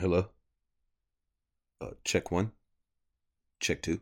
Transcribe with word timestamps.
Hello. 0.00 0.26
Uh, 1.80 1.90
check 2.04 2.30
one. 2.32 2.52
Check 3.60 3.82
two. 3.82 4.00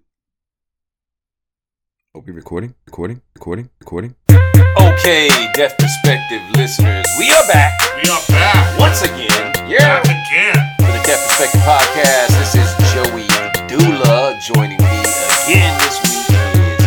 Are 2.14 2.20
we 2.20 2.32
recording? 2.32 2.74
Recording? 2.86 3.20
Recording? 3.34 3.70
Recording? 3.80 4.14
Okay, 4.30 5.28
Deaf 5.54 5.76
Perspective 5.76 6.40
listeners, 6.54 7.04
we 7.18 7.28
are 7.30 7.46
back 7.48 7.72
We 8.02 8.08
are 8.10 8.22
back. 8.28 8.78
once 8.78 9.02
again. 9.02 9.52
Yeah, 9.68 10.00
Back 10.02 10.04
again. 10.06 10.54
for 10.78 10.86
the 10.86 11.02
Deaf 11.04 11.18
Perspective 11.26 11.60
podcast. 11.66 12.30
This 12.38 12.54
is 12.54 12.70
Joey 12.94 13.26
Dula 13.66 14.38
joining 14.54 14.78
me 14.78 15.02
again 15.44 15.74
this 15.82 15.98
week 16.06 16.30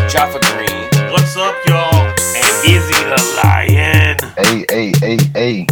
is 0.08 0.14
Jaffa 0.14 0.40
Green 0.56 1.12
What's 1.12 1.36
up, 1.36 1.56
y'all? 1.68 2.08
and 2.08 2.66
Izzy 2.66 3.04
the 3.04 3.20
Lion. 3.44 4.18
Hey, 4.38 4.66
hey, 4.70 4.92
hey, 5.00 5.18
hey. 5.34 5.68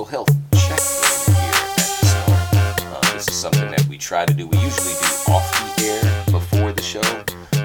Mental 0.00 0.04
health 0.06 0.28
check 0.52 0.80
here 1.36 1.52
at 1.52 1.76
the 1.76 2.06
start. 2.06 3.04
Uh, 3.04 3.12
this 3.14 3.28
is 3.28 3.34
something 3.34 3.70
that 3.70 3.84
we 3.86 3.98
try 3.98 4.24
to 4.24 4.32
do. 4.32 4.46
We 4.46 4.56
usually 4.58 4.94
do 4.94 5.32
off 5.32 5.76
the 5.76 5.82
air 5.84 6.24
before 6.30 6.72
the 6.72 6.82
show. 6.82 7.02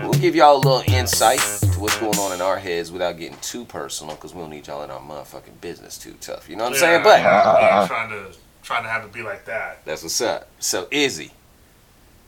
We'll 0.04 0.20
give 0.20 0.36
y'all 0.36 0.58
a 0.58 0.58
little 0.58 0.84
insight 0.94 1.40
to 1.40 1.80
what's 1.80 1.98
going 2.00 2.18
on 2.18 2.34
in 2.34 2.42
our 2.42 2.58
heads 2.58 2.92
without 2.92 3.18
getting 3.18 3.38
too 3.42 3.64
personal, 3.66 4.16
because 4.16 4.34
we 4.34 4.42
don't 4.42 4.50
need 4.50 4.68
y'all 4.68 4.84
in 4.84 4.92
our 4.92 5.00
motherfucking 5.00 5.62
business 5.62 5.98
too 5.98 6.16
tough. 6.20 6.50
You 6.50 6.56
know 6.58 6.66
what 6.66 6.74
I'm 6.74 6.80
saying? 6.80 7.04
But 7.04 7.20
Yeah, 7.22 7.80
I'm 7.82 7.88
trying 7.88 8.10
to 8.10 8.38
trying 8.64 8.84
to 8.84 8.90
have 8.90 9.06
it 9.06 9.14
be 9.14 9.22
like 9.22 9.46
that. 9.46 9.86
that's 9.86 10.04
what's 10.04 10.20
up. 10.22 10.50
So 10.60 10.88
Izzy, 10.92 11.32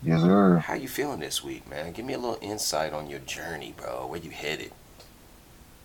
Yes, 0.03 0.21
sir. 0.21 0.59
how 0.59 0.75
you 0.75 0.87
feeling 0.87 1.19
this 1.19 1.43
week, 1.43 1.67
man? 1.69 1.91
Give 1.91 2.05
me 2.05 2.13
a 2.13 2.17
little 2.19 2.37
insight 2.41 2.93
on 2.93 3.09
your 3.09 3.19
journey, 3.19 3.73
bro. 3.75 4.05
Where 4.07 4.19
you 4.19 4.29
headed? 4.29 4.71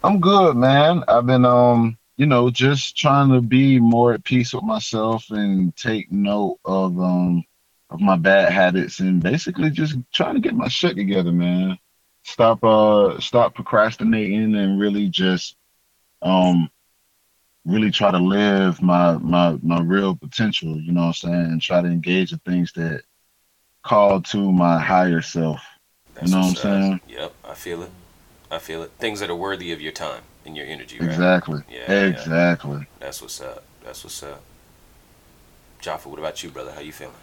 I'm 0.04 0.20
good, 0.20 0.56
man. 0.56 1.02
I've 1.08 1.26
been, 1.26 1.44
um, 1.44 1.96
you 2.16 2.26
know, 2.26 2.50
just 2.50 2.96
trying 2.96 3.30
to 3.30 3.40
be 3.40 3.78
more 3.78 4.12
at 4.12 4.24
peace 4.24 4.52
with 4.52 4.64
myself 4.64 5.30
and 5.30 5.74
take 5.76 6.12
note 6.12 6.58
of, 6.64 6.98
um, 6.98 7.44
of 7.90 8.00
my 8.00 8.16
bad 8.16 8.52
habits 8.52 9.00
and 9.00 9.22
basically 9.22 9.70
just 9.70 9.96
trying 10.12 10.34
to 10.34 10.40
get 10.40 10.54
my 10.54 10.68
shit 10.68 10.96
together, 10.96 11.32
man. 11.32 11.78
Stop, 12.24 12.62
uh, 12.62 13.18
stop 13.18 13.54
procrastinating 13.54 14.54
and 14.54 14.78
really 14.78 15.08
just, 15.08 15.56
um, 16.20 16.70
really 17.64 17.90
try 17.90 18.10
to 18.10 18.18
live 18.18 18.82
my 18.82 19.16
my 19.18 19.56
my 19.62 19.80
real 19.80 20.16
potential. 20.16 20.80
You 20.80 20.92
know 20.92 21.02
what 21.02 21.06
I'm 21.06 21.12
saying? 21.14 21.34
And 21.34 21.62
try 21.62 21.80
to 21.80 21.86
engage 21.86 22.32
in 22.32 22.38
things 22.40 22.72
that 22.72 23.02
call 23.84 24.20
to 24.20 24.52
my 24.52 24.80
higher 24.80 25.22
self. 25.22 25.60
That's 26.14 26.30
know 26.30 26.40
what 26.40 26.46
I'm 26.46 26.54
saying? 26.56 27.00
Yep, 27.08 27.34
I 27.44 27.54
feel 27.54 27.82
it. 27.82 27.90
I 28.50 28.58
feel 28.58 28.82
it. 28.82 28.90
Things 28.98 29.20
that 29.20 29.30
are 29.30 29.36
worthy 29.36 29.72
of 29.72 29.80
your 29.80 29.92
time 29.92 30.22
and 30.44 30.56
your 30.56 30.66
energy, 30.66 30.98
right? 30.98 31.08
Exactly. 31.08 31.62
Yeah, 31.70 31.84
yeah. 31.88 32.06
exactly. 32.06 32.86
That's 32.98 33.20
what's 33.22 33.40
up. 33.40 33.64
That's 33.84 34.04
what's 34.04 34.22
up. 34.22 34.42
Jaffa, 35.80 36.08
what 36.08 36.18
about 36.18 36.42
you, 36.42 36.50
brother? 36.50 36.72
How 36.72 36.80
you 36.80 36.92
feeling? 36.92 37.14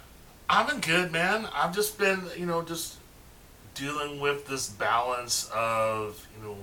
I've 0.49 0.67
been 0.67 0.81
good, 0.81 1.11
man. 1.11 1.47
I've 1.53 1.73
just 1.73 1.97
been, 1.97 2.23
you 2.37 2.45
know, 2.45 2.61
just 2.61 2.97
dealing 3.75 4.19
with 4.19 4.47
this 4.47 4.67
balance 4.67 5.49
of, 5.53 6.27
you 6.35 6.43
know, 6.43 6.57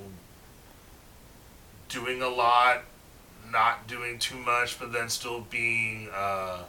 doing 1.88 2.20
a 2.20 2.28
lot, 2.28 2.82
not 3.50 3.86
doing 3.86 4.18
too 4.18 4.36
much, 4.36 4.78
but 4.78 4.92
then 4.92 5.08
still 5.08 5.46
being 5.50 6.08
uh, 6.14 6.64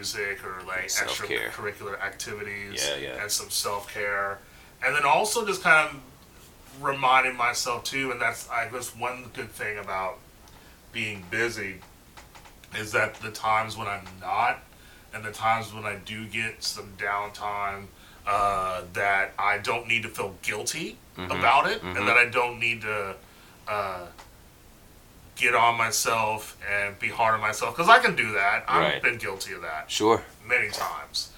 music, 0.04 0.44
or 0.44 0.62
like 0.66 0.90
Self-care. 0.90 1.50
extracurricular 1.50 2.00
activities, 2.00 2.86
Yeah, 2.86 2.96
yeah. 2.96 3.22
and 3.22 3.30
some 3.30 3.50
self 3.50 3.92
care, 3.92 4.38
and 4.84 4.94
then 4.94 5.04
also 5.04 5.46
just 5.46 5.62
kind 5.62 5.88
of 5.88 6.82
reminding 6.82 7.36
myself 7.36 7.84
too, 7.84 8.10
and 8.10 8.20
that's 8.20 8.48
I 8.50 8.68
guess 8.68 8.94
one 8.94 9.24
good 9.32 9.50
thing 9.50 9.78
about 9.78 10.18
being 10.92 11.24
busy 11.30 11.76
is 12.76 12.92
that 12.92 13.14
the 13.16 13.30
times 13.30 13.76
when 13.76 13.86
I'm 13.88 14.04
not, 14.20 14.62
and 15.14 15.24
the 15.24 15.32
times 15.32 15.72
when 15.72 15.84
I 15.84 15.96
do 16.04 16.26
get 16.26 16.62
some 16.62 16.92
downtime, 16.98 17.86
uh, 18.26 18.82
that 18.94 19.32
I 19.38 19.58
don't 19.58 19.86
need 19.88 20.02
to 20.02 20.08
feel 20.08 20.34
guilty 20.42 20.98
Mhm, 21.16 21.30
about 21.38 21.70
it, 21.70 21.80
mhm. 21.82 21.96
and 21.96 22.08
that 22.08 22.16
I 22.16 22.26
don't 22.26 22.58
need 22.58 22.82
to 22.82 23.14
uh, 23.68 24.06
get 25.36 25.54
on 25.54 25.76
myself 25.76 26.56
and 26.70 26.98
be 26.98 27.08
hard 27.08 27.34
on 27.34 27.40
myself 27.40 27.76
because 27.76 27.88
I 27.90 27.98
can 27.98 28.14
do 28.14 28.32
that. 28.32 28.64
I've 28.68 28.80
Right. 28.94 29.02
been 29.02 29.16
guilty 29.18 29.52
of 29.52 29.62
that 29.62 29.90
Sure. 29.90 30.22
many 30.44 30.70
times, 30.70 31.30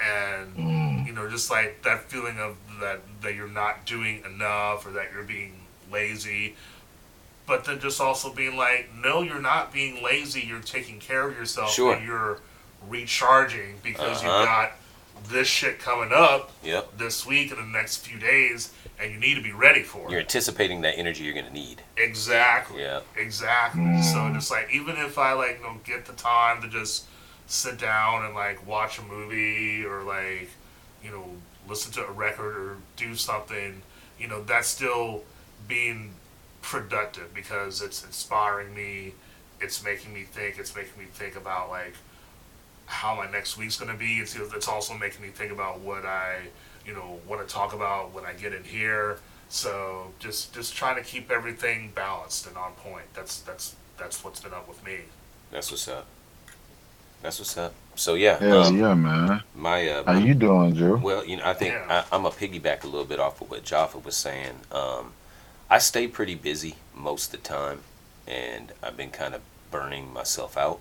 and 0.00 0.56
Mm. 0.56 1.06
you 1.06 1.12
know, 1.12 1.28
just 1.28 1.50
like 1.50 1.82
that 1.82 2.08
feeling 2.10 2.38
of 2.38 2.56
that 2.80 3.00
that 3.20 3.34
you're 3.34 3.48
not 3.48 3.84
doing 3.84 4.24
enough 4.24 4.86
or 4.86 4.90
that 4.92 5.12
you're 5.12 5.22
being 5.22 5.66
lazy, 5.90 6.56
but 7.46 7.64
then 7.64 7.78
just 7.80 8.00
also 8.00 8.30
being 8.32 8.56
like, 8.56 8.92
no, 8.94 9.20
you're 9.22 9.40
not 9.40 9.72
being 9.72 10.02
lazy. 10.02 10.40
You're 10.40 10.60
taking 10.60 10.98
care 10.98 11.28
of 11.28 11.36
yourself. 11.36 11.72
Sure. 11.72 11.94
And 11.94 12.04
you're 12.06 12.40
recharging 12.88 13.78
because 13.82 14.22
Uh-huh. 14.22 14.38
you've 14.38 14.46
got 14.46 14.72
this 15.28 15.48
shit 15.48 15.78
coming 15.78 16.12
up 16.12 16.50
Yep. 16.62 16.98
this 16.98 17.24
week 17.26 17.50
and 17.50 17.58
the 17.60 17.66
next 17.78 17.98
few 18.06 18.18
days, 18.18 18.72
and 18.98 19.12
you 19.12 19.18
need 19.18 19.34
to 19.34 19.42
be 19.42 19.52
ready 19.52 19.82
for 19.82 20.06
it. 20.06 20.10
You're 20.10 20.20
anticipating 20.20 20.80
that 20.82 20.98
energy 20.98 21.24
you're 21.24 21.34
gonna 21.34 21.50
need. 21.50 21.82
Exactly. 21.96 22.82
Yeah. 22.82 23.00
Exactly. 23.16 23.82
Mm. 23.82 24.02
So 24.02 24.32
just 24.34 24.50
like 24.50 24.68
even 24.72 24.96
if 24.96 25.18
I 25.18 25.32
like 25.32 25.58
you 25.58 25.64
know 25.64 25.80
get 25.84 26.06
the 26.06 26.12
time 26.12 26.62
to 26.62 26.68
just 26.68 27.04
sit 27.46 27.78
down 27.78 28.24
and 28.24 28.34
like 28.34 28.66
watch 28.66 28.98
a 28.98 29.02
movie 29.02 29.84
or 29.84 30.02
like 30.02 30.48
you 31.02 31.10
know 31.10 31.24
listen 31.68 31.92
to 31.92 32.06
a 32.06 32.10
record 32.10 32.56
or 32.56 32.76
do 32.96 33.14
something, 33.14 33.82
you 34.18 34.28
know 34.28 34.42
that's 34.42 34.68
still 34.68 35.22
being 35.68 36.12
productive 36.62 37.32
because 37.34 37.82
it's 37.82 38.04
inspiring 38.04 38.74
me. 38.74 39.14
It's 39.60 39.84
making 39.84 40.12
me 40.12 40.22
think. 40.22 40.58
It's 40.58 40.74
making 40.74 40.98
me 40.98 41.06
think 41.12 41.36
about 41.36 41.70
like 41.70 41.94
how 42.92 43.16
my 43.16 43.30
next 43.30 43.56
week's 43.56 43.76
gonna 43.78 43.96
be. 43.96 44.18
It's 44.18 44.36
it's 44.36 44.68
also 44.68 44.94
making 44.94 45.22
me 45.22 45.28
think 45.28 45.50
about 45.50 45.80
what 45.80 46.04
I 46.04 46.40
you 46.86 46.92
know 46.94 47.20
want 47.26 47.46
to 47.46 47.52
talk 47.52 47.72
about 47.74 48.12
when 48.12 48.24
I 48.24 48.32
get 48.34 48.52
in 48.52 48.64
here. 48.64 49.18
So 49.48 50.12
just 50.18 50.54
just 50.54 50.74
trying 50.76 50.96
to 50.96 51.02
keep 51.02 51.30
everything 51.30 51.92
balanced 51.94 52.46
and 52.46 52.56
on 52.56 52.72
point. 52.72 53.06
That's 53.14 53.40
that's 53.40 53.74
that's 53.98 54.22
what's 54.24 54.40
been 54.40 54.52
up 54.54 54.68
with 54.68 54.84
me. 54.84 54.98
That's 55.50 55.70
what's 55.70 55.88
up. 55.88 56.06
That's 57.22 57.38
what's 57.38 57.56
up. 57.56 57.72
So 57.94 58.14
yeah, 58.14 58.38
Hell 58.38 58.62
um, 58.64 58.76
yeah, 58.78 58.94
man. 58.94 59.42
my 59.54 59.88
uh, 59.88 60.04
How 60.04 60.18
you 60.18 60.34
doing, 60.34 60.74
Drew? 60.74 60.96
Well, 60.96 61.24
you 61.24 61.36
know, 61.36 61.44
I 61.44 61.54
think 61.54 61.74
Yeah. 61.74 62.04
I, 62.10 62.16
I'm 62.16 62.24
a 62.26 62.30
piggyback 62.30 62.82
a 62.84 62.86
little 62.86 63.04
bit 63.04 63.20
off 63.20 63.40
of 63.40 63.50
what 63.50 63.64
Jaffa 63.64 63.98
was 63.98 64.16
saying. 64.16 64.56
Um, 64.72 65.12
I 65.70 65.78
stay 65.78 66.08
pretty 66.08 66.34
busy 66.34 66.76
most 66.94 67.32
of 67.32 67.42
the 67.42 67.48
time, 67.48 67.80
and 68.26 68.72
I've 68.82 68.96
been 68.96 69.10
kind 69.10 69.34
of 69.34 69.42
burning 69.70 70.12
myself 70.12 70.56
out 70.56 70.80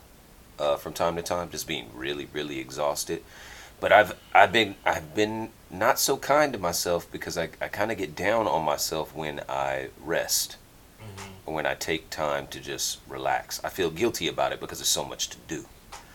uh, 0.59 0.75
from 0.75 0.93
time 0.93 1.15
to 1.15 1.21
time, 1.21 1.49
just 1.49 1.67
being 1.67 1.89
really, 1.93 2.27
really 2.33 2.59
exhausted. 2.59 3.23
But 3.79 3.91
I've 3.91 4.15
I've 4.33 4.51
been 4.51 4.75
I've 4.85 5.15
been 5.15 5.49
not 5.69 5.99
so 5.99 6.17
kind 6.17 6.53
to 6.53 6.59
myself 6.59 7.11
because 7.11 7.37
I, 7.37 7.49
I 7.59 7.67
kind 7.67 7.91
of 7.91 7.97
get 7.97 8.15
down 8.15 8.47
on 8.47 8.63
myself 8.63 9.15
when 9.15 9.41
I 9.49 9.89
rest, 10.03 10.57
or 11.45 11.55
when 11.55 11.65
I 11.65 11.73
take 11.73 12.09
time 12.09 12.47
to 12.47 12.59
just 12.59 12.99
relax. 13.07 13.63
I 13.63 13.69
feel 13.69 13.89
guilty 13.89 14.27
about 14.27 14.51
it 14.51 14.59
because 14.59 14.79
there's 14.79 14.89
so 14.89 15.03
much 15.03 15.29
to 15.29 15.37
do. 15.47 15.65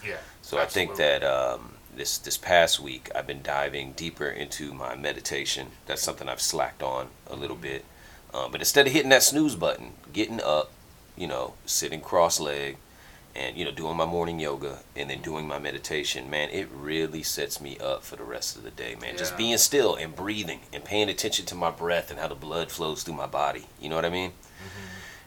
Yeah. 0.06 0.19
So 0.42 0.58
I 0.58 0.66
think 0.66 0.97
that 0.97 1.24
um, 1.24 1.74
this 1.97 2.18
this 2.18 2.36
past 2.36 2.78
week 2.78 3.10
I've 3.16 3.26
been 3.26 3.42
diving 3.42 3.92
deeper 3.92 4.28
into 4.28 4.72
my 4.72 4.94
meditation. 4.94 5.68
That's 5.86 6.03
something 6.03 6.28
I've 6.28 6.41
slacked 6.41 6.82
on 6.82 7.08
a 7.27 7.34
little 7.34 7.56
bit. 7.56 7.84
Um, 8.32 8.53
but 8.53 8.60
instead 8.60 8.86
of 8.86 8.92
hitting 8.92 9.10
that 9.10 9.22
snooze 9.22 9.56
button, 9.56 9.94
getting 10.12 10.41
up, 10.41 10.71
you 11.16 11.27
know, 11.27 11.54
sitting 11.65 12.00
cross-legged, 12.00 12.77
and 13.36 13.56
you 13.56 13.65
know, 13.65 13.71
doing 13.71 13.97
my 13.97 14.06
morning 14.06 14.41
yoga 14.41 14.78
and 14.97 15.10
then 15.10 15.21
doing 15.21 15.47
my 15.47 15.59
meditation, 15.59 16.28
man, 16.30 16.48
it 16.50 16.68
really 16.72 17.22
sets 17.22 17.60
me 17.60 17.77
up 17.78 18.03
for 18.03 18.16
the 18.16 18.24
rest 18.24 18.56
of 18.56 18.62
the 18.65 18.71
day, 18.71 18.97
man. 19.00 19.16
Just 19.16 19.36
being 19.36 19.59
still 19.59 19.94
and 19.94 20.16
breathing 20.16 20.60
and 20.72 20.83
paying 20.84 21.09
attention 21.09 21.44
to 21.47 21.54
my 21.54 21.71
breath 21.71 22.10
and 22.10 22.18
how 22.18 22.28
the 22.28 22.34
blood 22.34 22.71
flows 22.72 23.03
through 23.03 23.15
my 23.15 23.27
body. 23.27 23.66
You 23.80 23.88
know 23.91 23.97
what 23.97 24.04
I 24.04 24.10
mean? 24.10 24.33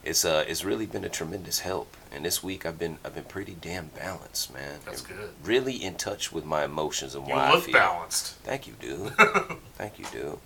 It's 0.02 0.24
uh, 0.24 0.44
it's 0.48 0.64
really 0.64 0.86
been 0.86 1.04
a 1.04 1.10
tremendous 1.10 1.60
help. 1.60 1.94
And 2.10 2.24
this 2.24 2.42
week 2.42 2.64
I've 2.66 2.78
been 2.78 2.98
I've 3.04 3.14
been 3.14 3.24
pretty 3.24 3.54
damn 3.60 3.88
balanced, 3.88 4.52
man. 4.52 4.80
That's 4.86 5.04
And 5.04 5.16
good. 5.18 5.30
Really 5.44 5.74
in 5.74 5.94
touch 5.96 6.32
with 6.32 6.44
my 6.46 6.64
emotions 6.64 7.14
and 7.14 7.26
You 7.28 7.34
why 7.34 7.46
I 7.48 7.52
look 7.54 7.64
feel. 7.64 7.74
balanced. 7.74 8.34
Thank 8.42 8.66
you, 8.66 8.74
dude. 8.80 9.12
Thank 9.76 9.98
you, 9.98 10.06
dude. 10.10 10.38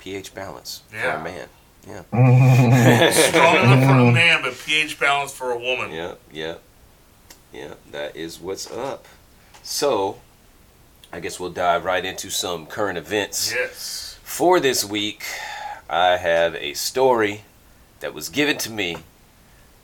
pH 0.00 0.34
balance 0.34 0.82
for 0.88 0.96
Yeah. 0.96 1.20
a 1.20 1.22
man. 1.24 1.48
Yeah. 1.86 2.02
Strong 3.12 3.56
enough 3.56 3.84
for 3.84 4.08
a 4.08 4.12
man, 4.12 4.42
but 4.42 4.58
pH 4.58 4.98
balance 4.98 5.32
for 5.32 5.52
a 5.52 5.58
woman. 5.58 5.90
Yeah, 5.92 6.14
yeah, 6.32 6.54
yeah. 7.52 7.74
That 7.90 8.16
is 8.16 8.40
what's 8.40 8.70
up. 8.70 9.06
So, 9.62 10.20
I 11.12 11.20
guess 11.20 11.38
we'll 11.40 11.50
dive 11.50 11.84
right 11.84 12.04
into 12.04 12.30
some 12.30 12.66
current 12.66 12.98
events. 12.98 13.52
Yes. 13.54 14.18
For 14.22 14.60
this 14.60 14.84
week, 14.84 15.24
I 15.88 16.16
have 16.18 16.54
a 16.56 16.74
story 16.74 17.42
that 18.00 18.14
was 18.14 18.28
given 18.28 18.58
to 18.58 18.70
me 18.70 18.98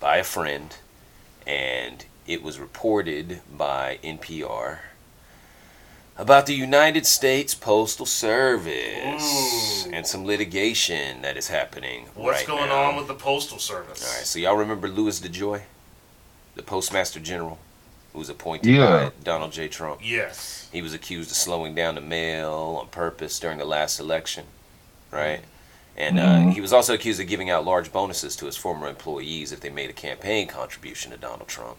by 0.00 0.19
a 0.19 0.25
friend, 0.25 0.76
and 1.46 2.05
it 2.26 2.43
was 2.43 2.58
reported 2.58 3.40
by 3.55 3.99
NPR. 4.05 4.78
about 6.17 6.46
the 6.46 6.55
United 6.55 7.05
States 7.06 7.55
Postal 7.55 8.06
Service 8.06 9.84
Ooh. 9.87 9.90
and 9.93 10.06
some 10.06 10.25
litigation 10.25 11.22
that 11.22 11.37
is 11.37 11.49
happening. 11.49 12.06
What's 12.14 12.38
right 12.40 12.46
going 12.46 12.69
now. 12.69 12.82
on 12.84 12.96
with 12.96 13.08
the 13.08 13.14
postal 13.14 13.58
service? 13.58 14.06
All 14.06 14.17
right, 14.17 14.25
so 14.26 14.38
y'all 14.38 14.56
remember 14.56 14.88
Louis 14.88 15.19
DeJoy, 15.20 15.62
the 16.55 16.62
Postmaster 16.62 17.21
General, 17.21 17.59
who 18.12 18.19
was 18.21 18.29
appointed 18.29 18.71
Yeah. 18.71 18.87
by 19.06 19.12
Donald 19.23 19.53
J. 19.53 19.69
Trump. 19.69 20.01
Yes. 20.03 20.69
He 20.73 20.83
was 20.83 20.95
accused 20.95 21.31
of 21.31 21.37
slowing 21.37 21.75
down 21.75 21.95
the 21.95 22.01
mail 22.01 22.79
on 22.81 22.89
purpose 22.89 23.39
during 23.39 23.59
the 23.59 23.65
last 23.65 23.99
election, 24.01 24.45
right? 25.11 25.41
And 25.97 26.19
uh, 26.19 26.23
Mhm. 26.25 26.53
he 26.55 26.61
was 26.61 26.73
also 26.73 26.95
accused 26.95 27.21
of 27.21 27.29
giving 27.29 27.51
out 27.51 27.65
large 27.65 27.93
bonuses 27.93 28.35
to 28.37 28.47
his 28.47 28.56
former 28.56 28.89
employees 28.89 29.53
if 29.53 29.61
they 29.61 29.71
made 29.71 29.91
a 29.91 29.93
campaign 29.93 30.49
contribution 30.49 31.12
to 31.12 31.17
Donald 31.17 31.47
Trump. 31.49 31.77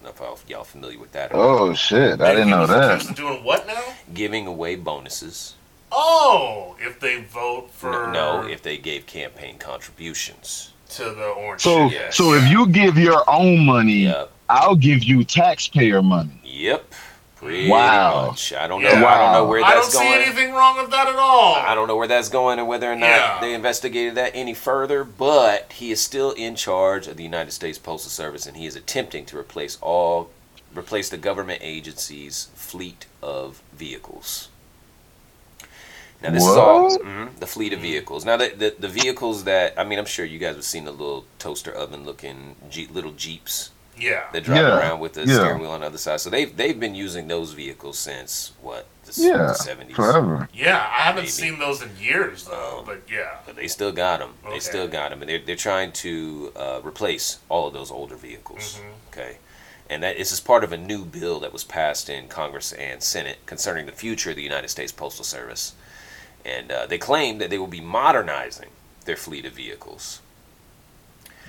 I 0.00 0.04
don't 0.04 0.20
know 0.20 0.32
if 0.34 0.48
y'all 0.48 0.62
familiar 0.62 0.98
with 0.98 1.10
that. 1.12 1.32
Or 1.32 1.36
not. 1.36 1.44
Oh 1.44 1.74
shit! 1.74 2.20
I 2.20 2.28
And 2.30 2.36
didn't 2.36 2.50
know 2.50 2.66
that. 2.68 3.16
doing 3.16 3.42
what 3.42 3.66
now? 3.66 3.82
Giving 4.14 4.46
away 4.46 4.76
bonuses. 4.76 5.54
Oh, 5.90 6.76
if 6.80 7.00
they 7.00 7.20
vote 7.22 7.70
for 7.72 8.06
No, 8.12 8.46
if 8.46 8.62
they 8.62 8.76
gave 8.76 9.06
campaign 9.06 9.58
contributions. 9.58 10.70
To 10.90 11.04
the 11.04 11.28
orange. 11.28 11.62
So, 11.62 11.88
Yes. 11.88 12.16
so 12.16 12.34
if 12.34 12.48
you 12.48 12.66
give 12.68 12.96
your 12.98 13.22
own 13.28 13.64
money, 13.66 14.04
Yep. 14.04 14.30
I'll 14.48 14.76
give 14.76 15.04
you 15.04 15.24
taxpayer 15.24 16.02
money. 16.02 16.40
Yep. 16.44 16.92
Pretty 17.36 17.68
Wow. 17.70 18.28
much. 18.30 18.52
I 18.52 18.66
don't 18.66 18.82
know. 18.82 18.88
Yeah. 18.90 19.04
I 19.06 19.18
don't 19.18 19.32
know 19.34 19.44
where 19.44 19.60
that's 19.62 19.92
going. 19.94 20.06
I 20.06 20.10
don't 20.10 20.16
going. 20.24 20.32
see 20.34 20.40
anything 20.40 20.54
wrong 20.54 20.76
with 20.76 20.90
that 20.90 21.06
at 21.06 21.14
all. 21.16 21.54
I 21.54 21.74
don't 21.74 21.86
know 21.86 21.96
where 21.96 22.08
that's 22.08 22.28
going 22.28 22.58
and 22.58 22.66
whether 22.66 22.90
or 22.90 22.96
not 22.96 23.06
Yeah. 23.06 23.38
they 23.40 23.54
investigated 23.54 24.16
that 24.16 24.32
any 24.34 24.54
further, 24.54 25.04
but 25.04 25.70
he 25.72 25.92
is 25.92 26.00
still 26.00 26.32
in 26.32 26.56
charge 26.56 27.06
of 27.06 27.16
the 27.16 27.22
United 27.22 27.52
States 27.52 27.78
Postal 27.78 28.10
Service 28.10 28.44
and 28.46 28.56
he 28.56 28.66
is 28.66 28.74
attempting 28.74 29.24
to 29.26 29.38
replace 29.38 29.78
all 29.80 30.30
replace 30.74 31.08
the 31.08 31.16
government 31.16 31.60
agency's 31.62 32.48
fleet 32.54 33.06
of 33.22 33.62
vehicles. 33.72 34.48
Now 36.22 36.30
this 36.30 36.42
is 36.42 36.48
all 36.48 36.84
What? 36.84 37.02
mhm, 37.02 37.38
the 37.38 37.46
fleet 37.46 37.72
of 37.72 37.80
vehicles. 37.80 38.24
Now 38.24 38.36
the, 38.36 38.48
the 38.48 38.74
the 38.78 38.88
vehicles 38.88 39.44
that 39.44 39.74
I 39.78 39.84
mean 39.84 39.98
I'm 39.98 40.06
sure 40.06 40.24
you 40.24 40.38
guys 40.38 40.56
have 40.56 40.64
seen 40.64 40.84
the 40.84 40.90
little 40.92 41.24
toaster 41.38 41.72
oven 41.72 42.04
looking 42.04 42.56
Jeep, 42.70 42.92
little 42.92 43.12
Jeeps 43.12 43.70
Yeah. 43.96 44.24
that 44.32 44.42
drive 44.44 44.58
Yeah, 44.62 44.78
around 44.78 44.98
with 45.00 45.12
the 45.14 45.24
yeah. 45.26 45.34
steering 45.34 45.60
wheel 45.60 45.70
on 45.70 45.80
the 45.80 45.86
other 45.86 45.98
side. 45.98 46.20
So 46.20 46.28
they've 46.30 46.54
they've 46.56 46.78
been 46.78 46.94
using 46.96 47.28
those 47.28 47.52
vehicles 47.52 47.98
since 47.98 48.52
what 48.60 48.86
the 49.04 49.10
s- 49.10 49.18
Yeah, 49.18 49.54
70s. 49.54 49.94
forever. 49.94 50.48
Yeah, 50.52 50.76
I 50.78 51.02
haven't 51.02 51.22
Maybe. 51.22 51.30
seen 51.30 51.58
those 51.60 51.82
in 51.82 51.90
years 52.00 52.44
though. 52.44 52.78
Um, 52.80 52.84
but 52.84 53.02
yeah. 53.08 53.36
But 53.46 53.54
they 53.56 53.68
still 53.68 53.92
got 53.92 54.18
them. 54.18 54.34
They 54.42 54.48
Okay. 54.50 54.60
still 54.60 54.88
got 54.88 55.10
them, 55.10 55.20
and 55.22 55.28
they're 55.30 55.38
they're 55.46 55.56
trying 55.56 55.92
to 55.92 56.52
uh, 56.56 56.80
replace 56.84 57.38
all 57.48 57.68
of 57.68 57.74
those 57.74 57.90
older 57.92 58.16
vehicles. 58.16 58.74
Mhm. 58.80 59.12
Okay, 59.12 59.36
and 59.88 60.02
that 60.02 60.16
is 60.16 60.32
as 60.32 60.40
part 60.40 60.64
of 60.64 60.72
a 60.72 60.76
new 60.76 61.04
bill 61.04 61.38
that 61.40 61.52
was 61.52 61.62
passed 61.62 62.08
in 62.10 62.26
Congress 62.26 62.72
and 62.72 63.02
Senate 63.04 63.38
concerning 63.46 63.86
the 63.86 63.92
future 63.92 64.30
of 64.30 64.36
the 64.36 64.42
United 64.42 64.68
States 64.68 64.90
Postal 64.92 65.24
Service, 65.24 65.72
and 66.44 66.70
uh, 66.72 66.86
they 66.86 66.98
claim 66.98 67.38
that 67.38 67.50
they 67.50 67.58
will 67.58 67.66
be 67.66 67.80
modernizing 67.80 68.70
their 69.04 69.16
fleet 69.16 69.44
of 69.44 69.52
vehicles, 69.52 70.20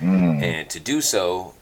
Mm. 0.00 0.42
and 0.42 0.70
to 0.70 0.80
do 0.80 1.00
so, 1.02 1.54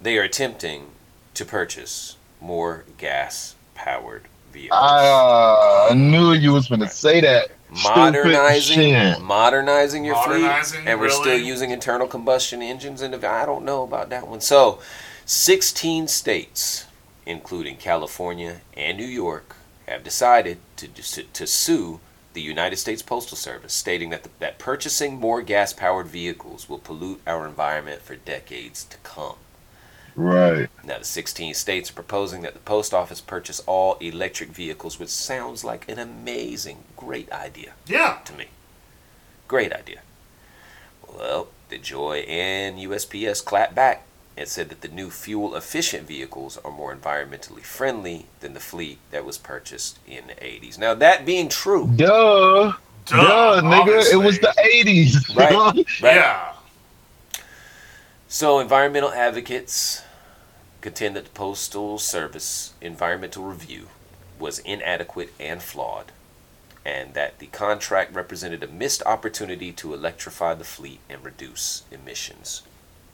they 0.00 0.16
are 0.18 0.22
attempting 0.22 0.86
to 1.34 1.44
purchase 1.44 2.16
more 2.40 2.84
gas-powered 2.98 4.24
vehicles. 4.52 4.80
I 4.80 5.88
uh, 5.90 5.94
knew 5.94 6.32
you 6.32 6.52
was 6.52 6.68
gonna 6.68 6.88
say 6.88 7.20
that. 7.20 7.50
Modernizing 7.70 9.20
modernizing 9.22 10.04
your 10.04 10.14
Modernizing, 10.14 10.80
fleet 10.82 10.90
and 10.90 11.00
we're 11.00 11.08
still 11.10 11.24
really? 11.24 11.38
using 11.38 11.48
using 11.48 11.70
internal 11.72 12.06
combustion 12.06 12.62
engines 12.62 13.02
and 13.02 13.14
I 13.24 13.44
don't 13.44 13.64
know 13.64 13.82
about 13.82 14.10
that 14.10 14.28
one. 14.28 14.40
So, 14.40 14.78
16 15.26 16.06
states 16.08 16.86
including 17.26 17.76
California 17.76 18.60
and 18.76 18.96
New 18.96 19.06
York 19.06 19.56
have 19.86 20.04
decided 20.04 20.58
to 20.76 20.88
to, 20.88 21.22
to 21.22 21.46
sue 21.46 22.00
the 22.32 22.40
United 22.42 22.76
States 22.76 23.00
Postal 23.02 23.36
Service 23.36 23.72
stating 23.72 24.10
that 24.10 24.24
the, 24.24 24.28
that 24.40 24.58
purchasing 24.58 25.18
more 25.20 25.40
gas-powered 25.40 26.08
vehicles 26.08 26.68
will 26.68 26.78
pollute 26.80 27.20
our 27.26 27.46
environment 27.46 28.02
for 28.02 28.16
decades 28.16 28.84
to 28.84 28.96
come. 28.98 29.36
Right. 30.16 30.68
Now, 30.84 30.98
the 30.98 31.04
16 31.04 31.54
states 31.54 31.90
are 31.90 31.94
proposing 31.94 32.42
that 32.42 32.54
the 32.54 32.60
post 32.60 32.94
office 32.94 33.20
purchase 33.20 33.60
all 33.66 33.94
electric 34.00 34.50
vehicles, 34.50 34.98
which 34.98 35.08
sounds 35.08 35.64
like 35.64 35.88
an 35.88 35.98
amazing, 35.98 36.78
great 36.96 37.30
idea 37.32 37.72
Yeah. 37.86 38.18
to 38.24 38.32
me. 38.32 38.46
Great 39.48 39.72
idea. 39.72 40.00
Well, 41.08 41.48
DeJoy 41.70 42.28
and 42.28 42.78
USPS 42.78 43.44
clapped 43.44 43.74
back 43.74 44.04
and 44.36 44.48
said 44.48 44.68
that 44.68 44.80
the 44.80 44.88
new 44.88 45.10
fuel 45.10 45.54
efficient 45.54 46.06
vehicles 46.06 46.58
are 46.64 46.70
more 46.70 46.94
environmentally 46.94 47.62
friendly 47.62 48.26
than 48.40 48.54
the 48.54 48.60
fleet 48.60 48.98
that 49.10 49.24
was 49.24 49.38
purchased 49.38 49.98
in 50.06 50.26
the 50.26 50.34
80s. 50.34 50.78
Now, 50.78 50.94
that 50.94 51.24
being 51.24 51.48
true, 51.48 51.86
Duh. 51.94 52.74
Duh, 53.06 53.16
Duh, 53.16 53.60
nigga. 53.62 54.12
It 54.12 54.16
was 54.16 54.38
the 54.38 54.54
eighties. 54.62 55.28
Right. 55.36 55.52
right? 55.52 55.86
Yeah. 56.02 56.52
So, 58.28 58.58
environmental 58.58 59.12
advocates 59.12 60.02
contend 60.80 61.14
that 61.16 61.24
the 61.24 61.30
Postal 61.30 61.98
Service 61.98 62.72
environmental 62.80 63.44
review 63.44 63.88
was 64.38 64.58
inadequate 64.60 65.32
and 65.38 65.62
flawed, 65.62 66.12
and 66.84 67.14
that 67.14 67.38
the 67.38 67.46
contract 67.46 68.14
represented 68.14 68.62
a 68.62 68.66
missed 68.66 69.02
opportunity 69.06 69.70
to 69.72 69.94
electrify 69.94 70.54
the 70.54 70.64
fleet 70.64 71.00
and 71.08 71.22
reduce 71.24 71.82
emissions. 71.92 72.62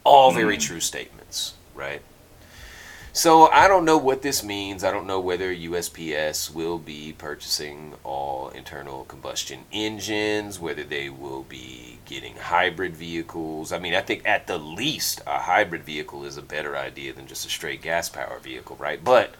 All 0.04 0.30
mm-hmm. 0.30 0.40
very 0.40 0.56
true 0.56 0.80
statements, 0.80 1.54
right? 1.74 2.02
So 3.12 3.48
I 3.48 3.66
don't 3.66 3.84
know 3.84 3.98
what 3.98 4.22
this 4.22 4.44
means. 4.44 4.84
I 4.84 4.92
don't 4.92 5.06
know 5.06 5.18
whether 5.18 5.52
USPS 5.52 6.54
will 6.54 6.78
be 6.78 7.12
purchasing 7.12 7.94
all 8.04 8.50
internal 8.50 9.04
combustion 9.04 9.64
engines, 9.72 10.60
whether 10.60 10.84
they 10.84 11.10
will 11.10 11.42
be 11.42 11.98
getting 12.06 12.36
hybrid 12.36 12.96
vehicles. 12.96 13.72
I 13.72 13.80
mean, 13.80 13.94
I 13.94 14.00
think 14.00 14.22
at 14.24 14.46
the 14.46 14.58
least 14.58 15.22
a 15.26 15.40
hybrid 15.40 15.82
vehicle 15.82 16.24
is 16.24 16.36
a 16.36 16.42
better 16.42 16.76
idea 16.76 17.12
than 17.12 17.26
just 17.26 17.44
a 17.44 17.50
straight 17.50 17.82
gas 17.82 18.08
power 18.08 18.38
vehicle, 18.38 18.76
right? 18.76 19.02
But 19.02 19.34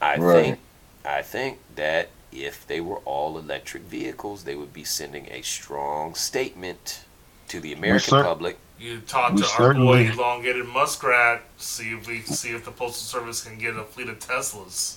I 0.00 0.16
Right. 0.16 0.42
think 0.42 0.58
I 1.06 1.22
think 1.22 1.58
that 1.76 2.08
if 2.32 2.66
they 2.66 2.80
were 2.80 2.98
all 3.04 3.38
electric 3.38 3.84
vehicles, 3.84 4.44
they 4.44 4.56
would 4.56 4.72
be 4.72 4.84
sending 4.84 5.28
a 5.30 5.42
strong 5.42 6.14
statement 6.14 7.00
to 7.48 7.60
the 7.60 7.72
American 7.72 8.08
cer- 8.10 8.24
public. 8.24 8.58
You 8.78 9.00
talk 9.00 9.32
We 9.32 9.38
to 9.42 9.44
our 9.48 9.56
certainly- 9.56 10.08
boy 10.08 10.12
elongated 10.12 10.66
muskrat, 10.66 11.42
see 11.58 11.92
if 11.94 12.06
we 12.06 12.20
see 12.20 12.50
if 12.50 12.64
the 12.64 12.70
postal 12.70 13.20
service 13.20 13.42
can 13.42 13.58
get 13.58 13.76
a 13.76 13.84
fleet 13.84 14.08
of 14.08 14.18
Teslas. 14.18 14.96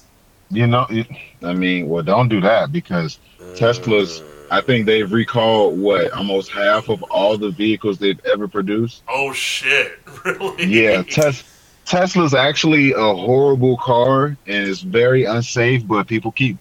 You 0.50 0.66
know, 0.68 0.88
it, 0.90 1.08
I 1.44 1.54
mean, 1.54 1.88
well, 1.90 2.04
don't 2.04 2.30
do 2.30 2.40
that 2.42 2.72
because 2.72 3.20
Tesla's. 3.56 4.24
I 4.50 4.62
think 4.62 4.86
they've 4.86 5.12
recalled 5.12 5.78
what 5.78 6.10
almost 6.14 6.52
half 6.52 6.88
of 6.88 7.04
all 7.04 7.38
the 7.38 7.50
vehicles 7.50 7.98
they've 7.98 8.20
ever 8.26 8.48
produced. 8.48 9.04
Oh 9.08 9.34
shit! 9.34 10.00
Really? 10.26 10.66
Yeah, 10.66 11.04
Tes- 11.04 11.44
Tesla's 11.86 12.34
actually 12.34 12.92
a 12.94 12.98
horrible 13.14 13.78
car 13.78 14.38
and 14.48 14.68
it's 14.68 14.82
very 14.82 15.26
unsafe. 15.26 15.86
But 15.88 16.08
people 16.08 16.32
keep 16.32 16.58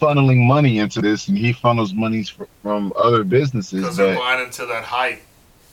funneling 0.00 0.46
money 0.46 0.78
into 0.78 1.00
this, 1.00 1.28
and 1.28 1.36
he 1.38 1.52
funnels 1.52 1.92
monies 1.94 2.28
fr- 2.30 2.44
from 2.62 2.92
other 2.96 3.24
businesses. 3.24 3.80
Because 3.82 3.96
they're 3.96 4.14
That, 4.14 4.18
buying 4.18 4.44
into 4.46 4.66
that 4.66 4.84
hype. 4.84 5.22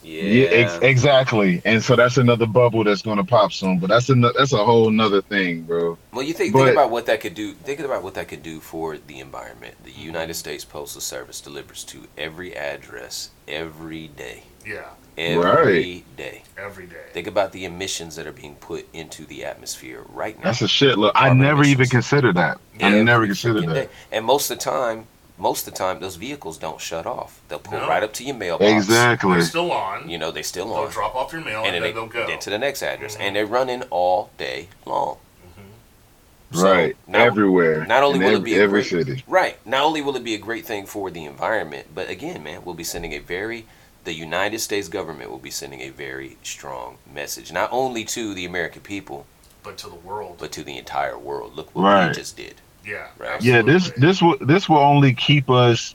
yeah, 0.04 0.24
yeah, 0.24 0.48
ex- 0.50 0.80
exactly. 0.82 1.62
And 1.66 1.84
so 1.84 1.96
that's 1.96 2.18
another 2.18 2.46
bubble 2.48 2.84
that's 2.84 3.02
going 3.02 3.18
to 3.18 3.24
pop 3.24 3.52
soon. 3.54 3.80
But 3.80 3.90
that's 3.90 4.10
a 4.10 4.16
that's 4.16 4.54
a 4.54 4.64
whole 4.64 4.90
nother 4.90 5.22
thing, 5.22 5.64
bro. 5.64 5.98
Well, 6.14 6.24
you 6.26 6.34
think 6.34 6.54
But- 6.54 6.66
think 6.66 6.72
about 6.78 6.92
what 6.92 7.06
that 7.08 7.22
could 7.22 7.36
do. 7.36 7.54
Think 7.54 7.80
about 7.80 8.04
what 8.04 8.14
that 8.16 8.28
could 8.28 8.44
do 8.44 8.60
for 8.60 8.98
the 8.98 9.20
environment. 9.20 9.76
The 9.84 9.92
United 9.92 10.34
States 10.36 10.66
Postal 10.66 11.02
Service 11.02 11.40
delivers 11.42 11.84
to 11.86 12.08
every 12.18 12.56
address 12.56 13.30
every 13.48 14.08
day. 14.08 14.44
Yeah, 14.66 14.86
Every 15.18 16.04
day. 16.18 16.42
every 16.58 16.86
day. 16.88 16.96
Think 17.14 17.28
about 17.28 17.52
the 17.52 17.66
emissions 17.66 18.16
that 18.16 18.26
are 18.28 18.32
being 18.32 18.56
put 18.56 18.88
into 18.94 19.26
the 19.26 19.44
atmosphere 19.46 20.04
right 20.10 20.38
now. 20.38 20.46
That's 20.46 20.62
a 20.62 20.68
shit. 20.68 20.98
Look, 20.98 21.14
I 21.16 21.28
Carbon 21.28 21.40
never 21.40 21.64
even 21.64 21.88
considered 21.88 22.36
that. 22.36 22.60
I 22.82 23.02
never 23.02 23.26
considered 23.26 23.68
that. 23.68 23.74
day. 23.74 23.90
And 24.12 24.26
most 24.26 24.50
of 24.50 24.58
the 24.58 24.64
time, 24.64 25.06
most 25.38 25.68
of 25.68 25.74
the 25.74 25.78
time, 25.78 26.00
those 26.00 26.16
vehicles 26.18 26.58
don't 26.58 26.80
shut 26.80 27.06
off. 27.06 27.42
They'll 27.50 27.60
pull 27.60 27.80
No. 27.80 27.88
right 27.88 28.04
up 28.04 28.14
to 28.14 28.24
your 28.24 28.36
mailbox. 28.36 28.72
Exactly. 28.72 29.34
They're 29.34 29.42
still 29.44 29.72
on. 29.72 30.10
You 30.10 30.18
know, 30.18 30.32
they 30.32 30.44
still 30.44 30.66
they'll 30.68 30.86
on. 30.86 30.92
drop 30.92 31.16
off 31.16 31.34
your 31.34 31.42
mail 31.42 31.60
and 31.64 31.68
and, 31.68 31.76
then 31.76 31.82
then 31.82 31.82
they 31.82 31.92
they'll 31.94 32.08
go. 32.08 32.28
get 32.28 32.42
to 32.42 32.50
the 32.50 32.60
next 32.60 32.82
address, 32.84 33.16
Mhm. 33.18 33.22
and 33.22 33.36
they're 33.36 33.46
running 33.46 33.82
all 33.90 34.30
day 34.38 34.68
long. 34.86 35.18
Mhm. 35.58 36.58
So, 36.60 36.72
right. 36.72 36.96
now- 37.08 37.24
Everywhere. 37.26 37.86
not 37.86 38.04
only 38.04 38.20
In 38.20 38.26
will 38.26 38.32
it 38.34 38.36
every, 38.38 38.46
be 38.52 38.58
a 38.60 38.64
every 38.64 38.82
great- 38.84 39.06
city. 39.06 39.24
Right. 39.28 39.58
Not 39.66 39.82
only 39.84 40.02
will 40.02 40.16
it 40.16 40.24
be 40.24 40.36
a 40.36 40.40
great 40.40 40.66
thing 40.66 40.86
for 40.86 41.10
the 41.10 41.26
environment, 41.26 41.88
but 41.96 42.10
again, 42.10 42.44
man, 42.44 42.62
we'll 42.64 42.76
be 42.76 42.84
sending 42.84 43.14
a 43.14 43.20
very 43.20 43.66
the 44.04 44.14
United 44.14 44.60
States 44.60 44.88
government 44.88 45.30
will 45.30 45.38
be 45.40 45.52
sending 45.52 45.82
a 45.82 45.90
very 45.90 46.38
strong 46.44 46.98
message, 47.14 47.52
not 47.52 47.70
only 47.72 48.04
to 48.06 48.34
the 48.34 48.46
American 48.46 48.82
people, 48.82 49.26
But 49.64 49.78
to 49.80 49.90
the 49.90 49.96
world. 49.96 50.38
but 50.40 50.52
to 50.54 50.64
the 50.64 50.78
entire 50.78 51.18
world. 51.18 51.56
Look 51.56 51.74
what 51.76 51.84
Right. 51.84 52.08
we 52.10 52.14
just 52.16 52.36
did. 52.38 52.56
yeah. 52.86 53.08
Right. 53.18 53.42
Yeah, 53.44 53.62
this 53.62 53.92
this 53.98 54.22
will 54.22 54.38
this 54.42 54.68
will 54.68 54.80
only 54.80 55.14
keep 55.14 55.50
us 55.50 55.94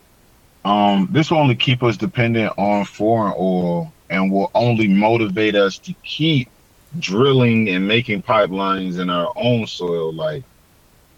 um 0.65 1.09
this 1.11 1.31
will 1.31 1.39
only 1.39 1.57
keep 1.57 1.83
us 1.83 1.97
dependent 1.97 2.53
on 2.59 2.85
foreign 2.85 3.35
oil 3.39 3.93
and 4.09 4.31
will 4.33 4.51
only 4.55 4.87
motivate 4.89 5.57
us 5.57 5.79
to 5.79 5.93
keep 6.05 6.49
drilling 7.01 7.69
and 7.69 7.87
making 7.89 8.23
pipelines 8.23 8.99
in 9.01 9.11
our 9.11 9.33
own 9.37 9.67
soil 9.67 10.13
like 10.13 10.45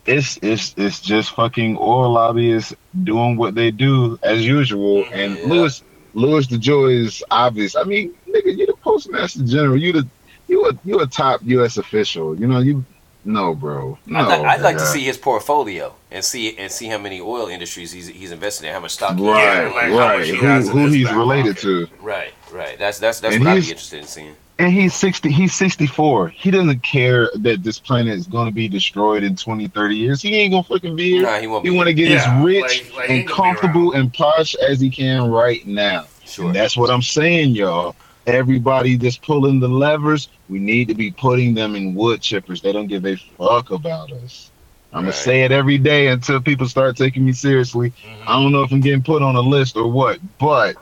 it's 0.07 0.39
it's 0.43 0.75
it's 0.79 1.01
just 1.01 1.33
fucking 1.35 1.77
oil 1.79 2.11
lobbyists 2.13 2.75
doing 3.05 3.37
what 3.37 3.55
they 3.55 3.71
do 3.71 4.19
as 4.23 4.45
usual. 4.47 5.05
And 5.13 5.37
Yeah. 5.37 5.47
Louis 5.47 5.83
Louis 6.19 6.47
DeJoy 6.47 7.05
is 7.05 7.25
obvious. 7.31 7.77
I 7.77 7.85
mean, 7.85 8.15
nigga, 8.29 8.57
you 8.57 8.67
the 8.67 8.75
postmaster 8.75 9.45
general. 9.45 9.77
You 9.79 9.93
the 9.93 10.09
you 10.49 10.67
a 10.69 10.73
you 10.85 11.01
a 11.01 11.07
top 11.07 11.41
U.S. 11.45 11.77
official. 11.79 12.39
You 12.39 12.47
know 12.47 12.61
you. 12.61 12.85
No, 13.25 13.55
bro. 13.55 13.99
No. 14.07 14.21
I'd, 14.21 14.27
like, 14.29 14.41
I'd 14.47 14.63
like 14.63 14.79
to 14.79 14.87
see 14.87 15.05
his 15.05 15.19
portfolio 15.19 15.95
and 16.11 16.25
see 16.25 16.57
and 16.57 16.73
see 16.73 16.87
how 16.87 16.99
many 16.99 17.21
oil 17.21 17.49
industries 17.49 17.93
he's 17.93 18.07
he's 18.09 18.31
invested 18.33 18.67
in, 18.69 18.73
how 18.75 18.81
much 18.81 18.93
stock. 18.93 19.19
he 19.19 19.29
Right, 19.29 19.43
has. 19.45 19.75
like, 19.75 19.93
how 19.99 20.11
much 20.13 20.19
right. 20.19 20.25
he 20.31 20.37
Who, 20.37 20.47
has 20.47 20.69
who 20.69 20.87
he's 20.87 21.13
related 21.13 21.57
pocket. 21.57 21.63
to. 21.63 21.89
Right, 22.01 22.33
right. 22.51 22.79
That's 22.79 22.99
that's 22.99 23.21
that's 23.21 23.37
And 23.37 23.45
what 23.45 23.49
I'd 23.49 23.61
be 23.63 23.71
interested 23.71 23.99
in 23.99 24.07
seeing. 24.07 24.37
And 24.61 24.73
he's 24.73 24.93
60, 24.95 25.31
he's 25.31 25.55
64. 25.55 26.29
He 26.31 26.51
doesn't 26.51 26.83
care 26.83 27.31
that 27.37 27.63
this 27.63 27.79
planet 27.79 28.15
is 28.15 28.27
going 28.27 28.47
to 28.49 28.53
be 28.53 28.69
destroyed 28.69 29.23
in 29.23 29.37
20, 29.37 29.69
30 29.69 29.95
years. 29.97 30.21
He 30.21 30.35
ain't 30.35 30.51
going 30.51 30.65
to 30.65 30.69
fucking 30.69 30.97
be 30.97 31.11
here. 31.13 31.23
Nah, 31.23 31.39
he 31.39 31.47
won't 31.47 31.65
He 31.65 31.71
want 31.71 31.87
to 31.87 31.95
get 31.95 32.09
Yeah, 32.11 32.39
as 32.41 32.45
rich 32.45 32.63
like- 32.63 32.97
like 32.97 33.09
and 33.11 33.19
ain't 33.19 33.29
gonna 33.29 33.39
be 33.53 33.57
comfortable 33.61 33.93
and 33.93 34.13
posh 34.13 34.57
as 34.57 34.81
he 34.81 34.91
can 34.91 35.31
right 35.31 35.65
now. 35.65 36.07
Sure. 36.27 36.47
And 36.47 36.57
that's 36.57 36.77
what 36.77 36.91
I'm 36.91 37.03
saying, 37.03 37.51
y'all. 37.51 37.95
Everybody 38.27 38.97
that's 38.97 39.17
pulling 39.17 39.61
the 39.61 39.69
levers, 39.69 40.29
we 40.49 40.59
need 40.59 40.89
to 40.89 40.95
be 40.95 41.13
putting 41.13 41.55
them 41.55 41.77
in 41.77 41.95
wood 41.95 42.21
chippers. 42.21 42.61
They 42.61 42.73
don't 42.73 42.89
give 42.89 43.07
a 43.07 43.15
fuck 43.15 43.71
about 43.71 44.11
us. 44.13 44.51
I'm 44.93 44.99
Right. 45.05 45.11
gonna 45.11 45.13
say 45.13 45.43
it 45.45 45.53
every 45.53 45.79
day 45.79 46.09
until 46.09 46.41
people 46.41 46.67
start 46.69 46.97
taking 46.97 47.25
me 47.25 47.33
seriously. 47.33 47.91
Mhm. 47.91 48.27
I 48.27 48.33
don't 48.43 48.53
know 48.53 48.63
if 48.63 48.73
I'm 48.73 48.81
getting 48.81 49.03
put 49.03 49.23
on 49.23 49.37
a 49.37 49.41
list 49.41 49.77
or 49.77 49.87
what, 49.87 50.19
but 50.39 50.75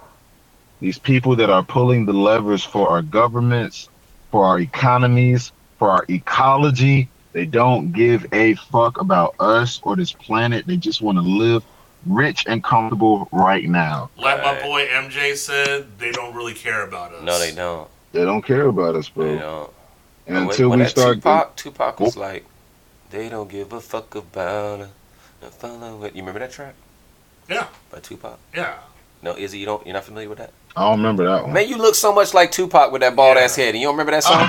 these 0.81 0.99
people 0.99 1.37
that 1.37 1.51
are 1.51 1.63
pulling 1.63 2.07
the 2.07 2.13
levers 2.13 2.65
for 2.65 2.89
our 2.89 3.03
governments, 3.03 3.89
for 4.31 4.45
our 4.45 4.61
economies, 4.61 5.53
for 5.79 5.91
our 5.91 6.05
ecology, 6.09 7.09
they 7.33 7.47
don't 7.47 7.93
give 7.93 8.27
a 8.33 8.55
fuck 8.55 9.01
about 9.01 9.35
us 9.41 9.81
or 9.83 9.97
this 9.97 10.13
planet. 10.13 10.67
They 10.67 10.77
just 10.77 11.03
want 11.03 11.19
to 11.19 11.23
live 11.23 11.63
rich 12.07 12.45
and 12.47 12.63
comfortable 12.63 13.29
right 13.33 13.69
now. 13.69 14.11
Like 14.17 14.43
my 14.43 14.61
boy 14.61 14.87
MJ 14.87 15.37
said, 15.37 15.99
they 15.99 16.13
don't 16.13 16.35
really 16.35 16.55
care 16.55 16.83
about 16.87 17.13
us. 17.13 17.23
No, 17.23 17.39
they 17.39 17.53
don't. 17.55 17.89
They 18.13 18.25
don't 18.25 18.43
care 18.43 18.67
about 18.67 18.95
us, 18.95 19.09
bro. 19.09 19.33
They 19.33 19.39
don't. 19.39 19.71
And 20.27 20.37
When- 20.37 20.49
until 20.49 20.71
when 20.71 20.79
we 20.79 20.85
that 20.85 20.91
start, 20.91 21.17
Tupac, 21.17 21.57
Tupac 21.57 22.01
was 22.01 22.17
oh. 22.17 22.21
like, 22.21 22.45
they 23.11 23.29
don't 23.29 23.51
give 23.51 23.73
a 23.73 23.81
fuck 23.81 24.15
about 24.15 24.81
it. 24.81 24.89
Now 25.43 25.49
follow 25.49 26.05
it. 26.05 26.15
You 26.15 26.23
remember 26.23 26.41
that 26.41 26.53
track 26.53 26.75
Yeah, 27.49 27.69
by 27.91 28.01
Tupac? 28.01 28.39
yeah. 28.55 28.79
No, 29.23 29.37
Izzy, 29.37 29.59
you 29.59 29.67
don't. 29.67 29.85
You're 29.87 29.95
not 29.95 30.05
familiar 30.05 30.29
with 30.29 30.39
that? 30.39 30.53
I 30.77 30.83
don't 30.91 30.99
remember 30.99 31.25
that 31.25 31.45
one. 31.45 31.53
Man, 31.55 31.69
you 31.69 31.77
look 31.79 31.95
so 31.95 32.13
much 32.13 32.35
like 32.35 32.51
Tupac 32.53 32.93
with 32.93 33.01
that 33.01 33.17
bald 33.17 33.37
Yeah. 33.37 33.45
ass 33.45 33.57
head, 33.57 33.71
and 33.75 33.79
you 33.79 33.87
don't 33.87 33.95
remember 33.95 34.13
that 34.13 34.25
song? 34.25 34.39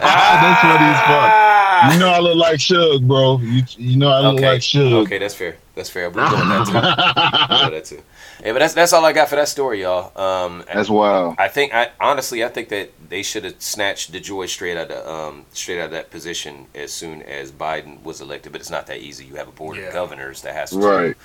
That's 0.00 0.60
funny 0.60 0.84
as 0.84 1.00
fuck. 1.06 1.92
You 1.92 1.98
know 1.98 2.10
I 2.10 2.18
look 2.20 2.36
like 2.36 2.58
Suge, 2.58 3.06
bro. 3.06 3.38
You 3.38 3.62
you 3.76 3.96
know 3.96 4.08
I 4.10 4.20
look 4.20 4.34
okay. 4.36 4.52
like 4.52 4.60
Suge. 4.60 4.92
Okay, 5.04 5.18
that's 5.18 5.34
fair. 5.34 5.56
That's 5.74 5.88
fair. 5.90 6.10
We'll 6.10 6.28
go 6.30 6.36
with 6.38 6.48
that 6.48 6.66
too. 6.66 6.72
We'll 6.74 7.58
go 7.58 7.64
with 7.74 7.74
that 7.74 7.84
too. 7.96 8.02
Yeah, 8.44 8.52
but 8.52 8.58
that's 8.60 8.74
that's 8.74 8.92
all 8.92 9.04
I 9.04 9.12
got 9.12 9.28
for 9.28 9.34
that 9.36 9.48
story, 9.48 9.82
y'all. 9.82 10.16
Um, 10.20 10.64
That's 10.72 10.88
wild. 10.90 11.36
I 11.38 11.48
think 11.48 11.74
I 11.74 11.90
honestly 12.00 12.44
I 12.44 12.48
think 12.48 12.68
that 12.68 12.90
they 13.08 13.22
should 13.24 13.44
have 13.44 13.60
snatched 13.60 14.12
DeJoy 14.12 14.48
straight 14.48 14.76
out 14.76 14.90
of 14.92 15.06
um 15.08 15.46
straight 15.52 15.80
out 15.80 15.86
of 15.86 15.90
that 15.92 16.10
position 16.10 16.66
as 16.74 16.92
soon 16.92 17.22
as 17.22 17.50
Biden 17.50 18.00
was 18.04 18.20
elected. 18.20 18.52
But 18.52 18.60
it's 18.60 18.70
not 18.70 18.86
that 18.86 18.98
easy. 18.98 19.24
You 19.24 19.34
have 19.36 19.48
a 19.48 19.52
board 19.52 19.76
Yeah. 19.76 19.84
of 19.84 19.92
governors 19.92 20.42
that 20.42 20.54
has 20.54 20.70
to 20.70 20.78
Right. 20.78 21.16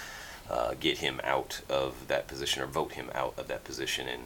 Uh, 0.49 0.73
get 0.79 0.99
him 0.99 1.19
out 1.23 1.61
of 1.69 2.07
that 2.07 2.27
position 2.27 2.61
or 2.63 2.67
vote 2.67 2.93
him 2.93 3.09
out 3.13 3.33
of 3.37 3.47
that 3.47 3.63
position, 3.63 4.07
and 4.07 4.23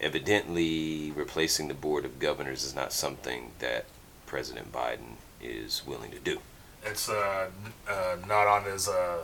evidently 0.00 1.12
replacing 1.14 1.68
the 1.68 1.74
board 1.74 2.04
of 2.04 2.18
governors 2.18 2.64
is 2.64 2.74
not 2.74 2.92
something 2.92 3.52
that 3.58 3.86
President 4.26 4.72
Biden 4.72 5.16
is 5.40 5.82
willing 5.86 6.10
to 6.10 6.18
do. 6.18 6.40
It's 6.84 7.08
uh, 7.08 7.48
uh, 7.88 8.16
not 8.28 8.46
on 8.46 8.64
his 8.64 8.88
uh, 8.88 9.18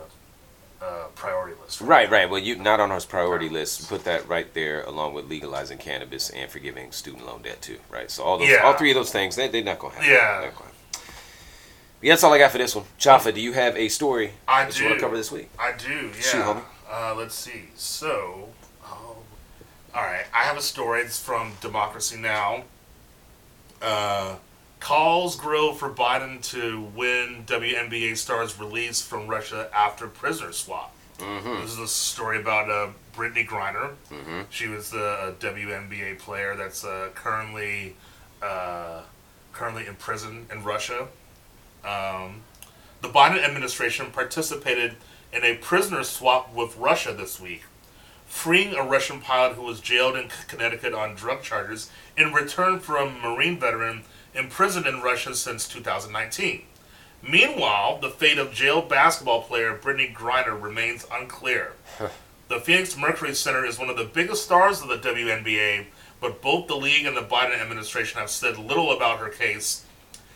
uh, 0.81 1.05
priority 1.15 1.55
list. 1.61 1.81
Right, 1.81 2.09
right. 2.09 2.29
Well, 2.29 2.39
you 2.41 2.55
not 2.55 2.79
on 2.79 2.89
his 2.89 3.05
priority 3.05 3.47
list. 3.49 3.87
Put 3.87 4.03
that 4.05 4.27
right 4.27 4.53
there, 4.53 4.83
along 4.83 5.13
with 5.13 5.29
legalizing 5.29 5.77
cannabis 5.77 6.29
and 6.29 6.49
forgiving 6.51 6.91
student 6.91 7.25
loan 7.25 7.41
debt 7.43 7.61
too. 7.61 7.79
Right. 7.89 8.09
So 8.11 8.23
all 8.23 8.37
those, 8.37 8.49
Yeah. 8.49 8.63
all 8.63 8.73
three 8.73 8.91
of 8.91 8.95
those 8.95 9.11
things, 9.11 9.35
they 9.35 9.47
they're 9.47 9.63
not 9.63 9.79
gonna 9.79 9.93
happen. 9.95 10.09
Yeah. 10.09 10.41
They're 10.41 10.49
not 10.49 10.55
gonna 10.57 10.65
happen. 10.65 10.69
Yeah, 12.03 12.11
that's 12.11 12.23
all 12.25 12.33
I 12.33 12.37
got 12.37 12.51
for 12.51 12.57
this 12.57 12.75
one. 12.75 12.83
Jaffa, 12.97 13.31
do 13.31 13.39
you 13.39 13.53
have 13.53 13.77
a 13.77 13.87
story 13.87 14.33
I 14.45 14.65
that 14.65 14.77
you 14.77 14.85
want 14.85 14.97
to 14.97 15.01
cover 15.01 15.15
this 15.15 15.31
week? 15.31 15.49
I 15.57 15.71
do, 15.71 16.07
yeah. 16.07 16.21
Shoot, 16.21 16.41
homie. 16.41 16.63
Uh, 16.91 17.15
let's 17.15 17.33
see. 17.33 17.69
So, 17.75 18.49
oh, 18.85 19.15
all 19.95 20.01
right. 20.01 20.25
I 20.33 20.43
have 20.43 20.57
a 20.57 20.61
story. 20.61 20.99
It's 20.99 21.17
from 21.17 21.53
Democracy 21.61 22.17
Now. 22.17 22.65
Uh, 23.81 24.35
calls 24.81 25.37
grow 25.37 25.71
for 25.71 25.89
Biden 25.89 26.43
to 26.51 26.81
win 26.93 27.45
WNBA 27.47 28.17
stars 28.17 28.59
release 28.59 29.01
from 29.01 29.27
Russia 29.27 29.69
after 29.73 30.07
prisoner 30.07 30.51
swap. 30.51 30.93
Mm-hmm. 31.19 31.61
This 31.61 31.71
is 31.71 31.79
a 31.79 31.87
story 31.87 32.37
about 32.37 32.69
uh, 32.69 32.91
Brittney 33.15 33.47
Griner. 33.47 33.93
Mm-hmm. 34.11 34.41
She 34.49 34.67
was 34.67 34.89
the 34.89 35.35
WNBA 35.39 36.19
player 36.19 36.57
that's 36.57 36.83
uh, 36.83 37.11
currently 37.15 37.95
uh, 38.41 39.03
currently 39.53 39.87
in 39.87 39.95
prison 39.95 40.47
in 40.51 40.65
Russia. 40.65 41.07
Um, 41.83 42.41
the 43.01 43.09
Biden 43.09 43.43
administration 43.43 44.11
participated 44.11 44.95
in 45.33 45.43
a 45.43 45.57
prisoner 45.57 46.03
swap 46.03 46.53
with 46.53 46.77
Russia 46.77 47.13
this 47.13 47.39
week, 47.39 47.63
freeing 48.25 48.73
a 48.73 48.83
Russian 48.83 49.19
pilot 49.19 49.55
who 49.55 49.63
was 49.63 49.81
jailed 49.81 50.15
in 50.15 50.29
Connecticut 50.47 50.93
on 50.93 51.15
drug 51.15 51.43
charges 51.43 51.89
in 52.17 52.33
return 52.33 52.79
for 52.79 52.97
a 52.97 53.09
Marine 53.09 53.59
veteran 53.59 54.03
imprisoned 54.33 54.87
in 54.87 55.01
Russia 55.01 55.35
since 55.35 55.67
2019. 55.67 56.63
Meanwhile, 57.21 57.99
the 57.99 58.09
fate 58.09 58.37
of 58.37 58.53
jailed 58.53 58.89
basketball 58.89 59.43
player 59.43 59.77
Brittney 59.77 60.13
Griner 60.13 60.61
remains 60.61 61.05
unclear. 61.11 61.73
The 62.49 62.59
Phoenix 62.59 62.95
Mercury 62.95 63.33
Center 63.33 63.65
is 63.65 63.79
one 63.79 63.89
of 63.89 63.97
the 63.97 64.03
biggest 64.03 64.43
stars 64.43 64.81
of 64.81 64.89
the 64.89 64.97
WNBA, 64.97 65.85
but 66.19 66.41
both 66.41 66.67
the 66.67 66.75
league 66.75 67.05
and 67.05 67.15
the 67.17 67.21
Biden 67.21 67.59
administration 67.59 68.19
have 68.19 68.29
said 68.29 68.57
little 68.57 68.91
about 68.91 69.19
her 69.19 69.29
case 69.29 69.82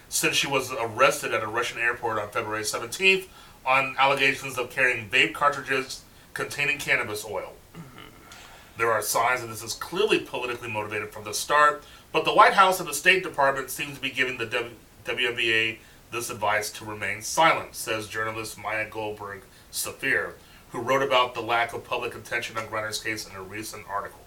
since 0.09 0.35
she 0.35 0.47
was 0.47 0.71
arrested 0.71 1.33
at 1.33 1.43
a 1.43 1.47
Russian 1.47 1.79
airport 1.79 2.19
on 2.19 2.29
February 2.29 2.63
17th 2.63 3.27
on 3.65 3.95
allegations 3.99 4.57
of 4.57 4.69
carrying 4.69 5.09
vape 5.09 5.33
cartridges 5.33 6.03
containing 6.33 6.77
cannabis 6.77 7.25
oil. 7.25 7.53
Mm-hmm. 7.75 8.77
There 8.77 8.91
are 8.91 9.01
signs 9.01 9.41
that 9.41 9.47
this 9.47 9.63
is 9.63 9.73
clearly 9.73 10.19
politically 10.19 10.69
motivated 10.69 11.11
from 11.11 11.25
the 11.25 11.33
start, 11.33 11.83
but 12.11 12.23
the 12.25 12.33
White 12.33 12.53
House 12.53 12.79
and 12.79 12.87
the 12.87 12.93
State 12.93 13.23
Department 13.23 13.69
seem 13.69 13.93
to 13.93 14.01
be 14.01 14.09
giving 14.09 14.37
the 14.37 14.45
w- 14.45 14.73
WNBA 15.05 15.79
this 16.11 16.29
advice 16.29 16.71
to 16.71 16.85
remain 16.85 17.21
silent, 17.21 17.75
says 17.75 18.07
journalist 18.07 18.57
Maya 18.57 18.89
Goldberg 18.89 19.41
Safir, 19.71 20.33
who 20.71 20.79
wrote 20.79 21.03
about 21.03 21.33
the 21.33 21.41
lack 21.41 21.73
of 21.73 21.83
public 21.83 22.15
attention 22.15 22.57
on 22.57 22.67
Griner's 22.67 23.01
case 23.01 23.27
in 23.27 23.35
a 23.35 23.41
recent 23.41 23.85
article. 23.89 24.21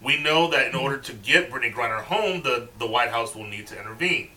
We 0.00 0.22
know 0.22 0.48
that 0.50 0.68
in 0.68 0.74
order 0.74 0.96
to 0.98 1.12
get 1.12 1.50
Brittney 1.50 1.72
Griner 1.72 2.02
home, 2.02 2.42
the, 2.42 2.68
the 2.78 2.86
White 2.86 3.10
House 3.10 3.34
will 3.34 3.46
need 3.46 3.66
to 3.68 3.78
intervene. 3.78 4.30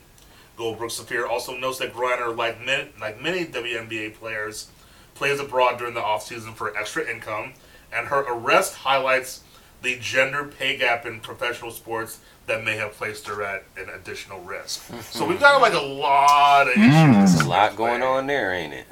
Goldberg 0.56 0.90
Safir 0.90 1.28
also 1.28 1.56
notes 1.56 1.78
that 1.78 1.92
Griner, 1.92 2.36
like 2.36 2.64
many, 2.64 2.88
like 3.00 3.20
many 3.20 3.44
WNBA 3.44 4.14
players, 4.14 4.68
plays 5.14 5.40
abroad 5.40 5.78
during 5.78 5.94
the 5.94 6.00
offseason 6.00 6.54
for 6.54 6.76
extra 6.76 7.08
income, 7.10 7.54
and 7.92 8.08
her 8.08 8.20
arrest 8.20 8.74
highlights 8.74 9.42
the 9.82 9.96
gender 10.00 10.44
pay 10.44 10.76
gap 10.76 11.04
in 11.06 11.20
professional 11.20 11.70
sports 11.70 12.18
that 12.46 12.64
may 12.64 12.76
have 12.76 12.92
placed 12.92 13.26
her 13.28 13.42
at 13.42 13.64
an 13.76 13.88
additional 13.90 14.40
risk. 14.40 14.82
so 15.10 15.26
we've 15.26 15.40
got 15.40 15.60
like 15.60 15.74
a 15.74 15.78
lot 15.78 16.66
of 16.68 16.72
issues. 16.74 16.84
Mm. 16.94 17.12
There's 17.14 17.40
a 17.40 17.48
lot 17.48 17.76
going 17.76 18.02
on 18.02 18.26
there, 18.26 18.52
ain't 18.52 18.72
it? 18.74 18.86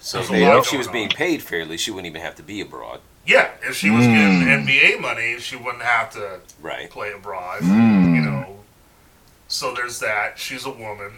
So 0.00 0.20
if, 0.20 0.28
they, 0.28 0.44
if 0.46 0.66
she 0.66 0.76
was 0.76 0.86
on. 0.86 0.92
being 0.92 1.08
paid 1.08 1.42
fairly, 1.42 1.76
she 1.76 1.90
wouldn't 1.90 2.06
even 2.06 2.20
have 2.22 2.34
to 2.36 2.42
be 2.42 2.60
abroad. 2.60 3.00
Yeah, 3.26 3.50
if 3.62 3.76
she 3.76 3.90
was 3.90 4.04
Mm. 4.06 4.12
getting 4.64 4.66
NBA 4.66 5.00
money, 5.00 5.38
she 5.38 5.56
wouldn't 5.56 5.82
have 5.82 6.10
to 6.12 6.40
Right. 6.62 6.88
play 6.90 7.12
abroad. 7.12 7.60
Mm. 7.60 8.14
You 8.14 8.20
know. 8.22 8.57
So 9.48 9.74
there's 9.74 9.98
that. 10.00 10.38
She's 10.38 10.64
a 10.66 10.70
woman. 10.70 11.12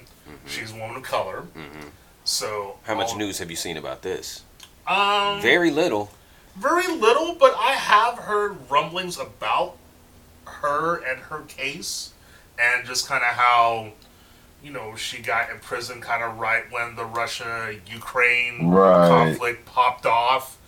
She's 0.46 0.72
a 0.72 0.76
woman 0.76 0.96
of 0.96 1.02
color. 1.02 1.40
hmm 1.42 1.88
So 2.24 2.78
How 2.84 2.94
much 2.94 3.08
all- 3.10 3.18
news 3.18 3.38
have 3.38 3.50
you 3.50 3.56
seen 3.56 3.76
about 3.76 4.02
this? 4.02 4.42
Um, 4.86 5.40
Very 5.40 5.70
little. 5.70 6.10
very 6.56 6.86
little, 6.88 7.34
but 7.34 7.54
I 7.58 7.72
have 7.72 8.18
heard 8.18 8.56
rumblings 8.70 9.18
about 9.18 9.76
her 10.44 10.96
and 11.02 11.20
her 11.22 11.40
case, 11.42 12.10
and 12.58 12.84
just 12.86 13.06
kind 13.06 13.22
of 13.22 13.28
how, 13.30 13.92
you 14.62 14.70
know, 14.72 14.94
she 14.96 15.22
got 15.22 15.48
in 15.50 15.58
prison 15.60 16.00
kind 16.00 16.22
of 16.24 16.38
right 16.38 16.64
when 16.70 16.96
the 16.96 17.04
Russia 17.04 17.76
Ukraine 17.86 18.68
Right. 18.68 19.08
conflict 19.08 19.64
popped 19.64 20.06
off, 20.06 20.58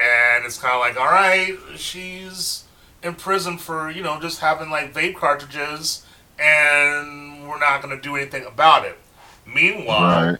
and 0.00 0.44
it's 0.46 0.58
kind 0.58 0.74
of 0.74 0.80
like, 0.80 0.96
all 0.96 1.10
right, 1.12 1.56
she's 1.76 2.64
in 3.02 3.14
prison 3.16 3.58
for 3.58 3.90
you 3.90 4.00
know 4.02 4.20
just 4.20 4.38
having 4.40 4.70
like 4.70 4.94
vape 4.94 5.16
cartridges, 5.16 6.06
and 6.38 7.48
we're 7.48 7.58
not 7.58 7.82
gonna 7.82 8.00
do 8.00 8.16
anything 8.16 8.44
about 8.44 8.84
it. 8.84 8.98
Meanwhile, 9.46 10.26
Right. 10.32 10.38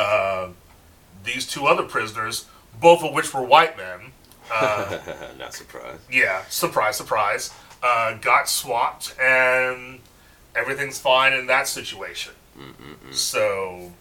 uh, 0.00 0.48
these 1.24 1.46
two 1.46 1.66
other 1.66 1.82
prisoners, 1.82 2.46
both 2.80 3.02
of 3.02 3.12
which 3.12 3.32
were 3.34 3.42
white 3.42 3.76
men. 3.76 4.12
Uh, 4.52 4.98
Not 5.38 5.54
surprised. 5.54 6.00
yeah, 6.10 6.42
surprise, 6.48 6.96
surprise. 6.96 7.52
Uh, 7.82 8.14
got 8.14 8.48
swapped, 8.48 9.14
and 9.20 10.00
everything's 10.54 10.98
fine 10.98 11.32
in 11.32 11.46
that 11.46 11.66
situation. 11.68 12.32
Mm-mm-mm. 12.58 13.12
So, 13.14 13.92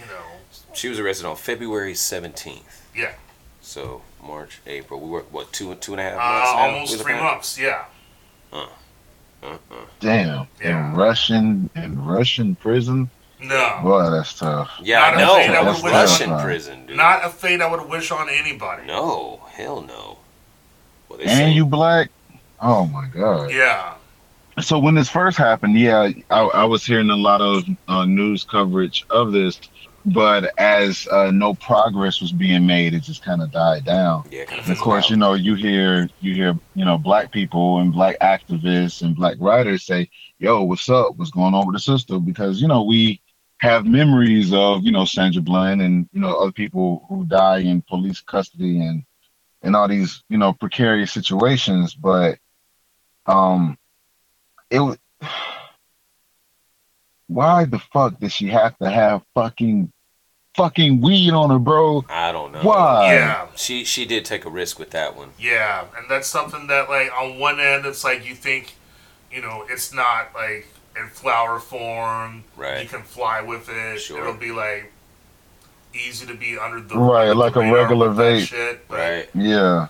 you 0.00 0.06
know, 0.06 0.40
She 0.74 0.88
was 0.88 0.98
arrested 0.98 1.26
on 1.26 1.36
February 1.36 1.92
17th. 1.94 2.62
Yeah, 2.94 3.12
So 3.60 4.02
March, 4.22 4.60
April. 4.66 5.00
We 5.00 5.08
worked 5.10 5.32
what 5.32 5.52
two 5.52 5.74
two 5.76 5.92
and 5.92 6.00
a 6.00 6.04
half 6.04 6.14
uh, 6.14 6.16
months. 6.18 6.52
now 6.52 6.58
almost 6.58 7.02
three 7.02 7.14
months. 7.14 7.58
Yeah, 7.58 7.84
Uh-uh. 8.52 8.68
Damn. 10.00 10.46
Yeah. 10.60 10.90
In 10.90 10.96
Russian 10.96 11.70
in 11.74 12.04
Russian 12.04 12.54
prison. 12.56 13.10
no, 13.40 13.80
Boy, 13.82 14.10
that's 14.10 14.38
tough. 14.38 14.70
Yeah, 14.82 15.00
Not 15.00 15.14
I 15.16 15.22
a 15.22 15.26
know. 15.26 15.34
thing 15.36 15.50
I 15.50 15.62
would 15.62 15.82
wish 15.82 15.92
Russian 15.92 16.30
on. 16.32 16.42
prison, 16.42 16.86
dude. 16.86 16.96
not 16.96 17.24
a 17.24 17.28
fate 17.28 17.60
I 17.60 17.70
would 17.70 17.88
wish 17.88 18.10
on 18.10 18.28
anybody. 18.28 18.86
no, 18.86 19.40
hell 19.50 19.82
no. 19.82 20.18
Well, 21.08 21.20
And 21.20 21.30
say- 21.30 21.52
you 21.52 21.64
black? 21.66 22.10
Oh 22.60 22.86
my 22.86 23.06
god. 23.08 23.50
Yeah, 23.52 23.94
So 24.60 24.78
when 24.78 24.94
this 24.94 25.10
first 25.10 25.36
happened, 25.36 25.78
yeah, 25.78 26.08
I, 26.30 26.40
I 26.40 26.64
was 26.64 26.84
hearing 26.84 27.10
a 27.10 27.16
lot 27.16 27.40
of 27.42 27.64
uh, 27.88 28.04
news 28.06 28.44
coverage 28.44 29.04
of 29.10 29.32
this, 29.32 29.60
but 30.06 30.56
as 30.56 31.08
uh, 31.08 31.32
no 31.32 31.54
progress 31.54 32.20
was 32.20 32.30
being 32.30 32.64
made, 32.64 32.94
it 32.94 33.00
just 33.00 33.24
kind 33.24 33.42
of 33.42 33.50
died 33.50 33.84
down. 33.84 34.24
yeah, 34.30 34.44
kind 34.44 34.70
of 34.70 34.78
course, 34.78 35.10
you 35.10 35.16
know, 35.16 35.34
you 35.34 35.56
hear 35.56 36.08
you 36.20 36.32
hear 36.32 36.56
you 36.74 36.84
know 36.84 36.96
black 36.96 37.32
people 37.32 37.80
and 37.80 37.92
black 37.92 38.16
activists 38.20 39.02
and 39.02 39.16
black 39.16 39.36
writers 39.40 39.84
say, 39.84 40.08
"Yo, 40.38 40.62
what's 40.62 40.88
up? 40.88 41.16
What's 41.16 41.32
going 41.32 41.54
on 41.54 41.66
with 41.66 41.74
the 41.74 41.80
system?" 41.80 42.24
Because 42.24 42.62
you 42.62 42.68
know 42.68 42.84
we 42.84 43.20
have 43.58 43.84
memories 43.84 44.52
of 44.52 44.84
you 44.84 44.92
know 44.92 45.04
Sandra 45.04 45.42
Bland 45.42 45.82
and 45.82 46.08
you 46.12 46.20
know 46.20 46.36
other 46.36 46.52
people 46.52 47.04
who 47.08 47.24
die 47.24 47.58
in 47.58 47.82
police 47.82 48.20
custody 48.20 48.80
and 48.80 49.02
and 49.62 49.74
all 49.74 49.88
these 49.88 50.22
you 50.28 50.38
know 50.38 50.52
precarious 50.52 51.10
situations, 51.10 51.94
but 51.94 52.38
um, 53.26 53.76
it 54.70 54.78
was. 54.78 54.98
Why 57.28 57.64
the 57.64 57.80
fuck 57.80 58.20
did 58.20 58.30
she 58.30 58.46
have 58.50 58.78
to 58.78 58.88
have 58.88 59.20
fucking 59.34 59.92
fucking 60.56 61.00
weed 61.00 61.32
on 61.32 61.50
her, 61.50 61.58
bro? 61.58 62.04
I 62.08 62.32
don't 62.32 62.52
know. 62.52 62.62
Why? 62.62 63.12
yeah, 63.14 63.46
She 63.56 63.84
she 63.84 64.04
did 64.04 64.24
take 64.24 64.44
a 64.44 64.50
risk 64.50 64.78
with 64.78 64.90
that 64.90 65.16
one. 65.16 65.30
yeah, 65.38 65.84
and 65.96 66.08
that's 66.10 66.26
something 66.28 66.66
that 66.68 66.88
like 66.88 67.10
on 67.12 67.38
one 67.38 67.60
end 67.60 67.86
it's 67.86 68.02
like 68.04 68.26
you 68.26 68.34
think, 68.34 68.74
you 69.30 69.40
know, 69.42 69.64
it's 69.68 69.92
not 69.92 70.34
like 70.34 70.66
in 70.98 71.08
flower 71.08 71.58
form. 71.58 72.44
Right. 72.56 72.82
You 72.82 72.88
can 72.88 73.02
fly 73.02 73.42
with 73.42 73.68
it. 73.68 74.00
Sure. 74.00 74.20
It'll 74.20 74.34
be 74.34 74.50
like 74.52 74.92
easy 75.94 76.26
to 76.26 76.34
be 76.34 76.58
under 76.58 76.80
the 76.80 76.98
Right, 76.98 77.28
under 77.28 77.34
the 77.34 77.38
like 77.38 77.56
a 77.56 77.72
regular 77.72 78.08
with 78.08 78.18
vape. 78.18 78.46
Shit, 78.46 78.88
but, 78.88 78.98
Right. 78.98 79.28
Yeah. 79.34 79.88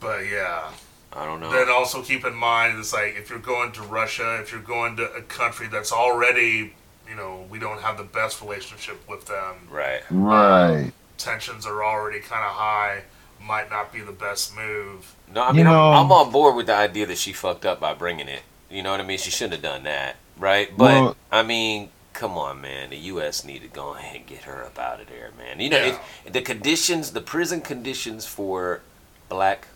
But 0.00 0.20
yeah. 0.26 0.70
I 1.14 1.26
don't 1.26 1.40
know. 1.40 1.52
Then 1.52 1.68
also 1.68 2.02
keep 2.02 2.24
in 2.24 2.34
mind 2.34 2.78
it's 2.78 2.92
like 2.94 3.16
if 3.16 3.28
you're 3.28 3.38
going 3.38 3.72
to 3.72 3.82
Russia, 3.82 4.40
if 4.40 4.50
you're 4.50 4.62
going 4.62 4.96
to 4.96 5.12
a 5.12 5.20
country 5.22 5.66
that's 5.68 5.92
already, 5.92 6.72
you 7.12 7.18
know, 7.18 7.44
we 7.50 7.58
don't 7.58 7.80
have 7.82 7.98
the 7.98 8.04
best 8.04 8.40
relationship 8.40 9.06
with 9.06 9.26
them. 9.26 9.68
Right. 9.70 10.00
Right. 10.10 10.84
Um, 10.84 10.92
tensions 11.18 11.66
are 11.66 11.84
already 11.84 12.20
kind 12.20 12.42
of 12.44 12.52
high. 12.52 13.02
Might 13.44 13.68
not 13.70 13.92
be 13.92 14.00
the 14.00 14.12
best 14.12 14.56
move. 14.56 15.14
No, 15.32 15.42
I 15.42 15.48
You 15.48 15.54
mean 15.56 15.64
know- 15.66 15.90
I'm, 15.92 16.06
I'm 16.06 16.12
on 16.12 16.32
board 16.32 16.56
with 16.56 16.66
the 16.66 16.74
idea 16.74 17.04
that 17.06 17.18
she 17.18 17.32
fucked 17.34 17.66
up 17.66 17.80
by 17.80 17.92
bringing 17.92 18.28
it. 18.28 18.42
You 18.70 18.82
know 18.82 18.92
what 18.92 19.00
I 19.00 19.04
mean? 19.04 19.18
She 19.18 19.30
shouldn't 19.30 19.52
have 19.54 19.62
done 19.62 19.82
that, 19.82 20.16
right? 20.38 20.74
But 20.74 20.92
Well- 21.02 21.16
I 21.30 21.42
mean, 21.42 21.90
come 22.14 22.38
on, 22.38 22.60
man. 22.62 22.88
The 22.90 22.96
U.S. 22.96 23.44
need 23.44 23.60
to 23.62 23.68
go 23.68 23.94
ahead 23.94 24.16
and 24.16 24.26
get 24.26 24.44
her 24.44 24.64
up 24.64 24.78
out 24.78 25.00
of 25.00 25.08
there, 25.08 25.30
man. 25.36 25.60
You 25.60 25.68
know, 25.70 25.84
Yeah. 25.84 25.98
if, 26.24 26.32
the 26.32 26.40
conditions, 26.40 27.10
the 27.12 27.20
prison 27.20 27.60
conditions 27.60 28.24
for 28.26 28.80
black 29.28 29.68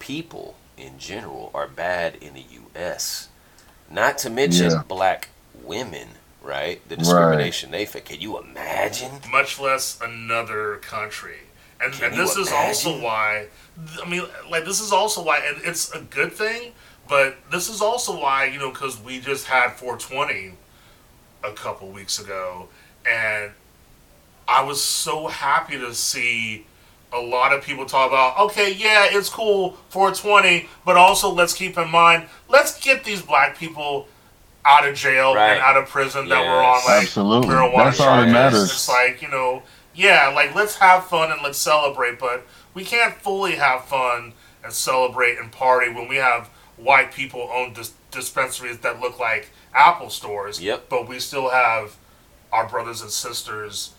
people 0.00 0.56
in 0.76 0.98
general 0.98 1.50
are 1.54 1.68
bad 1.68 2.16
in 2.16 2.34
the 2.34 2.44
U.S. 2.50 3.28
Not 3.90 4.18
to 4.18 4.30
mention 4.30 4.70
Yeah. 4.70 4.82
black 4.88 5.28
women, 5.62 6.08
right? 6.46 6.80
The 6.88 6.94
Right. 6.96 7.04
discrimination 7.04 7.70
they 7.70 7.84
face. 7.86 8.02
Can 8.04 8.20
you 8.20 8.38
imagine? 8.38 9.20
Much 9.30 9.58
less 9.58 9.98
another 10.00 10.76
country. 10.76 11.38
And, 11.80 11.92
and 12.02 12.14
you 12.14 12.22
this 12.22 12.36
is 12.36 12.50
also 12.52 12.98
why, 13.02 13.48
I 14.02 14.08
mean, 14.08 14.22
like, 14.50 14.64
this 14.64 14.80
is 14.80 14.92
also 14.92 15.22
why, 15.22 15.38
and 15.40 15.58
it's 15.62 15.92
a 15.92 16.00
good 16.00 16.32
thing, 16.32 16.72
but 17.08 17.36
this 17.50 17.68
is 17.68 17.82
also 17.82 18.18
why, 18.18 18.46
you 18.46 18.58
know, 18.58 18.70
because 18.70 18.98
we 19.00 19.20
just 19.20 19.46
had 19.46 19.72
420 19.72 20.54
a 21.44 21.52
couple 21.52 21.88
weeks 21.88 22.18
ago, 22.18 22.68
and 23.06 23.52
I 24.48 24.62
was 24.62 24.82
so 24.82 25.26
happy 25.26 25.78
to 25.78 25.94
see 25.94 26.66
a 27.12 27.20
lot 27.20 27.52
of 27.52 27.62
people 27.62 27.84
talk 27.84 28.08
about, 28.10 28.38
okay, 28.38 28.72
yeah, 28.72 29.06
it's 29.10 29.28
cool, 29.28 29.72
420, 29.90 30.68
but 30.84 30.96
also 30.96 31.30
let's 31.30 31.52
keep 31.52 31.76
in 31.76 31.90
mind, 31.90 32.24
let's 32.48 32.80
get 32.80 33.04
these 33.04 33.20
black 33.22 33.58
people 33.58 34.08
out 34.66 34.86
of 34.86 34.94
jail 34.96 35.34
Right. 35.34 35.52
and 35.52 35.60
out 35.60 35.76
of 35.76 35.88
prison 35.88 36.28
that 36.28 36.44
were 36.44 36.62
on 36.62 36.74
Yes. 36.74 36.86
like 36.86 37.02
Absolutely. 37.02 37.48
marijuana 37.54 37.84
That's 37.84 38.00
all 38.00 38.06
that 38.06 38.12
charges. 38.16 38.32
matters. 38.32 38.70
It's 38.72 38.88
like 38.88 39.22
you 39.22 39.28
know, 39.28 39.62
yeah, 39.94 40.28
like 40.28 40.54
let's 40.54 40.76
have 40.76 41.06
fun 41.06 41.30
and 41.32 41.40
let's 41.42 41.58
celebrate, 41.58 42.18
but 42.18 42.46
we 42.74 42.84
can't 42.84 43.14
fully 43.14 43.52
have 43.56 43.84
fun 43.86 44.32
and 44.64 44.72
celebrate 44.72 45.38
and 45.38 45.52
party 45.52 45.90
when 45.92 46.08
we 46.08 46.16
have 46.16 46.48
white 46.76 47.12
people 47.12 47.48
own 47.52 47.72
dis- 47.72 47.92
dispensaries 48.10 48.78
that 48.78 49.00
look 49.00 49.18
like 49.18 49.50
Apple 49.74 50.10
stores. 50.10 50.60
Yep. 50.60 50.88
But 50.88 51.08
we 51.08 51.20
still 51.20 51.50
have 51.50 51.94
our 52.52 52.66
brothers 52.66 53.00
and 53.02 53.10
sisters 53.10 53.90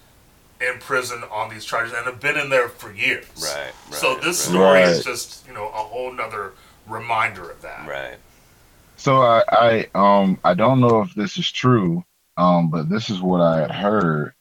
in 0.60 0.80
prison 0.80 1.24
on 1.32 1.50
these 1.50 1.64
charges 1.66 1.94
and 1.94 2.06
have 2.06 2.20
been 2.20 2.36
in 2.38 2.50
there 2.50 2.68
for 2.68 2.92
years. 2.92 3.26
Right. 3.56 3.72
right 3.90 3.96
so 3.96 4.14
right, 4.14 4.24
this 4.24 4.48
right, 4.48 4.54
story 4.54 4.82
is 4.82 5.04
just 5.06 5.48
you 5.48 5.54
know 5.54 5.68
a 5.68 5.72
whole 5.92 6.12
nother 6.12 6.54
reminder 6.88 7.50
of 7.50 7.62
that. 7.62 7.88
Right. 7.88 8.18
So 8.98 9.22
I, 9.22 9.44
I 9.52 9.88
um 9.96 10.40
I 10.44 10.54
don't 10.54 10.82
know 10.82 11.02
if 11.02 11.14
this 11.14 11.38
is 11.38 11.52
true, 11.52 12.04
um, 12.36 12.70
but 12.70 12.90
this 12.90 13.10
is 13.10 13.22
what 13.22 13.42
I 13.42 13.62
had 13.62 13.72
heard 13.72 14.34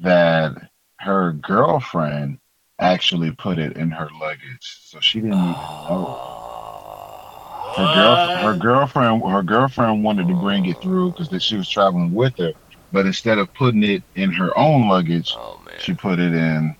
that 0.00 0.70
her 0.98 1.32
girlfriend 1.32 2.38
actually 2.80 3.30
put 3.30 3.58
it 3.58 3.76
in 3.76 3.90
her 3.92 4.08
luggage. 4.20 4.78
So 4.82 5.00
she 5.00 5.20
didn't 5.20 5.34
even 5.34 5.52
know. 5.52 6.20
Her 7.76 7.94
girl, 7.94 8.16
her 8.16 8.54
girlfriend, 8.54 9.22
her 9.30 9.42
girlfriend 9.42 10.04
wanted 10.04 10.28
to 10.28 10.34
bring 10.34 10.66
it 10.66 10.76
through 10.78 11.12
because 11.12 11.42
she 11.42 11.56
was 11.56 11.68
traveling 11.68 12.12
with 12.12 12.36
her, 12.38 12.52
but 12.92 13.06
instead 13.06 13.38
of 13.38 13.52
putting 13.54 13.82
it 13.82 14.02
in 14.16 14.30
her 14.32 14.56
own 14.58 14.88
luggage, 14.88 15.34
Oh 15.36 15.60
she 15.78 15.94
put 15.94 16.18
it 16.18 16.34
in 16.34 16.76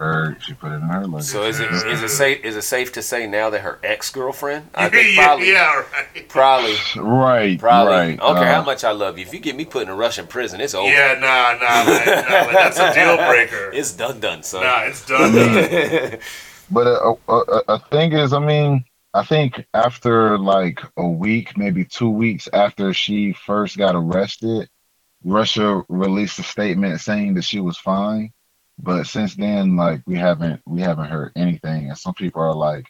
her. 0.00 0.36
She 0.40 0.54
put 0.54 0.72
it 0.72 0.76
in 0.76 0.80
her 0.82 1.06
luggage. 1.06 1.26
So 1.26 1.44
is 1.44 1.60
it 1.60 1.70
is 1.70 2.02
it 2.02 2.08
safe 2.08 2.44
is 2.44 2.56
it 2.56 2.62
safe 2.62 2.92
to 2.92 3.02
say 3.02 3.26
now 3.26 3.50
that 3.50 3.60
her 3.60 3.78
ex 3.84 4.10
girlfriend? 4.10 4.68
I 4.74 4.88
think 4.88 5.16
probably 5.16 5.48
yeah, 5.48 5.84
right. 5.92 6.28
probably 6.28 6.74
right, 6.96 7.58
probably. 7.58 7.92
right. 7.92 8.12
I 8.12 8.16
don't 8.16 8.36
care 8.36 8.52
how 8.52 8.62
uh, 8.62 8.64
much 8.64 8.82
I 8.82 8.92
love 8.92 9.18
you. 9.18 9.26
If 9.26 9.32
you 9.32 9.40
get 9.40 9.54
me 9.54 9.64
put 9.64 9.82
in 9.82 9.88
a 9.88 9.94
Russian 9.94 10.26
prison, 10.26 10.60
it's 10.60 10.74
over. 10.74 10.88
Yeah, 10.88 11.14
nah, 11.14 11.52
nah, 11.52 11.84
man, 11.84 12.06
nah, 12.06 12.46
man, 12.46 12.54
that's 12.54 12.78
a 12.78 12.92
deal 12.94 13.16
breaker. 13.16 13.70
It's 13.80 13.92
done 13.92 14.20
done, 14.20 14.42
son. 14.42 14.62
Nah, 14.62 14.82
it's 14.82 15.06
done. 15.06 15.34
done. 15.34 16.18
But 16.72 16.86
a, 16.86 17.14
a, 17.28 17.32
a, 17.32 17.62
a 17.68 17.78
thing 17.90 18.12
is, 18.12 18.32
I 18.32 18.38
mean, 18.38 18.84
I 19.12 19.24
think 19.24 19.66
after 19.74 20.38
like 20.38 20.80
a 20.96 21.08
week, 21.08 21.58
maybe 21.58 21.84
two 21.84 22.10
weeks 22.10 22.48
after 22.52 22.94
she 22.94 23.32
first 23.32 23.76
got 23.76 23.96
arrested, 23.96 24.68
Russia 25.24 25.82
released 25.88 26.38
a 26.38 26.44
statement 26.44 27.00
saying 27.00 27.34
that 27.34 27.42
she 27.42 27.58
was 27.60 27.76
fine. 27.76 28.30
But 28.82 29.04
since 29.06 29.34
then, 29.34 29.76
like 29.76 30.00
we 30.06 30.16
haven't 30.16 30.60
we 30.66 30.80
haven't 30.80 31.06
heard 31.06 31.32
anything, 31.36 31.88
and 31.88 31.98
some 31.98 32.14
people 32.14 32.42
are 32.42 32.54
like, 32.54 32.86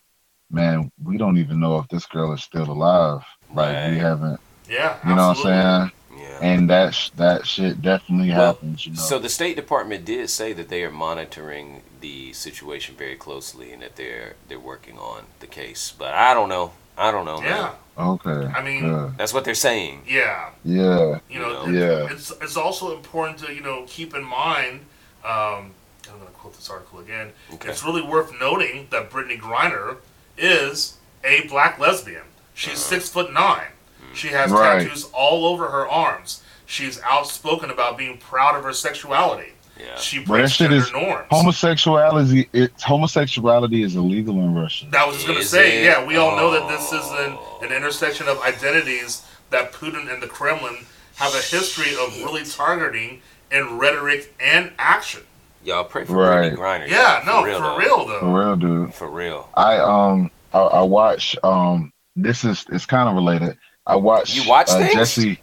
"Man, 0.50 0.90
we 1.03 1.16
don't 1.18 1.38
even 1.38 1.59
know 1.61 1.79
if 1.79 1.88
this 1.88 2.07
girl 2.07 2.33
is 2.33 2.42
still 2.42 2.70
alive." 2.70 3.22
Like 3.53 3.74
Right. 3.74 3.90
we 3.90 3.98
haven't, 3.98 4.40
Yeah, 4.68 4.96
you 5.09 5.16
know 5.16 5.31
absolutely. 5.31 5.53
what 5.53 5.59
I'm 5.66 5.90
saying? 6.16 6.22
yeah. 6.22 6.38
And 6.53 6.70
that 6.70 6.94
sh- 6.94 7.11
that 7.16 7.46
shit 7.46 7.83
definitely 7.83 8.31
Well, 8.31 8.46
happens. 8.55 8.87
You 8.87 8.92
know. 8.92 8.98
So 9.00 9.18
the 9.18 9.29
State 9.29 9.57
Department 9.57 10.05
did 10.05 10.31
say 10.31 10.53
that 10.53 10.68
they 10.68 10.85
are 10.85 10.90
monitoring 10.92 11.83
the 12.00 12.33
situation 12.33 12.94
very 12.96 13.16
closely 13.16 13.72
and 13.72 13.83
that 13.83 13.96
they're 13.96 14.35
they're 14.48 14.61
working 14.61 14.96
on 14.98 15.24
the 15.40 15.46
case. 15.48 15.92
But 15.98 16.14
I 16.14 16.35
don't 16.35 16.48
know. 16.48 16.72
I 16.96 17.11
don't 17.11 17.24
know. 17.24 17.40
man. 17.40 17.48
Yeah, 17.50 17.72
okay. 18.12 18.46
I 18.55 18.62
mean- 18.62 18.83
good. 18.83 19.16
That's 19.18 19.33
what 19.35 19.44
they're 19.44 19.55
saying. 19.55 20.03
yeah. 20.07 20.50
yeah, 20.64 21.18
You 21.29 21.40
know, 21.40 21.64
know? 21.64 21.72
Yeah. 21.72 22.12
It's 22.12 22.31
it's 22.40 22.57
also 22.57 22.94
important 22.96 23.38
to 23.40 23.53
you 23.53 23.62
know 23.62 23.85
keep 23.88 24.14
in 24.14 24.22
mind. 24.24 24.81
Um, 25.24 25.72
I'm 26.11 26.18
going 26.18 26.31
to 26.31 26.38
quote 26.38 26.55
this 26.55 26.68
article 26.70 26.99
again. 27.01 27.33
Okay. 27.55 27.68
It's 27.70 27.85
really 27.85 28.03
worth 28.03 28.33
noting 28.40 28.88
that 28.90 29.11
Brittney 29.11 29.38
Griner 29.40 29.96
is 30.37 30.96
a 31.25 31.46
black 31.49 31.79
lesbian. 31.79 32.23
She's 32.55 32.73
Uh-huh. 32.73 32.81
six 32.81 33.09
foot 33.09 33.33
nine. 33.33 33.68
She 34.14 34.29
has 34.29 34.51
Right. 34.51 34.83
tattoos 34.83 35.05
all 35.12 35.46
over 35.46 35.68
her 35.68 35.88
arms. 35.88 36.42
She's 36.66 37.01
outspoken 37.03 37.70
about 37.70 37.96
being 37.99 38.18
proud 38.18 38.57
of 38.57 38.64
her 38.64 38.73
sexuality. 38.73 39.53
Yeah. 39.79 39.96
She 39.96 40.18
But 40.18 40.25
that 40.25 40.29
breaks 40.29 40.53
shit 40.53 40.70
gender 40.70 40.85
is 40.85 40.92
norms. 40.92 41.27
homosexuality. 41.31 42.49
It's 42.53 42.83
homosexuality 42.83 43.83
is 43.83 43.96
illegal 43.96 44.35
in 44.37 44.55
Russia. 44.55 44.87
That 44.90 45.07
was 45.07 45.16
just 45.16 45.27
going 45.27 45.38
to 45.38 45.44
say, 45.44 45.79
it? 45.79 45.85
yeah, 45.85 46.05
we 46.05 46.16
all 46.16 46.37
know 46.37 46.51
that 46.51 46.68
this 46.68 46.92
is 46.92 47.07
an, 47.11 47.38
Oh. 47.38 47.61
an 47.62 47.73
intersection 47.73 48.29
of 48.29 48.40
identities 48.42 49.23
that 49.51 49.73
Putin 49.73 50.12
and 50.12 50.23
the 50.23 50.27
Kremlin 50.27 50.87
have 51.16 51.35
a 51.35 51.40
history 51.40 51.94
of 51.96 52.16
really 52.23 52.44
targeting 52.44 53.23
in 53.51 53.79
rhetoric 53.79 54.35
and 54.38 54.73
action. 54.79 55.23
Y'all 55.62 55.85
pray 55.85 56.05
for 56.05 56.14
Right. 56.14 56.53
Brittney 56.53 56.57
Griner. 56.57 56.88
Yeah, 56.88 57.25
y'all, 57.25 57.44
no, 57.44 57.59
for 57.59 57.79
real 57.79 58.07
though. 58.07 58.20
For 58.20 58.38
real, 58.38 58.57
dude. 58.57 58.94
For 58.94 59.11
real. 59.11 59.49
I 59.55 59.77
um 59.79 60.31
I, 60.53 60.59
I 60.61 60.83
watch 60.83 61.37
um 61.42 61.92
this 62.16 62.44
is 62.44 62.64
it's 62.70 62.87
kind 62.87 63.09
of 63.09 63.14
related. 63.14 63.59
I 63.87 63.96
watch 63.96 64.35
You 64.35 64.49
watch 64.49 64.68
uh, 64.70 64.79
things? 64.79 64.94
Jussie. 64.94 65.38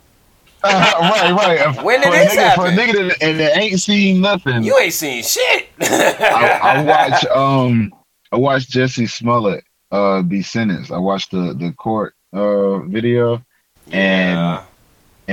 right, 0.64 1.32
right. 1.32 1.84
When 1.86 2.02
did 2.02 2.08
for 2.08 2.12
this 2.14 2.34
a 2.34 2.38
nigga, 2.38 2.56
For 2.56 2.66
a 2.68 2.72
nigga 2.72 3.10
that, 3.10 3.24
and 3.24 3.40
that 3.40 3.58
ain't 3.58 3.80
seen 3.80 4.22
nothing. 4.22 4.64
You 4.64 4.78
ain't 4.80 4.94
seen 4.94 5.24
shit. 5.24 5.70
I, 5.82 6.60
I 6.64 6.84
watch 6.84 7.26
um 7.28 7.94
I 8.32 8.38
watched 8.38 8.72
Jussie 8.72 9.10
Smollett 9.10 9.64
uh 9.92 10.24
be 10.24 10.42
sentenced. 10.42 10.92
I 10.92 10.98
watched 10.98 11.32
the 11.32 11.54
the 11.54 11.72
court 11.74 12.16
uh 12.34 12.80
video 12.80 13.44
Yeah. 13.86 13.98
and 14.60 14.67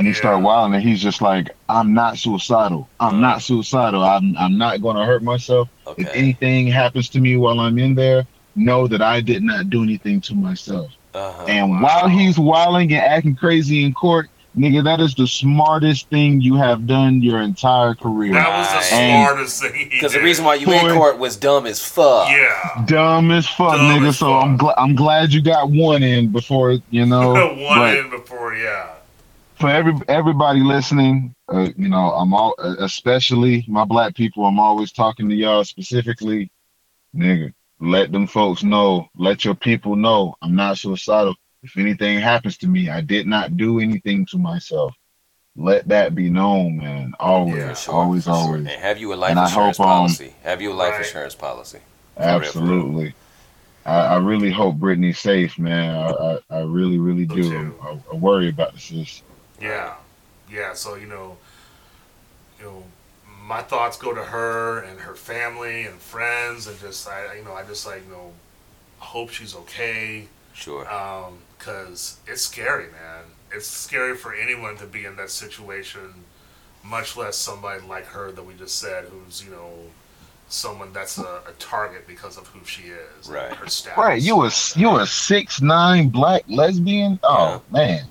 he 0.07 0.11
Yeah. 0.13 0.17
started 0.19 0.39
wilding 0.41 0.75
and 0.75 0.83
he's 0.83 1.01
just 1.01 1.23
like, 1.23 1.51
I'm 1.69 1.95
not 1.95 2.19
suicidal. 2.19 2.89
I'm 2.99 3.21
not 3.21 3.43
suicidal. 3.43 4.03
I'm 4.03 4.37
I'm 4.37 4.59
not 4.59 4.83
gonna 4.83 5.05
hurt 5.07 5.23
myself. 5.23 5.69
If 5.97 6.09
anything 6.15 6.67
happens 6.67 7.09
to 7.11 7.21
me 7.21 7.37
while 7.37 7.61
I'm 7.61 7.79
in 7.79 7.95
there, 7.95 8.27
know 8.57 8.87
that 8.89 9.01
I 9.03 9.21
did 9.21 9.43
not 9.43 9.71
do 9.71 9.83
anything 9.85 10.21
to 10.23 10.35
myself. 10.35 10.91
Uh-huh. 11.15 11.45
And 11.47 11.71
wow. 11.71 11.83
while 11.83 12.09
he's 12.09 12.39
wilding 12.39 12.93
and 12.93 13.01
acting 13.03 13.37
crazy 13.37 13.85
in 13.85 13.93
court, 13.95 14.29
nigga, 14.59 14.83
that 14.83 14.99
is 15.01 15.15
the 15.15 15.27
smartest 15.29 16.09
thing 16.09 16.41
you 16.41 16.57
have 16.57 16.87
done 16.89 17.23
your 17.23 17.41
entire 17.41 17.95
career. 17.95 18.33
That 18.33 18.49
was 18.59 18.69
the 18.69 18.97
Right. 18.97 19.25
smartest 19.25 19.63
thing. 19.63 19.89
Because 19.91 20.13
the 20.13 20.21
reason 20.21 20.45
why 20.45 20.55
you 20.57 20.73
in 20.73 20.93
court 20.97 21.19
was 21.21 21.37
dumb 21.37 21.67
as 21.67 21.81
fuck. 21.81 22.29
Yeah. 22.31 22.85
Dumb 22.87 23.31
as 23.31 23.47
fuck, 23.47 23.77
Dumb 23.77 24.01
nigga. 24.01 24.09
as 24.09 24.19
so 24.19 24.27
fuck. 24.27 24.45
I'm 24.45 24.57
glad 24.57 24.75
I'm 24.77 24.95
glad 24.97 25.33
you 25.33 25.41
got 25.41 25.71
one 25.71 26.03
in 26.03 26.29
before 26.31 26.79
you 26.91 27.07
know. 27.07 27.33
One 27.59 27.79
but 27.79 27.97
in 27.97 28.11
before, 28.11 28.55
yeah. 28.57 28.87
For 29.57 29.69
every 29.71 29.95
everybody 30.09 30.61
listening, 30.61 31.35
uh, 31.53 31.69
you 31.77 31.89
know, 31.89 32.11
I'm 32.13 32.35
all 32.35 32.55
especially 32.59 33.65
my 33.69 33.85
black 33.85 34.15
people. 34.15 34.45
I'm 34.45 34.59
always 34.59 34.93
talking 34.93 35.29
to 35.29 35.35
y'all 35.35 35.65
specifically, 35.65 36.51
nigga. 37.15 37.53
Let 37.81 38.13
them 38.13 38.27
folks 38.27 38.63
know. 38.63 39.09
Let 39.17 39.45
your 39.45 39.55
people 39.55 39.97
know 39.97 40.35
I'm 40.43 40.55
not 40.57 40.79
suicidal. 40.79 41.35
If 41.63 41.77
anything 41.77 42.19
happens 42.19 42.59
to 42.59 42.67
me, 42.67 42.91
I 42.91 43.01
did 43.01 43.27
not 43.27 43.57
do 43.57 43.81
anything 43.81 44.27
to 44.27 44.39
myself. 44.39 44.95
Let 45.57 45.87
that 45.89 46.15
be 46.15 46.31
known, 46.31 46.79
man. 46.79 47.15
Always, 47.21 47.57
Yeah, 47.57 47.75
sure, 47.75 47.95
always, 47.95 48.25
sure. 48.25 48.33
always. 48.35 48.67
And 48.67 48.81
have 48.81 48.99
you 48.99 49.13
a 49.13 49.17
life 49.17 49.31
And 49.31 49.39
insurance 49.39 49.77
hope, 49.79 49.87
um, 49.87 49.97
policy? 49.97 50.35
Have 50.43 50.61
you 50.61 50.73
a 50.73 50.75
life 50.75 50.91
Right. 50.91 51.07
insurance 51.07 51.35
policy? 51.35 51.79
For 52.17 52.23
real, 52.23 52.53
for 52.53 52.59
real. 52.59 52.71
Absolutely. 52.71 53.15
I, 53.87 53.97
I 53.97 54.17
really 54.17 54.51
hope 54.51 54.77
Brittney's 54.77 55.19
safe, 55.21 55.59
man. 55.59 55.95
I, 55.95 56.11
I, 56.11 56.39
I 56.51 56.61
really, 56.63 56.99
really 56.99 57.27
do. 57.27 57.75
I, 57.83 58.01
I 58.13 58.17
worry 58.17 58.49
about 58.49 58.73
the 58.75 58.79
sis. 59.65 59.71
Yeah, 59.71 59.95
yeah. 60.51 60.75
So 60.75 60.95
you 60.97 61.07
know, 61.07 61.37
you 62.59 62.65
know, 62.67 62.85
my 63.47 63.63
thoughts 63.63 63.97
go 63.97 64.15
to 64.15 64.23
her 64.23 64.81
and 64.81 65.01
her 65.01 65.15
family 65.15 65.85
and 65.85 65.99
friends, 65.99 66.67
and 66.67 66.79
just 66.81 67.09
I, 67.09 67.37
you 67.37 67.45
know, 67.45 67.53
I 67.55 67.65
just 67.65 67.87
like 67.87 68.05
you 68.07 68.13
know, 68.13 68.33
hope 68.99 69.31
she's 69.31 69.55
okay, 69.55 70.27
Sure. 70.55 70.89
um, 70.91 71.39
cause 71.59 72.19
it's 72.27 72.43
scary, 72.43 72.85
man. 72.87 73.25
It's 73.53 73.67
scary 73.67 74.17
for 74.17 74.35
anyone 74.35 74.77
to 74.79 74.87
be 74.87 75.05
in 75.05 75.17
that 75.17 75.31
situation, 75.31 76.13
much 76.83 77.17
less 77.17 77.37
somebody 77.37 77.87
like 77.87 78.07
her 78.07 78.33
that 78.33 78.43
we 78.45 78.55
just 78.55 78.79
said, 78.79 79.05
who's 79.05 79.45
you 79.45 79.51
know, 79.53 79.71
someone 80.49 80.93
that's 80.93 81.19
a, 81.19 81.23
a 81.49 81.53
target 81.59 82.07
because 82.07 82.37
of 82.37 82.47
who 82.49 82.65
she 82.65 82.85
is, 82.89 83.29
Right. 83.29 83.53
Her 83.53 83.69
status. 83.69 83.99
Right, 83.99 84.21
you 84.23 84.43
a 84.43 84.51
you 84.77 84.97
a 84.97 85.07
six 85.07 85.61
nine 85.61 86.09
black 86.09 86.43
lesbian? 86.49 87.19
Oh 87.23 87.63
man, 87.71 88.07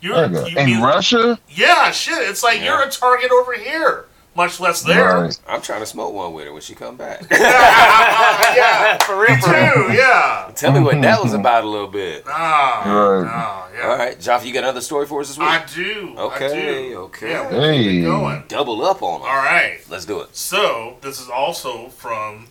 You're, 0.00 0.26
you 0.48 0.58
in 0.58 0.66
mean- 0.66 0.82
Russia? 0.82 1.38
Yeah, 1.48 1.90
shit. 1.90 2.18
It's 2.28 2.42
like 2.42 2.58
Yeah. 2.58 2.64
you're 2.66 2.82
a 2.82 2.90
target 2.90 3.30
over 3.30 3.52
here, 3.54 4.06
much 4.34 4.58
less 4.60 4.82
there. 4.82 5.22
Right. 5.22 5.38
I'm 5.48 5.60
trying 5.62 5.80
to 5.80 5.86
smoke 5.86 6.12
one 6.14 6.32
with 6.32 6.46
her 6.46 6.52
when 6.52 6.62
she 6.62 6.74
come 6.74 6.96
back. 6.96 7.22
yeah, 7.30 8.98
for 9.02 9.20
real, 9.20 9.36
for 9.38 9.50
real. 9.52 9.88
too. 9.88 9.92
Yeah. 9.94 10.50
Tell 10.54 10.72
me 10.72 10.80
what 10.80 11.00
that 11.02 11.22
was 11.22 11.32
about 11.34 11.64
a 11.64 11.68
little 11.68 11.88
bit. 11.88 12.24
No, 12.26 12.32
Right. 12.32 13.24
no, 13.24 13.78
yeah. 13.78 13.88
All 13.88 13.96
right, 13.98 14.18
Joff, 14.18 14.44
you 14.44 14.52
got 14.52 14.64
another 14.64 14.80
story 14.80 15.06
for 15.06 15.20
us 15.20 15.28
this 15.28 15.38
week? 15.38 15.48
I 15.48 15.64
do. 15.74 16.14
I 16.16 16.20
Okay, 16.22 16.88
do. 16.90 16.96
okay. 16.98 17.30
Yeah, 17.30 17.50
we'll 17.50 17.60
Hey. 17.72 18.02
going. 18.02 18.44
Double 18.48 18.84
up 18.84 19.02
on 19.02 19.20
them. 19.20 19.28
All 19.30 19.36
right. 19.36 19.78
Let's 19.88 20.04
do 20.04 20.20
it. 20.20 20.36
So 20.36 20.96
this 21.00 21.20
is 21.20 21.28
also 21.28 21.88
from 21.88 22.48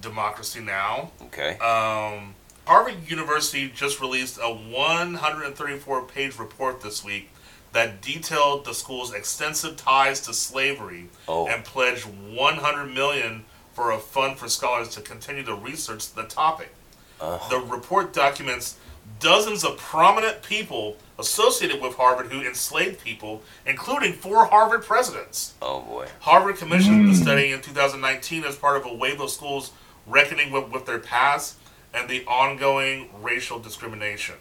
Democracy 0.00 0.60
Now. 0.60 1.10
Okay. 1.22 1.56
Um, 1.58 2.34
Harvard 2.66 3.08
University 3.08 3.68
just 3.68 4.00
released 4.00 4.38
a 4.38 4.42
134-page 4.48 6.38
report 6.38 6.80
this 6.80 7.04
week 7.04 7.30
that 7.72 8.00
detailed 8.00 8.64
the 8.64 8.72
school's 8.72 9.12
extensive 9.12 9.76
ties 9.76 10.20
to 10.22 10.32
slavery 10.32 11.08
Oh. 11.28 11.46
and 11.46 11.64
pledged 11.64 12.04
100 12.04 12.86
million 12.86 13.44
for 13.72 13.90
a 13.90 13.98
fund 13.98 14.38
for 14.38 14.48
scholars 14.48 14.88
to 14.90 15.00
continue 15.02 15.42
to 15.44 15.54
research 15.54 16.12
the 16.12 16.22
topic. 16.22 16.72
Uh, 17.20 17.38
The 17.48 17.58
report 17.58 18.12
documents 18.12 18.76
dozens 19.20 19.64
of 19.64 19.76
prominent 19.76 20.42
people 20.42 20.96
associated 21.18 21.82
with 21.82 21.94
Harvard 21.96 22.28
who 22.32 22.40
enslaved 22.40 23.04
people, 23.04 23.42
including 23.66 24.12
four 24.14 24.46
Harvard 24.46 24.84
presidents. 24.84 25.52
oh 25.60 25.80
boy. 25.82 26.06
Harvard 26.20 26.56
commissioned 26.56 27.10
the 27.10 27.14
study 27.14 27.52
in 27.52 27.60
2019 27.60 28.44
as 28.44 28.56
part 28.56 28.76
of 28.78 28.86
a 28.86 28.94
wave 28.94 29.20
of 29.20 29.28
schools 29.30 29.72
reckoning 30.06 30.50
with, 30.50 30.70
with 30.70 30.86
their 30.86 30.98
past 30.98 31.56
and 31.94 32.08
the 32.08 32.24
ongoing 32.26 33.08
racial 33.22 33.58
discrimination. 33.58 34.34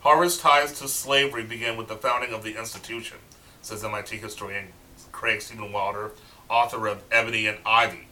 Harvard's 0.00 0.38
ties 0.38 0.72
to 0.80 0.88
slavery 0.88 1.44
began 1.44 1.76
with 1.76 1.88
the 1.88 1.94
founding 1.96 2.32
of 2.32 2.42
the 2.42 2.58
institution, 2.58 3.18
says 3.62 3.84
MIT 3.84 4.16
historian 4.16 4.66
Craig 5.12 5.40
Steven 5.42 5.72
Wilder, 5.72 6.10
author 6.48 6.86
of 6.88 7.02
Ebony 7.12 7.46
and 7.46 7.58
Ivy. 7.66 8.06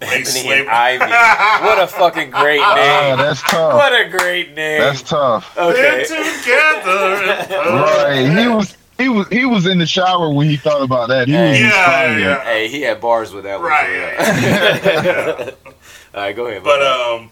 Race 0.00 0.10
Ebony 0.12 0.24
slavery- 0.24 0.60
and 0.60 0.68
Ivy. 0.68 1.64
What 1.64 1.78
a 1.78 1.86
fucking 1.86 2.30
great 2.30 2.60
Ah, 2.60 2.74
name. 3.14 3.18
that's 3.18 3.42
tough. 3.42 3.74
What 3.74 3.92
a 3.92 4.08
great 4.10 4.54
name. 4.54 4.80
That's 4.80 5.02
tough. 5.02 5.56
okay. 5.56 6.04
They're 6.08 6.40
together. 6.40 7.46
Right. 7.72 8.38
He 8.38 8.48
was 8.48 8.76
he 8.98 9.08
was 9.08 9.28
he 9.28 9.44
was 9.46 9.66
in 9.66 9.78
the 9.78 9.86
shower 9.86 10.32
when 10.32 10.48
he 10.48 10.56
thought 10.56 10.82
about 10.82 11.08
that. 11.08 11.28
He 11.28 11.34
was 11.34 11.58
Yeah, 11.58 12.16
yeah. 12.18 12.44
Hey, 12.44 12.68
he 12.68 12.82
had 12.82 13.00
bars 13.00 13.32
with 13.32 13.44
that 13.44 13.58
one. 13.60 13.70
Right. 13.70 14.16
for 15.42 15.42
real. 15.42 15.74
All 16.14 16.20
right, 16.20 16.36
go 16.36 16.46
ahead. 16.46 16.62
But 16.64 16.80
bud. 16.80 17.20
um, 17.20 17.30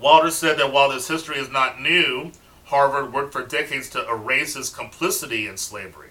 Walter 0.00 0.30
said 0.30 0.58
that 0.58 0.72
while 0.72 0.90
this 0.90 1.08
history 1.08 1.38
is 1.38 1.50
not 1.50 1.80
new, 1.80 2.32
Harvard 2.64 3.12
worked 3.12 3.32
for 3.32 3.44
decades 3.44 3.88
to 3.90 4.08
erase 4.08 4.54
his 4.54 4.70
complicity 4.70 5.46
in 5.46 5.56
slavery. 5.56 6.10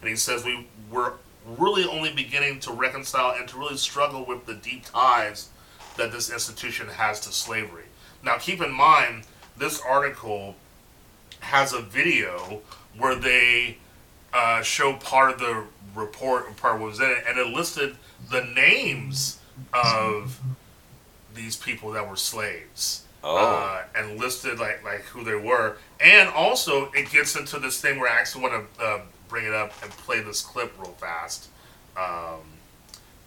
And 0.00 0.08
he 0.08 0.16
says 0.16 0.44
we 0.44 0.66
were 0.90 1.14
really 1.46 1.84
only 1.84 2.12
beginning 2.12 2.60
to 2.60 2.72
reconcile 2.72 3.34
and 3.38 3.48
to 3.48 3.58
really 3.58 3.76
struggle 3.76 4.24
with 4.24 4.46
the 4.46 4.54
deep 4.54 4.84
ties 4.84 5.50
that 5.96 6.12
this 6.12 6.30
institution 6.30 6.88
has 6.88 7.20
to 7.20 7.32
slavery. 7.32 7.84
Now, 8.24 8.38
keep 8.38 8.60
in 8.60 8.72
mind, 8.72 9.24
this 9.56 9.80
article 9.80 10.56
has 11.40 11.72
a 11.72 11.80
video 11.80 12.62
where 12.96 13.14
they 13.14 13.78
uh, 14.32 14.62
show 14.62 14.94
part 14.94 15.32
of 15.34 15.38
the 15.38 15.64
report 15.94 16.56
part 16.56 16.76
of 16.76 16.80
what 16.80 16.90
was 16.90 17.00
in 17.00 17.10
it, 17.10 17.24
and 17.28 17.38
it 17.38 17.48
listed 17.48 17.96
the 18.30 18.44
names 18.44 19.38
of 19.74 20.40
these 21.34 21.56
people 21.56 21.90
that 21.92 22.08
were 22.08 22.16
slaves. 22.16 23.04
Oh. 23.24 23.36
Uh, 23.36 23.82
and 23.94 24.18
listed 24.18 24.58
like 24.58 24.82
like 24.82 25.02
who 25.02 25.22
they 25.22 25.36
were, 25.36 25.76
and 26.00 26.28
also 26.30 26.90
it 26.90 27.10
gets 27.10 27.36
into 27.36 27.60
this 27.60 27.80
thing 27.80 28.00
where 28.00 28.10
I 28.10 28.18
actually 28.18 28.42
want 28.42 28.76
to 28.78 28.84
uh, 28.84 29.00
bring 29.28 29.46
it 29.46 29.54
up 29.54 29.72
and 29.82 29.92
play 29.92 30.20
this 30.20 30.42
clip 30.42 30.72
real 30.78 30.92
fast. 30.92 31.48
Um, 31.96 32.40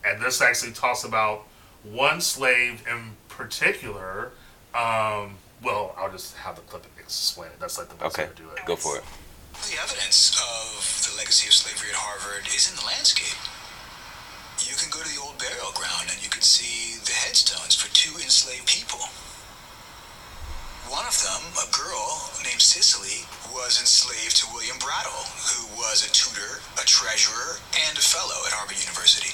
and 0.06 0.22
this 0.22 0.42
actually 0.42 0.74
talks 0.74 1.04
about 1.06 1.46
one 1.84 2.20
slave 2.20 2.84
in 2.92 3.12
particular. 3.30 4.32
Um, 4.74 5.38
well, 5.64 5.96
I'll 5.98 6.12
just 6.12 6.36
have 6.38 6.56
the 6.56 6.62
clip 6.64 6.86
explain 7.06 7.50
it. 7.54 7.60
That's 7.60 7.78
like 7.78 7.90
the 7.90 7.96
best 7.96 8.18
okay, 8.18 8.28
way 8.28 8.36
to 8.36 8.42
do 8.42 8.50
it. 8.50 8.66
go 8.66 8.76
for 8.76 8.98
it. 8.98 9.04
The 9.70 9.78
evidence 9.82 10.36
of 10.36 10.84
the 11.06 11.18
legacy 11.18 11.48
of 11.48 11.54
slavery 11.54 11.94
at 11.94 11.96
Harvard 11.96 12.50
is 12.50 12.70
in 12.70 12.76
the 12.76 12.86
landscape. 12.86 13.40
You 14.60 14.76
can 14.76 14.90
go 14.90 15.00
to 15.00 15.08
the 15.08 15.22
old 15.22 15.38
burial 15.38 15.72
ground 15.78 16.10
and 16.12 16.20
you 16.20 16.30
can 16.30 16.42
see 16.42 16.98
the 17.06 17.14
headstones 17.14 17.78
for 17.78 17.88
two 17.94 18.18
enslaved 18.20 18.68
people. 18.68 19.00
One 20.90 21.06
of 21.08 21.18
them, 21.18 21.42
a 21.58 21.68
girl 21.74 22.30
named 22.46 22.62
Cicely, 22.62 23.26
was 23.50 23.82
enslaved 23.82 24.38
to 24.38 24.54
William 24.54 24.78
Brattle, 24.78 25.26
who 25.50 25.66
was 25.82 26.06
a 26.06 26.12
tutor, 26.14 26.62
a 26.78 26.86
treasurer, 26.86 27.58
and 27.90 27.98
a 27.98 28.02
fellow 28.02 28.38
at 28.46 28.54
Harvard 28.54 28.78
University. 28.78 29.34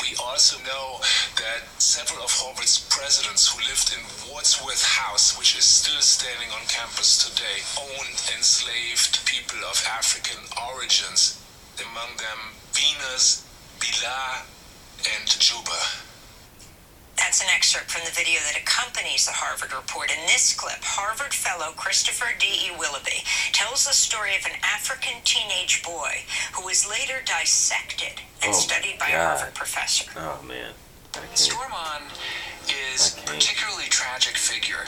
We 0.00 0.16
also 0.16 0.56
know 0.64 1.04
that 1.36 1.68
several 1.76 2.24
of 2.24 2.32
Harvard's 2.32 2.80
presidents 2.88 3.48
who 3.48 3.60
lived 3.68 3.92
in 3.92 4.00
Wadsworth 4.32 4.84
House, 4.84 5.36
which 5.36 5.52
is 5.58 5.64
still 5.64 6.00
standing 6.00 6.48
on 6.48 6.64
campus 6.64 7.20
today, 7.20 7.60
owned 7.76 8.16
enslaved 8.32 9.20
people 9.26 9.60
of 9.68 9.84
African 9.84 10.40
origins, 10.56 11.36
among 11.76 12.16
them 12.16 12.56
Venus, 12.72 13.44
Bilhah, 13.80 14.48
and 15.04 15.28
Juba. 15.28 16.05
That's 17.16 17.40
an 17.42 17.48
excerpt 17.54 17.90
from 17.90 18.02
the 18.04 18.12
video 18.12 18.38
that 18.46 18.56
accompanies 18.60 19.26
the 19.26 19.32
Harvard 19.32 19.72
report. 19.72 20.10
In 20.12 20.20
this 20.26 20.54
clip, 20.54 20.78
Harvard 20.84 21.34
fellow 21.34 21.72
Christopher 21.74 22.30
D.E. 22.38 22.70
Willoughby 22.78 23.24
tells 23.52 23.84
the 23.86 23.92
story 23.92 24.36
of 24.36 24.44
an 24.46 24.56
African 24.62 25.18
teenage 25.24 25.82
boy 25.82 26.22
who 26.54 26.64
was 26.64 26.88
later 26.88 27.20
dissected 27.24 28.20
and 28.42 28.52
Oh, 28.54 28.56
studied 28.56 28.98
by 28.98 29.08
a 29.08 29.12
God. 29.12 29.36
Harvard 29.38 29.54
professor. 29.54 30.10
Oh 30.16 30.40
man. 30.46 30.72
I 31.14 31.18
can't. 31.26 31.32
Stormon 31.34 32.02
is 32.94 33.16
a 33.18 33.22
particularly 33.26 33.88
tragic 33.88 34.36
figure. 34.36 34.84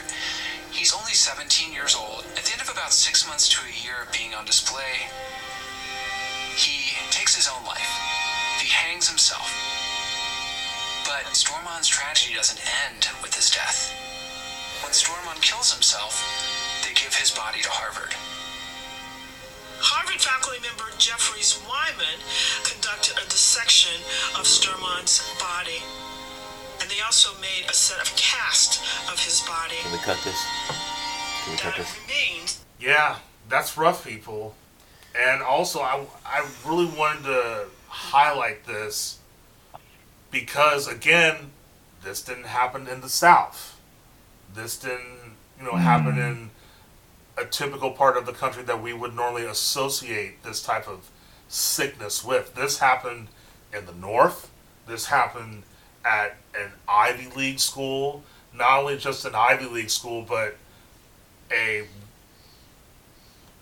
He's 0.71 0.93
only 0.93 1.13
17 1.13 1.73
years 1.73 1.95
old. 1.97 2.23
At 2.37 2.45
the 2.45 2.53
end 2.53 2.61
of 2.61 2.69
about 2.69 2.93
six 2.93 3.27
months 3.27 3.49
to 3.49 3.59
a 3.65 3.73
year 3.83 4.05
of 4.05 4.13
being 4.13 4.33
on 4.33 4.45
display, 4.45 5.09
he 6.55 6.93
takes 7.09 7.35
his 7.35 7.49
own 7.49 7.65
life. 7.65 7.89
He 8.61 8.69
hangs 8.69 9.09
himself. 9.09 9.49
But 11.09 11.25
Stormon's 11.33 11.87
tragedy 11.87 12.35
doesn't 12.35 12.61
end 12.85 13.09
with 13.23 13.33
his 13.33 13.49
death. 13.49 13.89
When 14.83 14.93
Stormon 14.93 15.41
kills 15.41 15.73
himself, 15.73 16.21
they 16.85 16.93
give 16.93 17.15
his 17.15 17.31
body 17.31 17.61
to 17.61 17.69
Harvard. 17.69 18.13
Harvard 19.81 20.21
faculty 20.21 20.61
member 20.61 20.85
Jeffries 20.99 21.57
Wyman 21.65 22.21
conducted 22.61 23.17
a 23.17 23.25
dissection 23.25 23.97
of 24.37 24.45
Sturmon's 24.45 25.25
body. 25.41 25.81
And 26.79 26.87
they 26.91 27.01
also 27.01 27.33
made 27.41 27.65
a 27.67 27.73
set 27.73 27.97
of 27.97 28.15
cast 28.15 28.77
of 29.09 29.17
his 29.17 29.41
body. 29.49 29.81
Can 29.81 29.91
we 29.91 29.97
cut 30.05 30.21
this? 30.23 30.37
Can 31.41 31.53
we 31.53 31.57
cut 31.57 31.75
this? 31.75 31.89
remains 32.05 32.63
Yeah, 32.79 33.17
that's 33.49 33.77
rough, 33.77 34.05
people. 34.05 34.53
And 35.17 35.41
also, 35.41 35.79
I, 35.79 36.05
I 36.23 36.45
really 36.67 36.85
wanted 36.85 37.23
to 37.23 37.65
highlight 37.87 38.63
this 38.67 39.18
because, 40.31 40.87
again, 40.87 41.51
this 42.03 42.21
didn't 42.21 42.47
happen 42.47 42.87
in 42.87 43.01
the 43.01 43.09
South. 43.09 43.79
This 44.53 44.77
didn't, 44.77 45.35
you 45.59 45.65
know, 45.65 45.75
happen 45.75 46.13
hmm. 46.13 46.19
in 46.19 46.49
a 47.37 47.45
typical 47.45 47.91
part 47.91 48.17
of 48.17 48.25
the 48.25 48.33
country 48.33 48.63
that 48.63 48.81
we 48.81 48.93
would 48.93 49.15
normally 49.15 49.45
associate 49.45 50.43
this 50.43 50.61
type 50.61 50.87
of 50.87 51.09
sickness 51.47 52.23
with. 52.23 52.55
This 52.55 52.79
happened 52.79 53.27
in 53.73 53.85
the 53.85 53.93
North. 53.93 54.49
This 54.87 55.05
happened 55.05 55.63
at 56.03 56.37
an 56.55 56.71
Ivy 56.87 57.27
League 57.35 57.59
school. 57.59 58.23
Not 58.53 58.79
only 58.79 58.97
just 58.97 59.25
an 59.25 59.35
Ivy 59.35 59.65
League 59.65 59.89
school, 59.89 60.25
but 60.27 60.57
a 61.51 61.85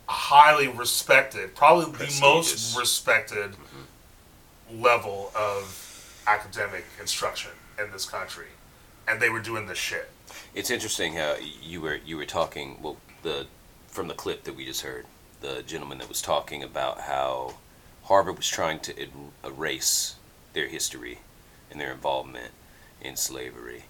highly 0.08 0.68
respected, 0.68 1.56
probably 1.56 1.92
the 2.06 2.20
most 2.22 2.78
respected 2.78 3.52
mm-hmm. 3.52 4.82
level 4.82 5.32
of 5.36 5.87
academic 6.28 6.86
instruction 7.00 7.52
in 7.80 7.92
this 7.92 8.06
country, 8.06 8.48
and 9.08 9.20
they 9.22 9.30
were 9.30 9.40
doing 9.40 9.68
this 9.68 9.78
shit. 9.78 10.10
It's 10.54 10.70
interesting 10.70 11.14
how 11.14 11.36
you 11.62 11.82
were 11.82 11.96
you 12.06 12.18
were 12.18 12.26
talking 12.26 12.78
well 12.82 12.98
the 13.24 13.48
from 13.88 14.08
the 14.08 14.14
clip 14.14 14.44
that 14.44 14.56
we 14.56 14.66
just 14.66 14.82
heard 14.82 15.06
the 15.42 15.64
gentleman 15.66 15.98
that 16.00 16.10
was 16.10 16.22
talking 16.22 16.62
about 16.64 17.02
how 17.02 17.56
Harvard 18.04 18.38
was 18.38 18.48
trying 18.48 18.80
to 18.82 18.94
er- 19.04 19.08
erase 19.46 20.16
their 20.54 20.68
history 20.68 21.20
and 21.72 21.80
their 21.80 21.92
involvement 21.92 22.52
in 23.02 23.16
slavery 23.16 23.84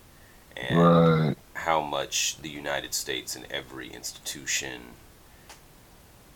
and 0.56 0.78
Right. 0.80 1.36
how 1.54 1.82
much 1.82 2.38
the 2.42 2.50
United 2.50 2.94
States 2.94 3.36
and 3.36 3.46
every 3.52 3.90
institution 3.92 4.82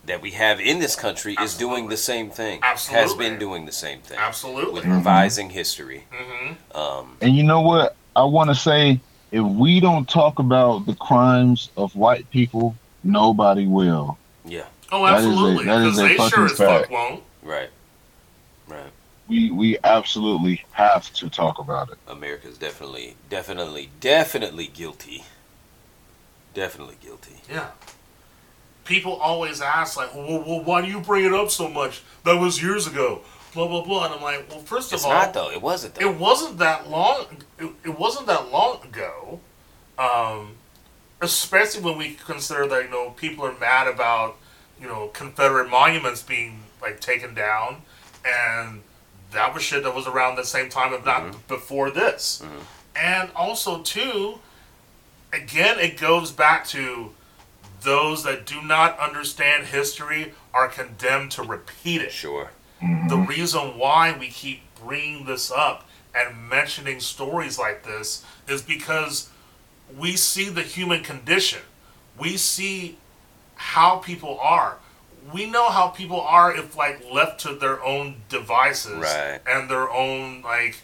that 0.04 0.20
we 0.20 0.32
have 0.32 0.60
in 0.60 0.80
this 0.80 0.96
country 0.96 1.36
is 1.40 1.56
doing 1.56 1.88
the 1.88 1.96
same 1.96 2.28
thing 2.30 2.58
Absolutely. 2.62 3.02
has 3.02 3.14
been 3.14 3.38
doing 3.38 3.66
the 3.66 3.72
same 3.72 4.00
thing 4.00 4.18
Absolutely. 4.18 4.74
with 4.74 4.84
revising 4.84 5.50
history 5.50 6.04
Mm-hmm. 6.12 6.76
um, 6.76 7.16
And 7.20 7.36
you 7.36 7.42
know 7.44 7.60
what? 7.60 7.94
I 8.16 8.24
want 8.24 8.50
to 8.50 8.54
say 8.54 9.00
if 9.30 9.44
we 9.44 9.80
don't 9.80 10.08
talk 10.08 10.38
about 10.38 10.86
the 10.86 10.94
crimes 10.96 11.70
of 11.76 11.94
white 11.96 12.28
people, 12.30 12.74
nobody 13.04 13.66
will. 13.66 14.18
yeah 14.44 14.64
Oh, 14.90 15.06
That 15.06 15.20
is 15.20 15.24
a- 15.24 15.28
absolutely. 15.30 15.64
that 15.66 15.80
is 15.86 15.96
Because 15.96 15.98
a 15.98 16.02
they 16.02 16.16
sure 16.16 16.28
fucking 16.30 16.44
as 16.44 16.52
fuck 16.52 16.80
fact. 16.80 16.90
won't. 16.90 17.22
right 17.42 17.70
right 18.68 18.90
We 19.28 19.50
we 19.50 19.78
absolutely 19.84 20.64
have 20.72 21.10
to 21.14 21.30
talk 21.30 21.58
about 21.58 21.90
it. 21.90 21.98
America's 22.08 22.58
definitely, 22.58 23.16
definitely, 23.30 23.88
definitely 24.00 24.66
guilty. 24.66 25.24
Definitely 26.54 26.96
guilty. 27.00 27.36
Yeah. 27.50 27.68
People 28.92 29.14
always 29.14 29.62
ask, 29.62 29.96
like, 29.96 30.14
well, 30.14 30.44
well, 30.46 30.62
why 30.62 30.82
do 30.82 30.88
you 30.88 31.00
bring 31.00 31.24
it 31.24 31.32
up 31.32 31.50
so 31.50 31.66
much? 31.66 32.02
That 32.24 32.38
was 32.38 32.62
years 32.62 32.86
ago. 32.86 33.22
Blah 33.54 33.66
blah 33.66 33.82
blah. 33.82 34.04
And 34.04 34.14
I'm 34.16 34.22
like, 34.22 34.50
well, 34.50 34.60
first 34.60 34.92
of 34.92 34.96
It's 34.96 35.04
all, 35.06 35.12
not 35.12 35.32
though. 35.32 35.50
It 35.50 35.62
wasn't 35.62 35.94
though. 35.94 36.10
it 36.10 36.18
wasn't 36.18 36.58
that 36.58 36.90
long. 36.90 37.24
It, 37.58 37.70
it 37.84 37.98
wasn't 37.98 38.26
that 38.26 38.52
long 38.52 38.82
ago. 38.84 39.40
Um, 39.98 40.56
especially 41.22 41.82
when 41.82 41.96
we 41.96 42.18
consider 42.26 42.66
that 42.66 42.84
you 42.84 42.90
know 42.90 43.10
people 43.16 43.46
are 43.46 43.58
mad 43.58 43.88
about 43.88 44.36
you 44.78 44.86
know 44.86 45.08
Confederate 45.08 45.70
monuments 45.70 46.22
being 46.22 46.60
like 46.82 47.00
taken 47.00 47.34
down, 47.34 47.76
and 48.26 48.82
that 49.30 49.54
was 49.54 49.62
shit 49.62 49.84
that 49.84 49.94
was 49.94 50.06
around 50.06 50.36
the 50.36 50.44
same 50.44 50.68
time, 50.68 50.92
if 50.92 51.02
not 51.06 51.48
before 51.48 51.90
this. 51.90 52.42
And 52.94 53.30
also 53.34 53.80
too, 53.80 54.40
again, 55.32 55.78
it 55.78 55.98
goes 55.98 56.30
back 56.30 56.66
to 56.68 57.12
those 57.82 58.22
that 58.24 58.46
do 58.46 58.60
not 58.62 58.98
understand 58.98 59.66
history 59.66 60.34
are 60.54 60.68
condemned 60.68 61.30
to 61.32 61.42
repeat 61.42 62.00
it 62.02 62.12
Sure. 62.12 62.50
the 62.80 63.16
reason 63.28 63.78
why 63.78 64.16
we 64.18 64.28
keep 64.28 64.60
bringing 64.84 65.24
this 65.26 65.50
up 65.50 65.88
and 66.14 66.48
mentioning 66.48 67.00
stories 67.00 67.58
like 67.58 67.84
this 67.84 68.24
is 68.48 68.60
because 68.62 69.30
we 69.96 70.16
see 70.16 70.48
the 70.48 70.62
human 70.62 71.02
condition. 71.02 71.60
We 72.18 72.36
see 72.36 72.98
how 73.54 73.96
people 73.98 74.38
are. 74.40 74.78
We 75.32 75.46
know 75.48 75.70
how 75.70 75.88
people 75.88 76.20
are 76.20 76.54
if 76.54 76.76
like 76.76 77.02
left 77.10 77.40
to 77.42 77.54
their 77.54 77.82
own 77.84 78.16
devices 78.28 78.98
Right. 78.98 79.40
and 79.46 79.70
their 79.70 79.88
own 79.90 80.42
like 80.42 80.76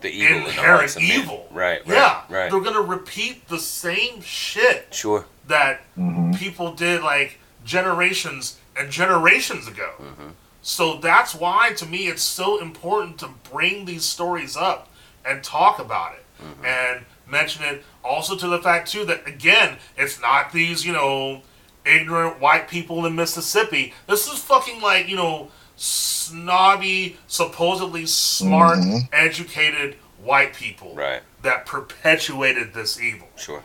The 0.00 0.08
evil 0.10 0.38
inherent 0.48 0.56
hearts 0.80 0.96
of 0.96 1.02
men. 1.02 1.10
evil. 1.20 1.46
Right. 1.50 1.86
Right. 1.86 1.94
yeah, 1.96 2.22
Right. 2.28 2.50
they're 2.50 2.60
gonna 2.60 2.80
repeat 2.80 3.46
the 3.48 3.58
same 3.60 4.22
shit 4.22 4.88
Sure. 4.92 5.26
That 5.46 5.82
Mhm. 5.98 6.38
people 6.38 6.72
did 6.72 7.02
like 7.02 7.38
generations 7.64 8.58
and 8.76 8.90
generations 8.90 9.66
ago. 9.68 9.90
Mm-hmm. 10.00 10.28
So 10.62 10.96
that's 10.98 11.34
why, 11.34 11.72
to 11.74 11.86
me, 11.86 12.06
it's 12.06 12.22
so 12.22 12.60
important 12.60 13.18
to 13.18 13.28
bring 13.50 13.84
these 13.84 14.04
stories 14.04 14.56
up 14.56 14.88
and 15.24 15.42
talk 15.42 15.78
about 15.78 16.12
it 16.14 16.24
Mm-hmm. 16.42 16.64
and 16.64 17.04
mention 17.26 17.64
it. 17.64 17.84
Also, 18.04 18.34
to 18.36 18.48
the 18.48 18.58
fact 18.58 18.90
too 18.90 19.04
that 19.04 19.26
again, 19.28 19.76
it's 19.96 20.20
not 20.20 20.52
these 20.52 20.84
you 20.84 20.92
know 20.92 21.42
ignorant 21.84 22.40
white 22.40 22.68
people 22.68 23.06
in 23.06 23.14
Mississippi. 23.14 23.92
This 24.08 24.26
is 24.26 24.38
fucking 24.40 24.80
like 24.80 25.08
you 25.08 25.16
know 25.16 25.50
snobby, 25.76 27.16
supposedly 27.26 28.06
smart, 28.06 28.78
Mhm. 28.78 29.08
educated 29.12 29.96
white 30.22 30.54
people 30.54 30.94
Right. 30.94 31.22
that 31.42 31.66
perpetuated 31.66 32.74
this 32.74 33.00
evil. 33.00 33.28
Sure. 33.36 33.62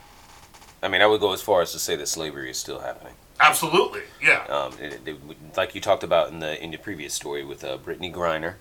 I 0.82 0.88
mean, 0.88 1.02
I 1.02 1.08
would 1.08 1.20
go 1.20 1.34
as 1.34 1.42
far 1.42 1.62
as 1.62 1.72
to 1.74 1.80
say 1.80 1.96
that 1.96 2.08
slavery 2.08 2.50
is 2.52 2.58
still 2.58 2.80
happening. 2.80 3.14
Absolutely, 3.40 4.02
yeah. 4.22 4.46
Um, 4.50 4.74
it, 4.82 5.00
it, 5.06 5.18
like 5.56 5.76
you 5.76 5.82
talked 5.82 6.04
about 6.04 6.30
in 6.30 6.40
the 6.40 6.62
in 6.64 6.72
your 6.72 6.80
previous 6.80 7.14
story 7.14 7.44
with 7.44 7.64
uh, 7.64 7.78
Brittney 7.78 8.12
Griner, 8.14 8.56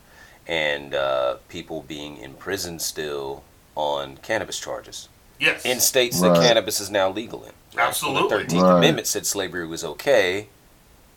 and 0.47 0.95
uh, 0.95 1.37
people 1.49 1.83
being 1.83 2.17
in 2.19 2.35
prison 2.35 2.79
still 2.79 3.43
on 3.75 4.17
cannabis 4.19 4.59
charges 4.59 5.09
Yes. 5.39 5.65
in 5.67 5.81
states 5.81 6.21
Right. 6.21 6.33
that 6.33 6.43
cannabis 6.43 6.81
is 6.81 6.91
now 6.91 7.11
legal 7.11 7.45
in. 7.45 7.53
right? 7.75 7.87
Absolutely. 7.89 8.23
The 8.23 8.29
Thirteenth 8.29 8.63
Right. 8.65 8.79
Amendment 8.79 9.07
said 9.07 9.27
slavery 9.27 9.67
was 9.67 9.85
okay 9.85 10.49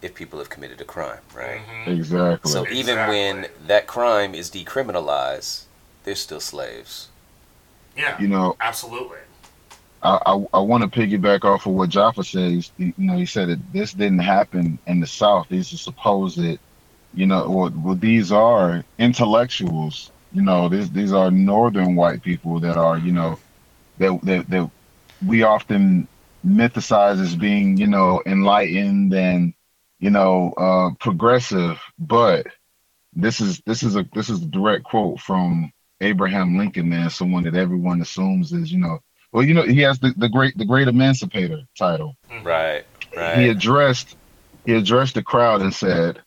if 0.01 0.13
people 0.15 0.39
have 0.39 0.49
committed 0.49 0.79
a 0.81 0.85
crime, 0.85 1.19
right? 1.33 1.61
Mhm. 1.67 1.87
Exactly. 1.97 2.51
So 2.51 2.65
even 2.69 2.97
when 3.09 3.47
that 3.67 3.87
crime 3.87 4.33
is 4.35 4.49
decriminalized, 4.49 5.63
they're 6.03 6.15
still 6.15 6.39
slaves. 6.39 7.07
Yeah, 7.97 8.19
you 8.21 8.27
know, 8.29 8.55
absolutely. 8.61 9.17
I, 10.01 10.19
I, 10.25 10.45
I 10.53 10.59
want 10.59 10.83
to 10.83 10.99
piggyback 10.99 11.43
off 11.43 11.65
of 11.65 11.73
what 11.73 11.89
Jaffa 11.89 12.23
says. 12.23 12.71
You 12.77 12.93
know, 12.97 13.17
he 13.17 13.25
said 13.25 13.49
that 13.49 13.73
this 13.73 13.93
didn't 13.93 14.19
happen 14.19 14.79
in 14.87 14.99
the 14.99 15.07
South. 15.07 15.47
These 15.49 15.73
are 15.73 15.77
supposed, 15.77 16.37
you 16.37 17.27
know, 17.27 17.49
well, 17.49 17.71
well, 17.75 17.95
these 17.95 18.31
are 18.31 18.83
intellectuals. 18.97 20.11
You 20.31 20.43
know, 20.43 20.69
these 20.69 20.89
these 20.91 21.11
are 21.11 21.31
Northern 21.31 21.95
white 21.95 22.21
people 22.21 22.59
that 22.61 22.77
are, 22.77 22.97
you 22.97 23.11
know, 23.11 23.39
that 23.97 24.19
that, 24.23 24.49
that 24.49 24.71
we 25.25 25.43
often 25.43 26.07
mythicize 26.45 27.21
as 27.21 27.35
being, 27.35 27.77
you 27.77 27.87
know, 27.87 28.21
enlightened 28.25 29.13
and, 29.13 29.53
you 29.99 30.11
know, 30.11 30.53
uh, 30.53 30.91
progressive. 30.99 31.79
But 31.97 32.47
this 33.13 33.41
is 33.41 33.59
this 33.65 33.83
is 33.83 33.95
a 33.95 34.05
this 34.13 34.29
is 34.29 34.43
a 34.43 34.45
direct 34.45 34.85
quote 34.85 35.19
from 35.19 35.73
Abraham 35.99 36.57
Lincoln, 36.57 36.89
man, 36.89 37.09
someone 37.09 37.43
that 37.43 37.55
everyone 37.55 38.01
assumes 38.01 38.53
is, 38.53 38.71
you 38.71 38.79
know, 38.79 39.01
well, 39.31 39.43
you 39.43 39.53
know, 39.53 39.63
he 39.63 39.81
has 39.81 39.99
the, 39.99 40.13
the 40.17 40.29
great 40.29 40.57
the 40.57 40.65
great 40.65 40.87
emancipator 40.87 41.61
title. 41.77 42.15
Right. 42.43 42.85
Right. 43.15 43.39
He 43.39 43.49
addressed 43.49 44.15
he 44.65 44.73
addressed 44.73 45.15
the 45.15 45.23
crowd 45.23 45.61
and 45.61 45.73
said, 45.73 46.21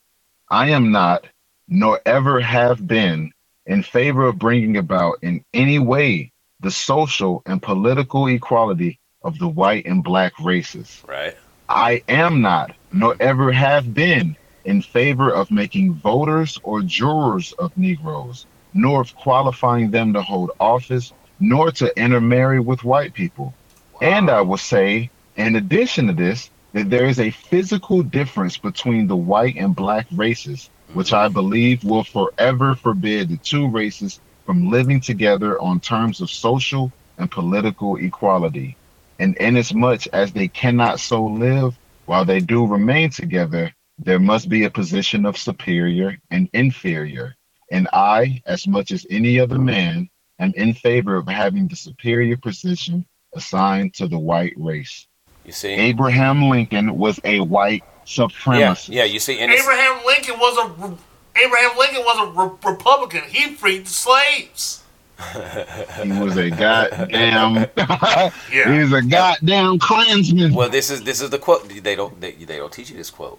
"I 0.51 0.71
am 0.71 0.93
not, 0.93 1.27
nor 1.69 2.01
ever 2.07 2.41
have 2.41 2.87
been, 2.87 3.33
in 3.67 3.83
favor 3.83 4.27
of 4.27 4.38
bringing 4.38 4.77
about 4.77 5.19
in 5.23 5.45
any 5.55 5.79
way 5.79 6.33
the 6.61 6.71
social 6.71 7.43
and 7.47 7.61
political 7.61 8.27
equality 8.29 8.99
of 9.23 9.38
the 9.38 9.49
white 9.49 9.87
and 9.87 10.03
black 10.03 10.33
races. 10.41 11.03
right. 11.07 11.37
I 11.69 12.03
am 12.09 12.43
not, 12.43 12.75
nor 12.93 13.17
ever 13.19 13.51
have 13.53 13.95
been, 13.95 14.37
in 14.65 14.83
favor 14.83 15.31
of 15.31 15.51
making 15.51 15.95
voters 15.95 16.59
or 16.62 16.83
jurors 16.83 17.53
of 17.53 17.77
Negroes, 17.77 18.47
nor 18.75 19.01
of 19.01 19.15
qualifying 19.17 19.91
them 19.91 20.12
to 20.12 20.23
hold 20.23 20.51
office, 20.61 21.12
nor 21.43 21.73
to 21.73 21.99
intermarry 21.99 22.61
with 22.61 22.85
white 22.85 23.13
people. 23.13 23.53
And 24.01 24.31
I 24.31 24.41
will 24.43 24.57
say, 24.57 25.11
in 25.37 25.57
addition 25.57 26.07
to 26.07 26.13
this, 26.13 26.51
that 26.73 26.89
there 26.89 27.07
is 27.07 27.19
a 27.19 27.31
physical 27.31 28.03
difference 28.03 28.57
between 28.57 29.09
the 29.09 29.17
white 29.17 29.57
and 29.57 29.75
black 29.75 30.07
races, 30.13 30.71
which 30.95 31.13
I 31.13 31.27
mm-hmm. 31.27 31.35
believe 31.35 31.85
will 31.85 32.05
forever 32.05 32.77
forbid 32.77 33.29
the 33.29 33.37
two 33.39 33.69
races 33.69 34.21
from 34.47 34.71
living 34.71 35.01
together 35.01 35.61
on 35.61 35.81
terms 35.81 36.21
of 36.21 36.31
social 36.31 36.93
and 37.19 37.29
political 37.29 37.97
equality. 37.97 38.77
And 39.19 39.37
inasmuch 39.37 40.07
as 40.13 40.33
they 40.33 40.47
cannot 40.47 41.01
so 41.01 41.25
live, 41.25 41.77
while 42.07 42.25
they 42.25 42.41
do 42.41 42.67
remain 42.67 43.11
together, 43.11 43.75
there 43.99 44.21
must 44.21 44.49
be 44.49 44.65
a 44.65 44.71
position 44.71 45.27
of 45.27 45.37
superior 45.37 46.19
and 46.31 46.49
inferior. 46.53 47.35
And 47.71 47.89
I, 47.93 48.43
as 48.47 48.67
much 48.67 48.93
as 48.93 49.07
any 49.11 49.41
other 49.41 49.59
man, 49.59 50.09
am 50.38 50.53
in 50.57 50.75
favor 50.75 51.16
of 51.16 51.27
having 51.29 51.68
the 51.68 51.77
superior 51.77 52.37
position 52.37 53.05
assigned 53.35 53.95
to 53.95 54.07
the 54.09 54.18
white 54.18 54.55
race. 54.57 55.07
You 55.45 55.53
see? 55.53 55.68
Abraham 55.73 56.49
Lincoln 56.49 56.97
was 56.97 57.18
a 57.25 57.40
white 57.40 57.85
supremacist. 58.07 58.88
yeah. 58.88 59.05
yeah 59.05 59.05
You 59.05 59.18
see, 59.18 59.38
and 59.40 59.51
Abraham 59.53 60.05
Lincoln 60.07 60.38
was 60.38 60.59
a 60.59 60.68
re- 60.88 60.97
Abraham 61.45 61.79
Lincoln 61.79 62.03
was 62.05 62.29
a 62.29 62.40
re- 62.40 62.73
Republican. 62.73 63.23
He 63.29 63.55
freed 63.55 63.87
the 63.87 63.90
slaves. 63.90 64.79
He 66.03 66.11
was 66.11 66.37
a 66.37 66.51
goddamn. 66.51 67.66
Yeah. 68.53 68.73
he 68.73 68.79
was 68.81 68.92
a 68.92 69.03
goddamn 69.03 69.79
Klansman. 69.79 70.53
Well, 70.55 70.68
this 70.68 70.90
is 70.90 71.03
this 71.05 71.21
is 71.21 71.31
the 71.31 71.38
quote. 71.38 71.68
They 71.68 71.95
don't 71.95 72.21
they, 72.21 72.33
they 72.33 72.57
don't 72.57 72.73
teach 72.73 72.90
you 72.90 72.97
this 72.97 73.11
quote. 73.11 73.38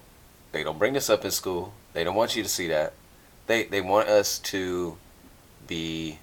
They 0.53 0.63
don't 0.63 0.79
bring 0.79 0.93
this 0.93 1.09
up 1.09 1.25
in 1.25 1.31
school. 1.31 1.73
They 1.93 2.03
don't 2.03 2.15
want 2.15 2.35
you 2.35 2.43
to 2.43 2.49
see 2.49 2.67
that. 2.67 2.93
They 3.47 3.63
they 3.63 3.81
want 3.81 4.07
us 4.07 4.39
to 4.39 4.97
be 5.67 6.19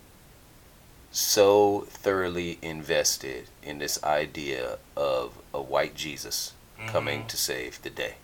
so 1.11 1.87
thoroughly 1.88 2.59
invested 2.62 3.49
in 3.62 3.79
this 3.79 4.03
idea 4.05 4.79
of 4.96 5.33
a 5.53 5.61
white 5.61 5.94
Jesus 5.94 6.53
coming 6.87 7.27
to 7.27 7.37
save 7.37 7.83
the 7.83 7.90
day. 7.90 8.14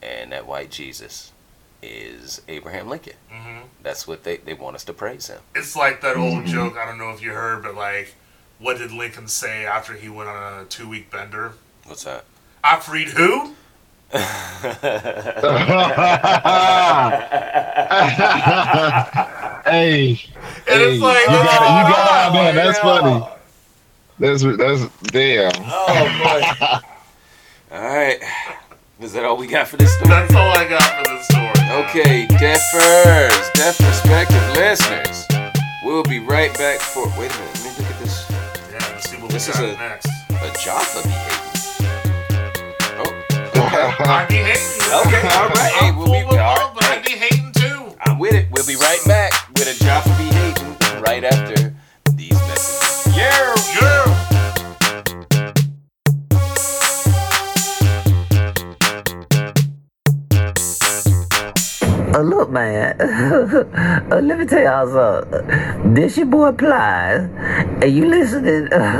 And 0.00 0.30
that 0.32 0.46
white 0.46 0.70
Jesus 0.70 1.32
is 1.82 2.40
Abraham 2.48 2.88
Lincoln. 2.88 3.14
hmm 3.30 3.62
That's 3.82 4.06
what 4.06 4.22
they, 4.24 4.36
they 4.36 4.54
want 4.54 4.76
us 4.76 4.84
to 4.84 4.92
praise 4.92 5.26
him. 5.28 5.40
It's 5.54 5.74
like 5.74 6.00
that 6.02 6.16
old 6.16 6.46
joke. 6.46 6.76
I 6.76 6.86
don't 6.86 6.98
know 6.98 7.10
if 7.10 7.20
you 7.22 7.30
heard, 7.30 7.62
but 7.62 7.74
like, 7.74 8.14
what 8.58 8.78
did 8.78 8.92
Lincoln 8.92 9.26
say 9.28 9.64
after 9.64 9.94
he 9.94 10.08
went 10.08 10.28
on 10.28 10.62
a 10.62 10.64
two 10.66 10.88
week 10.88 11.10
bender? 11.10 11.54
What's 11.86 12.04
that? 12.04 12.24
I 12.62 12.78
freed 12.78 13.08
who? 13.08 13.54
hey, 19.64 20.10
And 20.10 20.18
hey, 20.66 20.94
it's 20.94 21.02
like, 21.02 21.20
you 21.22 21.26
got 21.28 21.62
it. 21.62 21.68
You 21.68 21.94
got 21.94 22.08
it, 22.24 22.30
oh, 22.30 22.32
man. 22.34 22.54
That's 22.54 22.78
funny. 22.78 23.26
That's 24.18 24.42
that's 24.56 24.88
damn. 25.12 25.52
Oh 25.64 26.04
boy. 26.18 26.42
all 27.76 27.82
right. 27.84 28.18
Is 29.00 29.12
that 29.12 29.24
all 29.24 29.36
we 29.36 29.46
got 29.46 29.68
for 29.68 29.76
this 29.76 29.94
story? 29.94 30.08
That's 30.10 30.34
all 30.34 30.48
I 30.56 30.66
got 30.68 30.82
for 30.82 31.14
this 31.14 31.26
story. 31.28 31.46
Okay, 31.84 32.26
deafers, 32.26 33.50
deaf 33.54 33.76
prospective 33.78 34.42
listeners. 34.56 35.24
We'll 35.84 36.02
be 36.02 36.18
right 36.18 36.52
back 36.58 36.80
for. 36.80 37.04
Wait 37.18 37.30
a 37.32 37.38
minute, 37.38 37.54
let 37.54 37.64
me 37.64 37.70
look 37.78 37.90
at 37.92 38.00
this. 38.00 38.26
Yeah, 38.30 38.88
let's 38.90 39.08
see 39.08 39.16
what 39.18 39.30
This 39.30 39.46
we 39.46 39.52
is 39.52 39.58
got 39.60 39.68
a- 39.68 39.88
next. 39.88 40.08
A 40.30 40.64
Jaffa 40.64 41.02
behavior. 41.06 41.57
Oh, 43.70 43.94
I 44.00 44.24
be 44.28 44.36
hating. 44.36 44.82
Okay, 44.88 45.22
all 45.36 45.48
right. 45.50 45.72
Hey, 45.72 45.88
I'm 45.88 45.96
we'll 45.96 46.06
be- 46.06 46.24
with 46.24 46.38
all 46.38 46.56
love, 46.56 46.74
but 46.74 46.84
I 46.84 47.00
be 47.02 47.10
hating 47.12 47.52
too. 47.52 47.94
I'm 48.00 48.18
with 48.18 48.34
it. 48.34 48.48
We'll 48.50 48.66
be 48.66 48.76
right 48.76 49.00
back 49.06 49.32
with 49.56 49.68
a 49.68 49.84
Jaffa 49.84 50.08
behavior 50.16 51.00
right 51.00 51.24
after 51.24 51.67
Uh, 62.18 62.22
look, 62.22 62.50
man. 62.50 63.00
uh, 63.00 64.20
let 64.22 64.40
me 64.40 64.44
tell 64.44 64.60
y'all 64.60 65.22
something. 65.22 65.94
This 65.94 66.16
your 66.16 66.26
boy 66.26 66.50
Plies, 66.50 67.30
and 67.80 67.92
you 67.94 68.08
listening 68.08 68.72
uh, 68.72 68.92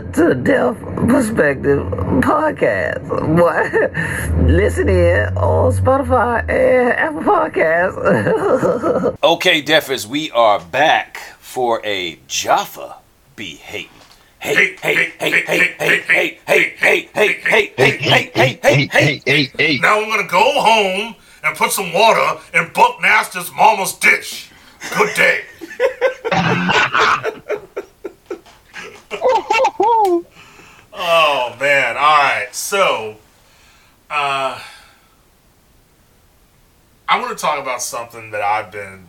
to 0.00 0.34
Deaf 0.42 0.78
Perspective 1.06 1.80
podcast. 2.24 3.06
Boy, 3.36 3.68
listen 4.50 4.88
in 4.88 5.36
on 5.36 5.70
Spotify 5.74 6.48
and 6.48 6.94
Apple 6.94 7.20
Podcasts. 7.20 9.18
Okay, 9.22 9.60
deafers, 9.60 10.06
we 10.06 10.30
are 10.30 10.60
back 10.60 11.18
for 11.40 11.82
a 11.84 12.18
Jaffa 12.26 12.96
be 13.34 13.56
hating. 13.56 14.05
Hey, 14.46 14.76
hey, 14.80 14.94
hey, 14.94 15.12
hey, 15.18 15.30
hey, 15.44 15.74
hey, 15.76 16.04
hey, 16.06 16.38
hey, 16.46 16.76
hey, 16.78 17.10
hey, 17.12 17.32
hey, 17.42 17.42
hey, 17.42 18.30
hey, 18.32 18.60
hey, 18.62 18.88
hey, 18.92 19.20
hey. 19.26 19.50
hey. 19.58 19.78
Now 19.78 20.00
I'm 20.00 20.08
gonna 20.08 20.28
go 20.28 20.60
home 20.62 21.16
and 21.42 21.56
put 21.56 21.72
some 21.72 21.92
water 21.92 22.40
in 22.54 22.70
Buck 22.72 23.02
Naster's 23.02 23.50
mama's 23.52 23.94
dish. 23.94 24.52
Good 24.96 25.16
day. 25.16 25.40
oh 30.92 31.56
man! 31.58 31.96
All 31.96 32.16
right, 32.16 32.46
so 32.52 33.16
uh, 34.08 34.60
I 37.08 37.20
want 37.20 37.36
to 37.36 37.42
talk 37.42 37.60
about 37.60 37.82
something 37.82 38.30
that 38.30 38.42
I've 38.42 38.70
been 38.70 39.08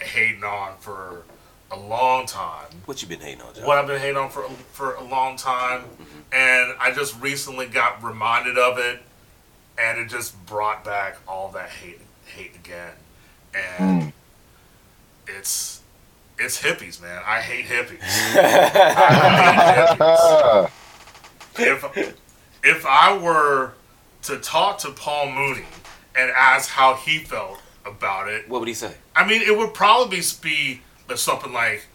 hating 0.00 0.44
on 0.44 0.78
for 0.78 1.24
a 1.70 1.78
long 1.78 2.26
time. 2.26 2.66
What 2.86 3.02
you 3.02 3.08
been 3.08 3.20
hating 3.20 3.42
on, 3.42 3.54
Jaffa? 3.54 3.66
What 3.66 3.78
I've 3.78 3.86
been 3.86 4.00
hating 4.00 4.16
on 4.16 4.30
for 4.30 4.48
for 4.72 4.94
a 4.94 5.04
long 5.04 5.36
time, 5.36 5.84
and 6.32 6.74
I 6.80 6.92
just 6.94 7.20
recently 7.20 7.66
got 7.66 8.02
reminded 8.02 8.58
of 8.58 8.78
it, 8.78 9.00
and 9.78 9.98
it 9.98 10.08
just 10.08 10.44
brought 10.46 10.84
back 10.84 11.18
all 11.26 11.50
that 11.52 11.68
hate 11.70 12.00
hate 12.24 12.54
again, 12.54 12.92
and 13.54 14.02
hmm. 14.04 14.08
it's 15.26 15.82
it's 16.38 16.62
hippies, 16.62 17.02
man. 17.02 17.22
I 17.26 17.40
hate 17.40 17.66
hippies. 17.66 17.98
I 18.02 18.38
hate 19.96 19.98
hippies. 19.98 20.70
If 21.60 22.16
if 22.62 22.86
I 22.86 23.16
were 23.16 23.72
to 24.22 24.38
talk 24.38 24.78
to 24.78 24.90
Paul 24.90 25.30
Mooney 25.30 25.66
and 26.16 26.30
ask 26.30 26.70
how 26.70 26.94
he 26.94 27.18
felt 27.18 27.60
about 27.84 28.28
it, 28.28 28.48
What 28.48 28.60
would 28.60 28.68
he 28.68 28.74
say? 28.74 28.94
I 29.14 29.26
mean, 29.26 29.42
it 29.42 29.56
would 29.56 29.74
probably 29.74 30.20
be 30.42 30.82
something 31.16 31.52
like, 31.52 31.86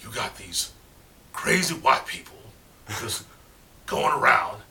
"You 0.00 0.10
got 0.10 0.36
these 0.36 0.72
crazy 1.32 1.74
white 1.74 2.06
people 2.06 2.36
just 3.00 3.24
going 3.86 4.14
around 4.14 4.62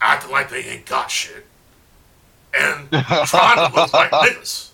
acting 0.00 0.30
like 0.30 0.50
they 0.50 0.64
ain't 0.64 0.86
got 0.86 1.10
shit 1.10 1.46
and 2.58 2.90
trying 3.26 3.70
to 3.70 3.76
look 3.76 3.92
like 3.92 4.10
niggas." 4.10 4.70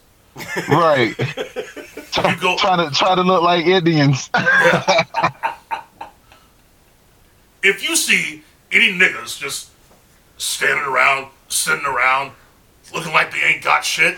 Right. 0.69 1.15
You 2.15 2.37
go, 2.37 2.57
trying 2.59 2.87
to 2.87 2.95
try 2.95 3.15
to 3.15 3.23
look 3.23 3.43
like 3.43 3.65
Indians. 3.65 4.29
if 7.63 7.83
you 7.83 7.97
see 7.97 8.43
any 8.71 8.93
niggas 8.93 9.39
just 9.39 9.71
standing 10.37 10.85
around, 10.85 11.29
sitting 11.49 11.87
around, 11.87 12.33
looking 12.93 13.13
like 13.13 13.33
they 13.33 13.41
ain't 13.41 13.65
got 13.65 13.83
shit, 13.85 14.17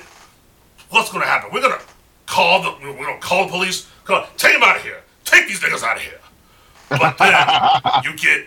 what's 0.91 1.13
gonna 1.13 1.25
happen? 1.25 1.51
We're 1.53 1.63
gonna 1.63 1.81
call 2.27 2.63
the 2.63 2.71
we're 2.83 3.05
gonna 3.05 3.19
call 3.19 3.47
the 3.47 3.51
police. 3.51 3.89
Call, 4.05 4.27
take 4.37 4.55
them 4.55 4.63
out 4.63 4.77
of 4.77 4.83
here. 4.83 5.03
Take 5.25 5.49
these 5.49 5.61
niggas 5.61 5.83
out 5.83 5.97
of 5.97 6.03
here. 6.03 6.21
But 6.91 7.19
then 7.19 8.05
you 8.05 8.17
get 8.17 8.47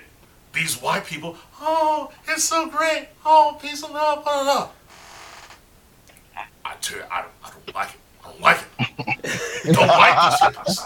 these 0.53 0.81
white 0.81 1.05
people. 1.05 1.35
Oh, 1.59 2.11
it's 2.27 2.43
so 2.43 2.67
great. 2.69 3.09
Oh, 3.25 3.57
peace 3.61 3.83
and 3.83 3.93
love. 3.93 4.23
Blah, 4.23 4.43
blah, 4.43 4.43
blah. 4.43 4.69
I 6.65 6.75
tell 6.81 6.97
you, 6.97 7.04
I 7.12 7.21
don't, 7.21 7.31
I 7.43 7.49
don't 7.52 7.75
like 7.75 7.89
it. 7.89 7.99
I 8.23 8.31
don't 8.31 8.41
like 8.41 8.60
it. 8.60 9.73
don't 9.73 9.87
like 9.87 10.65
these 10.65 10.77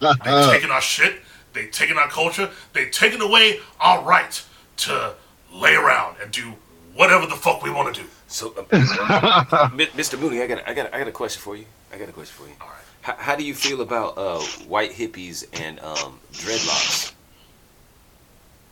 hippies. 0.00 0.24
They 0.24 0.52
taking 0.52 0.70
our 0.70 0.80
shit. 0.80 1.20
They 1.52 1.66
taking 1.66 1.96
our 1.98 2.08
culture. 2.08 2.50
They 2.72 2.86
taking 2.86 3.20
away 3.20 3.60
our 3.80 4.02
right 4.02 4.42
to 4.78 5.14
lay 5.52 5.74
around 5.74 6.16
and 6.22 6.30
do 6.32 6.54
whatever 6.94 7.26
the 7.26 7.36
fuck 7.36 7.62
we 7.62 7.70
want 7.70 7.94
to 7.94 8.02
do. 8.02 8.08
So, 8.32 8.54
uh, 8.72 9.68
Mr. 9.94 10.18
Mooney, 10.18 10.40
I 10.40 10.46
got, 10.46 10.66
I 10.66 10.72
got, 10.72 10.94
I 10.94 10.98
got 10.98 11.08
a 11.08 11.12
question 11.12 11.42
for 11.42 11.54
you. 11.54 11.66
I 11.92 11.98
got 11.98 12.08
a 12.08 12.12
question 12.12 12.34
for 12.34 12.48
you. 12.48 12.54
All 12.62 12.68
right. 12.68 12.76
How, 13.02 13.14
how 13.18 13.36
do 13.36 13.44
you 13.44 13.54
feel 13.54 13.82
about 13.82 14.16
uh, 14.16 14.40
white 14.66 14.92
hippies 14.92 15.44
and 15.60 15.78
um, 15.80 16.18
dreadlocks? 16.32 17.12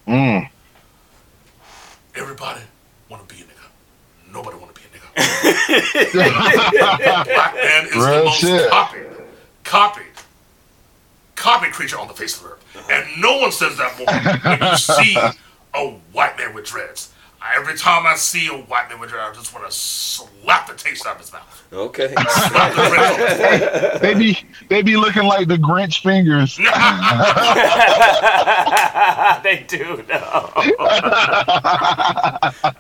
Mm. 0.09 0.49
Everybody 2.15 2.63
want 3.11 3.29
to 3.29 3.35
be 3.35 3.43
a 3.43 3.45
nigga. 3.45 4.33
Nobody 4.33 4.57
want 4.57 4.75
to 4.75 4.81
be 4.81 4.87
a 4.87 4.99
nigga. 4.99 6.15
Black 7.27 7.55
man 7.55 7.87
is 7.87 7.93
the 7.93 7.99
Real 7.99 8.25
most 8.25 8.41
shit. 8.41 8.71
copied, 8.71 9.07
copied, 9.63 10.05
copied 11.35 11.73
creature 11.73 11.99
on 11.99 12.09
the 12.09 12.15
face 12.15 12.39
of 12.39 12.45
the 12.45 12.49
earth, 12.49 12.91
and 12.91 13.21
no 13.21 13.37
one 13.39 13.53
says 13.53 13.77
that 13.77 13.99
more 13.99 14.57
when 14.59 14.71
you 14.71 14.77
see 14.79 15.17
a 15.75 15.91
white 16.13 16.39
man 16.39 16.55
with 16.55 16.65
dreads. 16.65 17.13
Every 17.57 17.77
time 17.77 18.07
I 18.07 18.15
see 18.17 18.49
a 18.49 18.53
white 18.53 18.89
man 18.89 19.01
with 19.01 19.11
dread, 19.11 19.23
I 19.23 19.33
just 19.33 19.53
want 19.55 19.67
to 19.67 19.73
slap 19.73 20.69
the 20.69 20.75
taste 20.75 21.07
out 21.07 21.15
of 21.15 21.21
his 21.21 21.33
mouth. 21.33 21.67
Okay. 21.73 22.13
Slap 22.15 22.75
the 22.75 22.89
dread. 22.89 24.01
They 24.11 24.15
be 24.15 24.39
they 24.69 24.83
be 24.83 24.97
looking 24.97 25.25
like 25.25 25.49
the 25.49 25.57
Grinch 25.57 26.03
fingers. 26.03 26.57
they 29.43 29.65
do 29.67 30.05
know. 30.09 30.51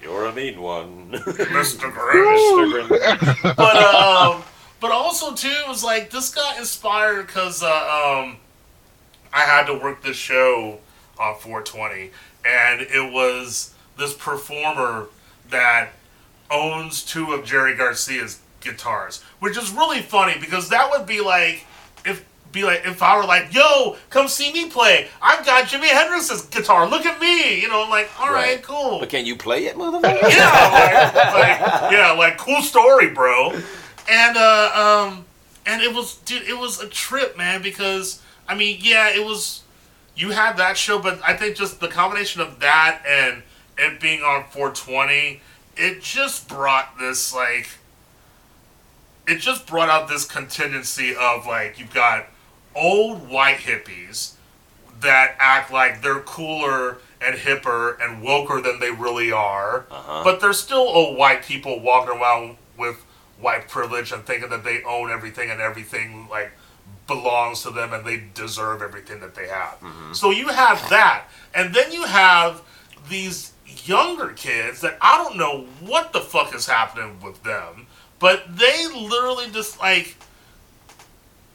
You're 0.02 0.26
a 0.26 0.32
mean 0.32 0.60
one. 0.60 1.10
Mr. 1.12 1.90
Grinch. 1.92 2.38
Mr. 2.38 2.88
Grin- 2.88 3.54
but 3.56 3.76
um, 3.76 4.42
but 4.80 4.92
also 4.92 5.34
too 5.34 5.48
it 5.48 5.68
was 5.68 5.82
like 5.84 6.10
this 6.10 6.34
got 6.34 6.58
inspired 6.58 7.26
because 7.26 7.62
uh, 7.62 7.66
um, 7.66 8.36
I 9.32 9.40
had 9.40 9.66
to 9.66 9.74
work 9.74 10.02
this 10.02 10.16
show 10.16 10.78
on 11.18 11.34
420, 11.36 12.10
and 12.44 12.80
it 12.80 13.12
was 13.12 13.74
this 14.00 14.14
performer 14.14 15.06
that 15.50 15.90
owns 16.50 17.04
two 17.04 17.32
of 17.32 17.44
Jerry 17.44 17.76
Garcia's 17.76 18.40
guitars, 18.60 19.22
which 19.38 19.56
is 19.56 19.70
really 19.70 20.00
funny 20.00 20.34
because 20.40 20.68
that 20.70 20.90
would 20.90 21.06
be 21.06 21.20
like 21.20 21.64
if 22.04 22.24
be 22.50 22.64
like 22.64 22.82
if 22.84 23.00
I 23.02 23.16
were 23.16 23.24
like, 23.24 23.54
"Yo, 23.54 23.96
come 24.10 24.26
see 24.26 24.52
me 24.52 24.68
play. 24.68 25.06
I've 25.22 25.46
got 25.46 25.66
Jimi 25.66 25.86
Hendrix's 25.86 26.42
guitar. 26.46 26.88
Look 26.88 27.06
at 27.06 27.20
me." 27.20 27.60
You 27.60 27.68
know, 27.68 27.84
I'm 27.84 27.90
like, 27.90 28.10
"All 28.18 28.26
right, 28.26 28.54
Right. 28.56 28.62
cool." 28.62 28.98
But 28.98 29.10
can 29.10 29.24
you 29.24 29.36
play 29.36 29.66
it, 29.66 29.76
motherfucker? 29.76 30.02
yeah, 30.28 31.12
like, 31.14 31.60
like, 31.60 31.92
yeah, 31.92 32.10
like 32.12 32.38
cool 32.38 32.60
story, 32.62 33.10
bro. 33.10 33.52
And 34.10 34.36
uh, 34.36 35.06
um, 35.12 35.24
and 35.66 35.80
it 35.82 35.94
was, 35.94 36.16
dude, 36.24 36.42
it 36.42 36.58
was 36.58 36.80
a 36.80 36.88
trip, 36.88 37.36
man. 37.38 37.62
Because 37.62 38.20
I 38.48 38.56
mean, 38.56 38.78
yeah, 38.80 39.10
it 39.14 39.24
was. 39.24 39.62
You 40.16 40.32
had 40.32 40.56
that 40.58 40.76
show, 40.76 40.98
but 40.98 41.20
I 41.24 41.34
think 41.36 41.54
just 41.56 41.78
the 41.80 41.88
combination 41.88 42.40
of 42.42 42.58
that 42.60 43.00
and 43.08 43.42
it 43.80 44.00
being 44.00 44.20
on 44.22 44.44
420, 44.44 45.40
it 45.76 46.02
just 46.02 46.48
brought 46.48 46.98
this 46.98 47.34
like. 47.34 47.68
It 49.26 49.38
just 49.38 49.66
brought 49.66 49.88
out 49.88 50.08
this 50.08 50.24
contingency 50.24 51.14
of 51.14 51.46
like 51.46 51.78
you've 51.78 51.94
got 51.94 52.26
old 52.74 53.28
white 53.28 53.58
hippies 53.58 54.34
that 55.00 55.36
act 55.38 55.72
like 55.72 56.02
they're 56.02 56.20
cooler 56.20 56.98
and 57.20 57.36
hipper 57.36 57.96
and 58.02 58.22
woker 58.24 58.62
than 58.62 58.80
they 58.80 58.90
really 58.90 59.30
are. 59.30 59.86
Uh-huh. 59.90 60.22
But 60.24 60.40
they're 60.40 60.52
still 60.52 60.78
old 60.78 61.16
white 61.16 61.44
people 61.44 61.80
walking 61.80 62.18
around 62.18 62.56
with 62.76 62.96
white 63.38 63.68
privilege 63.68 64.10
and 64.12 64.24
thinking 64.24 64.50
that 64.50 64.64
they 64.64 64.82
own 64.82 65.10
everything 65.10 65.50
and 65.50 65.60
everything 65.60 66.28
like 66.28 66.52
belongs 67.06 67.62
to 67.62 67.70
them 67.70 67.92
and 67.92 68.04
they 68.04 68.24
deserve 68.34 68.82
everything 68.82 69.20
that 69.20 69.34
they 69.34 69.48
have. 69.48 69.78
So 70.12 70.30
you 70.30 70.48
have 70.48 70.88
that. 70.90 71.24
And 71.54 71.74
then 71.74 71.92
you 71.92 72.04
have 72.04 72.62
these 73.08 73.49
younger 73.84 74.28
kids 74.28 74.80
that 74.82 74.96
I 75.00 75.16
don't 75.22 75.36
know 75.36 75.66
what 75.80 76.12
the 76.12 76.20
fuck 76.20 76.54
is 76.54 76.66
happening 76.66 77.20
with 77.20 77.42
them, 77.42 77.86
but 78.18 78.44
they 78.56 78.86
literally 78.88 79.50
just 79.50 79.78
like 79.80 80.16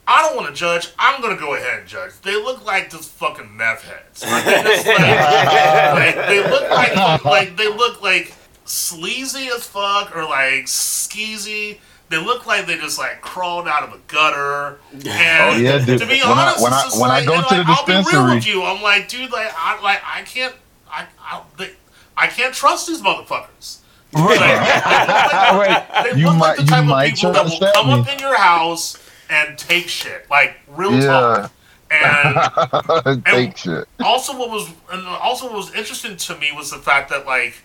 I 0.08 0.22
don't 0.22 0.36
want 0.36 0.48
to 0.48 0.54
judge. 0.54 0.88
I'm 0.98 1.20
gonna 1.20 1.36
go 1.36 1.54
ahead 1.54 1.80
and 1.80 1.88
judge. 1.88 2.12
They 2.22 2.34
look 2.36 2.64
like 2.64 2.90
just 2.90 3.10
fucking 3.10 3.56
meth 3.56 3.82
heads. 3.82 4.22
Like, 4.22 4.44
they, 4.44 4.62
just, 4.62 4.86
like, 4.86 6.16
like, 6.16 6.26
they 6.28 6.48
look 6.48 6.70
like 6.70 7.24
like 7.24 7.56
they 7.56 7.68
look 7.68 8.02
like 8.02 8.32
sleazy 8.64 9.48
as 9.48 9.66
fuck 9.66 10.14
or 10.16 10.22
like 10.24 10.66
skeezy. 10.66 11.78
They 12.08 12.18
look 12.18 12.46
like 12.46 12.66
they 12.68 12.76
just 12.78 13.00
like 13.00 13.20
crawled 13.20 13.66
out 13.66 13.82
of 13.82 13.92
a 13.94 13.98
gutter. 14.06 14.78
And 14.92 15.04
Oh, 15.04 15.56
yeah, 15.58 15.84
dude. 15.84 15.98
to 15.98 16.06
be 16.06 16.20
When 16.20 16.38
I- 16.38 16.50
honest, 16.50 16.62
when 16.62 16.72
I- 16.72 16.76
it's 16.76 16.84
just 16.90 17.00
when 17.00 17.10
I 17.10 17.24
go 17.24 17.34
to 17.34 17.40
like, 17.40 17.48
the 17.48 17.64
I'll 17.72 17.84
be 17.86 17.92
real 17.92 18.02
dispensary- 18.04 18.34
with 18.36 18.46
you. 18.46 18.62
I'm 18.62 18.82
like, 18.82 19.08
dude, 19.08 19.32
like 19.32 19.50
I 19.56 19.82
like 19.82 20.00
I 20.06 20.22
can't 20.22 20.54
I 20.88 21.06
I 21.20 21.42
they, 21.58 21.72
I 22.16 22.26
can't 22.28 22.54
trust 22.54 22.86
these 22.88 23.00
motherfuckers. 23.02 23.78
Like, 24.12 24.28
they 24.28 24.36
look 24.36 24.40
like, 24.40 25.52
Right. 25.52 26.04
they 26.12 26.18
You 26.18 26.26
look 26.26 26.36
might- 26.36 26.46
like 26.48 26.56
the 26.56 26.62
you 26.62 26.68
type 26.68 26.80
of 26.80 26.86
might 26.86 27.14
people 27.14 27.32
that 27.32 27.44
will 27.44 27.72
come 27.72 27.86
me. 27.88 27.92
up 28.00 28.08
in 28.08 28.18
your 28.18 28.36
house 28.36 28.98
and 29.28 29.58
take 29.58 29.88
shit, 29.88 30.26
like 30.30 30.56
real 30.68 30.94
Yeah. 30.94 31.48
talk. 31.48 31.52
And 33.06 33.24
Take 33.24 33.56
shit. 33.58 33.86
also, 34.00 34.36
what 34.36 34.50
was 34.50 34.68
and 34.90 35.06
also 35.06 35.46
what 35.46 35.54
was 35.54 35.72
interesting 35.74 36.16
to 36.16 36.36
me 36.36 36.50
was 36.52 36.70
the 36.70 36.78
fact 36.78 37.10
that 37.10 37.26
like, 37.26 37.58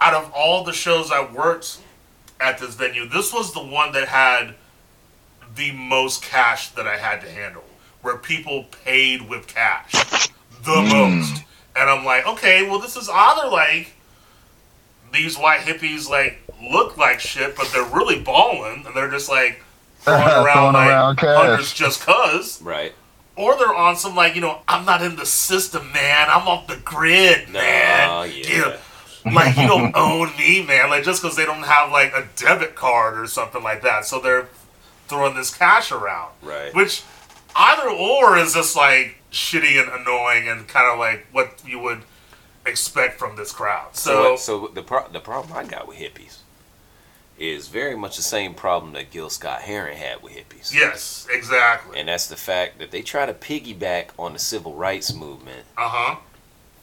out 0.00 0.12
of 0.14 0.30
all 0.32 0.62
the 0.64 0.72
shows 0.74 1.10
I 1.10 1.24
worked 1.32 1.78
at 2.38 2.58
this 2.58 2.74
venue, 2.74 3.06
this 3.08 3.32
was 3.32 3.54
the 3.54 3.62
one 3.62 3.92
that 3.92 4.08
had 4.08 4.54
the 5.56 5.72
most 5.72 6.22
cash 6.22 6.68
that 6.70 6.86
I 6.86 6.98
had 6.98 7.22
to 7.22 7.30
handle, 7.30 7.64
where 8.02 8.18
people 8.18 8.64
paid 8.84 9.26
with 9.28 9.46
cash 9.46 9.90
the 10.64 10.82
hmm. 10.82 10.88
most. 11.20 11.42
And 11.80 11.88
I'm 11.88 12.04
like, 12.04 12.26
okay, 12.26 12.68
well, 12.68 12.78
this 12.78 12.96
is 12.96 13.08
either 13.08 13.48
like 13.48 13.92
these 15.12 15.36
white 15.38 15.60
hippies 15.60 16.08
like 16.08 16.38
look 16.62 16.96
like 16.96 17.20
shit, 17.20 17.56
but 17.56 17.70
they're 17.72 17.84
really 17.84 18.20
balling, 18.20 18.84
and 18.86 18.94
they're 18.94 19.10
just 19.10 19.28
like 19.30 19.62
throwing 20.00 20.20
around 20.22 20.74
like 20.74 20.88
around 20.88 21.16
cash. 21.16 21.36
hundreds 21.36 21.72
just 21.74 22.02
cause, 22.02 22.60
Right. 22.62 22.92
or 23.36 23.56
they're 23.56 23.74
on 23.74 23.96
some 23.96 24.14
like 24.14 24.34
you 24.34 24.40
know, 24.40 24.60
I'm 24.68 24.84
not 24.84 25.02
in 25.02 25.16
the 25.16 25.26
system, 25.26 25.90
man. 25.92 26.28
I'm 26.30 26.46
off 26.46 26.66
the 26.66 26.76
grid, 26.84 27.48
man. 27.48 28.08
Nah, 28.08 28.22
yeah. 28.24 28.76
Like 29.24 29.56
you 29.56 29.66
don't 29.66 29.92
own 29.96 30.34
me, 30.38 30.62
man. 30.64 30.90
Like 30.90 31.04
just 31.04 31.22
because 31.22 31.36
they 31.36 31.44
don't 31.46 31.62
have 31.64 31.90
like 31.90 32.12
a 32.14 32.26
debit 32.36 32.74
card 32.74 33.18
or 33.18 33.26
something 33.26 33.62
like 33.62 33.82
that, 33.82 34.04
so 34.04 34.20
they're 34.20 34.48
throwing 35.08 35.34
this 35.34 35.54
cash 35.56 35.90
around. 35.92 36.30
Right. 36.42 36.74
Which 36.74 37.02
either 37.56 37.88
or 37.90 38.36
is 38.38 38.54
just 38.54 38.76
like 38.76 39.19
shitty 39.30 39.80
and 39.80 39.88
annoying 40.00 40.48
and 40.48 40.66
kind 40.68 40.90
of 40.92 40.98
like 40.98 41.26
what 41.32 41.62
you 41.66 41.78
would 41.78 42.02
expect 42.66 43.18
from 43.18 43.36
this 43.36 43.52
crowd. 43.52 43.96
So, 43.96 44.36
So, 44.36 44.66
so 44.66 44.66
the 44.68 44.82
pro- 44.82 45.08
the 45.08 45.20
problem 45.20 45.56
I 45.56 45.64
got 45.64 45.86
with 45.88 45.98
hippies 45.98 46.38
is 47.38 47.68
very 47.68 47.96
much 47.96 48.16
the 48.16 48.22
same 48.22 48.52
problem 48.52 48.92
that 48.92 49.10
Gil 49.10 49.30
Scott 49.30 49.62
Heron 49.62 49.96
had 49.96 50.22
with 50.22 50.34
hippies. 50.34 50.74
yes, 50.74 51.26
exactly. 51.30 51.98
And 51.98 52.08
that's 52.08 52.26
the 52.26 52.36
fact 52.36 52.78
that 52.78 52.90
they 52.90 53.00
try 53.02 53.24
to 53.24 53.32
piggyback 53.32 54.08
on 54.18 54.34
the 54.34 54.38
civil 54.38 54.74
rights 54.74 55.14
movement 55.14 55.64
Uh 55.78 55.88
huh. 55.88 56.16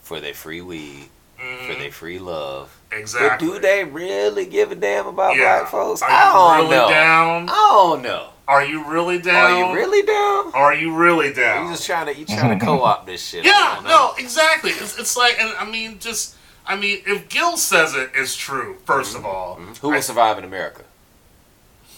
for 0.02 0.20
their 0.20 0.34
free 0.34 0.62
weed, 0.62 1.10
for 1.38 1.44
Mhm. 1.44 1.78
their 1.80 1.92
free 1.92 2.18
love. 2.18 2.76
Exactly. 2.92 3.48
But 3.50 3.54
do 3.54 3.60
they 3.60 3.84
really 3.84 4.46
give 4.48 4.72
a 4.72 4.76
damn 4.76 5.06
about 5.06 5.36
Yeah. 5.36 5.60
black 5.60 5.70
folks? 5.72 6.02
Are 6.02 6.10
I 6.10 6.34
don't 6.34 6.58
really 6.66 6.76
know. 6.76 6.90
down? 6.90 7.50
I 7.50 7.54
don't 7.54 8.02
know. 8.02 8.30
Are 8.48 8.64
you 8.64 8.90
really 8.90 9.20
down? 9.20 9.36
Are 9.52 9.58
you 9.74 9.76
really 9.76 10.06
down? 10.06 10.52
Are 10.54 10.74
you 10.74 10.96
really 10.96 11.34
down? 11.34 11.66
You 11.68 11.74
just 11.74 11.86
trying 11.86 12.06
to 12.06 12.18
you 12.18 12.26
trying 12.26 12.58
to 12.58 12.66
co-op 12.66 13.06
this 13.06 13.22
shit? 13.26 13.44
Yeah, 13.46 13.82
no, 13.84 14.14
exactly. 14.18 14.72
It's, 14.72 14.98
it's 14.98 15.18
like, 15.18 15.36
and 15.40 15.50
I 15.58 15.70
mean, 15.70 16.00
just, 16.00 16.36
I 16.66 16.76
mean, 16.78 17.00
if 17.06 17.28
Gil 17.28 17.58
says 17.58 17.94
it 17.94 18.12
is 18.16 18.36
true, 18.38 18.78
1st 18.86 19.16
of 19.18 19.26
all, 19.26 19.56
Who 19.82 19.90
will 19.90 20.02
survive 20.02 20.38
in 20.38 20.46
America? 20.46 20.84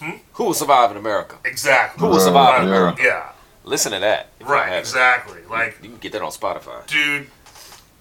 Hmm? 0.00 0.16
Who 0.32 0.44
will 0.46 0.54
survive 0.54 0.90
in 0.90 0.96
America? 0.96 1.36
exactly. 1.44 2.00
Who 2.00 2.10
will 2.12 2.20
survive 2.20 2.62
in 2.62 2.68
Yeah. 2.68 2.74
America? 2.74 3.02
Yeah, 3.02 3.28
Listen 3.62 3.92
to 3.92 4.00
that. 4.00 4.28
right, 4.40 4.72
exactly. 4.78 5.40
Like, 5.48 5.78
You 5.82 5.90
can 5.90 5.98
get 5.98 6.12
that 6.12 6.22
on 6.22 6.32
Spotify. 6.32 6.84
dude, 6.88 7.28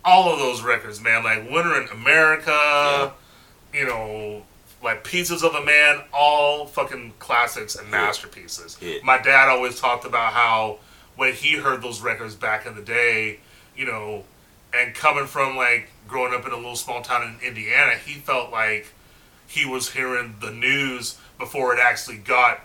all 0.03 0.31
of 0.33 0.39
those 0.39 0.63
records, 0.63 0.99
man. 1.01 1.23
Like 1.23 1.47
Winter 1.51 1.79
in 1.81 1.87
America, 1.89 3.11
you 3.73 3.85
know, 3.85 4.43
like 4.83 5.03
Pieces 5.03 5.43
of 5.43 5.53
a 5.55 5.63
Man, 5.63 6.01
all 6.13 6.65
fucking 6.65 7.13
classics 7.19 7.75
and 7.75 7.89
masterpieces. 7.91 8.77
Yeah. 8.81 8.97
My 9.03 9.17
dad 9.17 9.49
always 9.49 9.79
talked 9.79 10.05
about 10.05 10.33
how 10.33 10.79
when 11.15 11.33
he 11.33 11.53
heard 11.57 11.81
those 11.81 12.01
records 12.01 12.35
back 12.35 12.65
in 12.65 12.75
the 12.75 12.81
day, 12.81 13.39
you 13.75 13.85
know, 13.85 14.23
and 14.73 14.93
coming 14.95 15.25
from 15.25 15.55
like 15.57 15.89
growing 16.07 16.33
up 16.33 16.45
in 16.45 16.51
a 16.53 16.55
little 16.55 16.75
small 16.75 17.01
town 17.01 17.23
in 17.41 17.47
Indiana, 17.47 17.95
he 17.95 18.13
felt 18.13 18.51
like 18.51 18.87
he 19.47 19.65
was 19.65 19.91
hearing 19.91 20.35
the 20.41 20.51
news 20.51 21.17
before 21.37 21.73
it 21.73 21.79
actually 21.81 22.17
got 22.17 22.61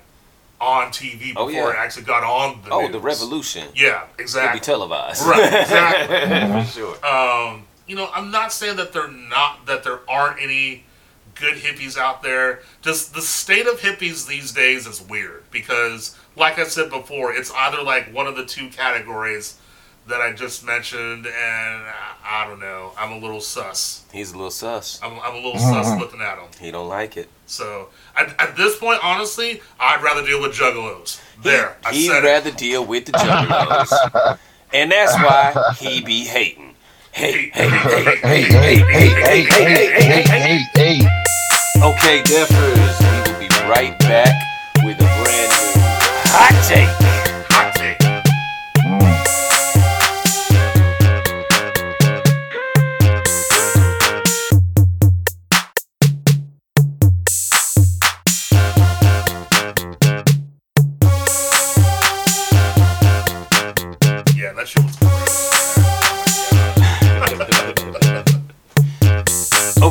on 0.61 0.89
TV, 0.93 1.33
Oh, 1.37 1.47
before 1.47 1.71
yeah. 1.71 1.71
it 1.71 1.77
actually 1.79 2.05
got 2.05 2.23
on 2.23 2.61
the 2.63 2.71
Oh, 2.71 2.83
news. 2.83 2.93
the 2.93 3.01
revolution. 3.01 3.69
Yeah, 3.75 4.05
It'll 4.19 4.53
be 4.53 4.61
televised. 4.61 5.27
Right, 5.27 5.45
exactly. 5.63 6.65
For 6.65 6.71
sure. 6.71 7.07
um, 7.07 7.65
you 7.87 7.97
know, 7.97 8.09
I'm 8.15 8.31
not 8.31 8.53
saying 8.53 8.77
that 8.77 8.93
they're 8.93 9.11
not 9.11 9.67
that 9.67 9.83
there 9.83 10.01
aren't 10.09 10.41
any 10.41 10.85
good 11.35 11.55
hippies 11.55 11.99
out 11.99 12.23
there. 12.23 12.61
Just 12.83 13.15
the 13.15 13.23
state 13.23 13.67
of 13.67 13.81
hippies 13.81 14.27
these 14.27 14.53
days 14.53 14.87
is 14.87 15.03
weird 15.03 15.45
because, 15.51 16.17
like 16.37 16.59
I 16.59 16.65
said 16.65 16.91
before, 16.91 17.33
it's 17.33 17.53
either 17.53 17.83
like 17.83 18.13
one 18.15 18.27
of 18.27 18.37
the 18.37 18.45
two 18.45 18.69
categories 18.69 19.59
that 20.07 20.21
I 20.21 20.33
just 20.33 20.67
mentioned, 20.67 21.27
and 21.27 21.35
I, 21.35 22.15
I 22.25 22.47
don't 22.47 22.61
know. 22.61 22.93
I'm 22.99 23.13
a 23.13 23.19
little 23.19 23.41
sus. 23.41 24.05
He's 24.13 24.33
a 24.33 24.37
little 24.37 24.51
sus. 24.51 25.01
I'm, 25.03 25.19
I'm 25.21 25.33
a 25.33 25.37
little 25.37 25.59
sus 25.59 25.87
mm-hmm. 25.87 26.01
looking 26.01 26.21
at 26.21 26.39
him. 26.39 26.49
He 26.61 26.71
don't 26.71 26.89
like 26.89 27.17
it. 27.17 27.29
So 27.47 27.89
at, 28.17 28.39
at 28.41 28.57
this 28.57 28.79
point, 28.79 29.01
honestly, 29.03 29.63
I'd 29.81 30.03
rather 30.03 30.25
deal 30.25 30.41
with 30.41 30.53
juggalos. 30.53 31.21
There, 31.43 31.77
I 31.85 31.93
He'd 31.93 32.09
said 32.09 32.25
it. 32.25 32.27
rather 32.27 32.51
deal 32.51 32.85
with 32.85 33.07
the 33.07 33.13
juggalos. 33.13 34.39
and 34.75 34.93
that's 34.93 35.15
why 35.15 35.75
he 35.79 36.03
be 36.03 36.25
hating. 36.25 36.74
Hey, 37.15 37.49
hey, 37.55 37.69
hey, 37.69 38.05
hey, 38.25 38.43
hey, 38.43 38.43
hey, 38.43 38.83
hey, 38.83 39.45
hey, 39.45 39.45
hey, 39.45 39.87
hey, 40.03 40.23
hey. 40.23 40.23
hey, 40.25 40.59
hey. 40.75 40.99
Okay, 41.81 42.23
Deffers, 42.25 42.99
we 42.99 43.33
will 43.33 43.39
be 43.39 43.49
right 43.71 43.97
back 44.01 44.35
with 44.83 44.97
a 44.97 45.07
brand 45.23 45.51
new 45.53 45.81
hot 46.35 46.67
take. 46.67 47.14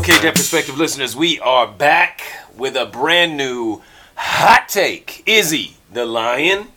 Okay, 0.04 0.20
Deaf 0.20 0.36
Perspective 0.36 0.78
listeners, 0.78 1.16
we 1.16 1.40
are 1.40 1.66
back 1.66 2.24
with 2.58 2.76
a 2.76 2.86
brand 2.86 3.38
new 3.38 3.82
hot 4.16 4.68
take. 4.68 5.24
Izzy, 5.26 5.78
the 5.94 6.06
lion, 6.06 6.68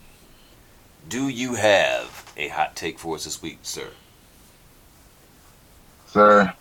do 1.09 1.27
you 1.27 1.55
have 1.55 2.31
a 2.37 2.47
hot 2.47 2.77
take 2.77 2.97
for 2.97 3.15
us 3.15 3.25
this 3.25 3.41
week, 3.41 3.59
sir? 3.63 3.89
Sir, 6.05 6.53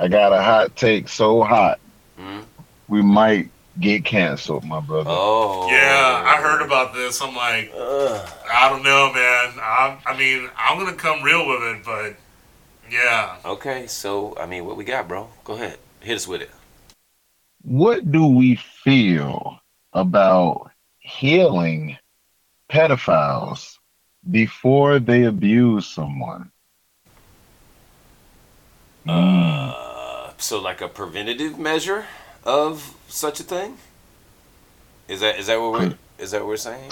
I 0.00 0.08
got 0.08 0.32
a 0.32 0.40
hot 0.40 0.74
take 0.76 1.08
so 1.10 1.42
hot 1.42 1.78
Hmm? 2.16 2.40
we 2.88 3.02
might 3.02 3.50
get 3.78 4.06
canceled, 4.06 4.64
my 4.64 4.80
brother. 4.80 5.10
Oh. 5.12 5.68
Yeah, 5.68 6.22
I 6.24 6.40
heard 6.40 6.64
about 6.64 6.94
this. 6.94 7.20
I'm 7.20 7.36
like, 7.36 7.70
Ugh. 7.76 8.30
I 8.50 8.70
don't 8.70 8.82
know, 8.82 9.12
man. 9.12 9.60
I, 9.62 9.98
I 10.06 10.16
mean, 10.16 10.48
I'm 10.56 10.78
gonna 10.78 10.96
come 10.96 11.22
real 11.22 11.46
with 11.46 11.62
it, 11.64 11.84
but 11.84 12.16
yeah. 12.90 13.36
Okay, 13.44 13.86
so, 13.86 14.34
I 14.40 14.46
mean, 14.46 14.64
what 14.64 14.78
we 14.78 14.84
got, 14.84 15.06
bro? 15.06 15.28
Go 15.44 15.52
ahead. 15.52 15.76
Hit 16.04 16.16
us 16.16 16.28
with 16.28 16.42
it. 16.42 16.50
What 17.62 18.12
do 18.12 18.26
we 18.26 18.56
feel 18.56 19.58
about 19.94 20.70
healing 20.98 21.96
pedophiles 22.70 23.78
before 24.30 24.98
they 24.98 25.24
abuse 25.24 25.86
someone? 25.86 26.50
Uh, 29.08 30.32
so, 30.36 30.60
like 30.60 30.82
a 30.82 30.88
preventative 30.88 31.58
measure 31.58 32.04
of 32.44 32.94
such 33.08 33.40
a 33.40 33.42
thing? 33.42 33.78
Is 35.08 35.20
that 35.20 35.38
is 35.38 35.46
that 35.46 35.58
what 35.58 35.72
we're 35.72 35.94
is 36.18 36.32
that 36.32 36.40
what 36.42 36.48
we're 36.48 36.56
saying? 36.58 36.90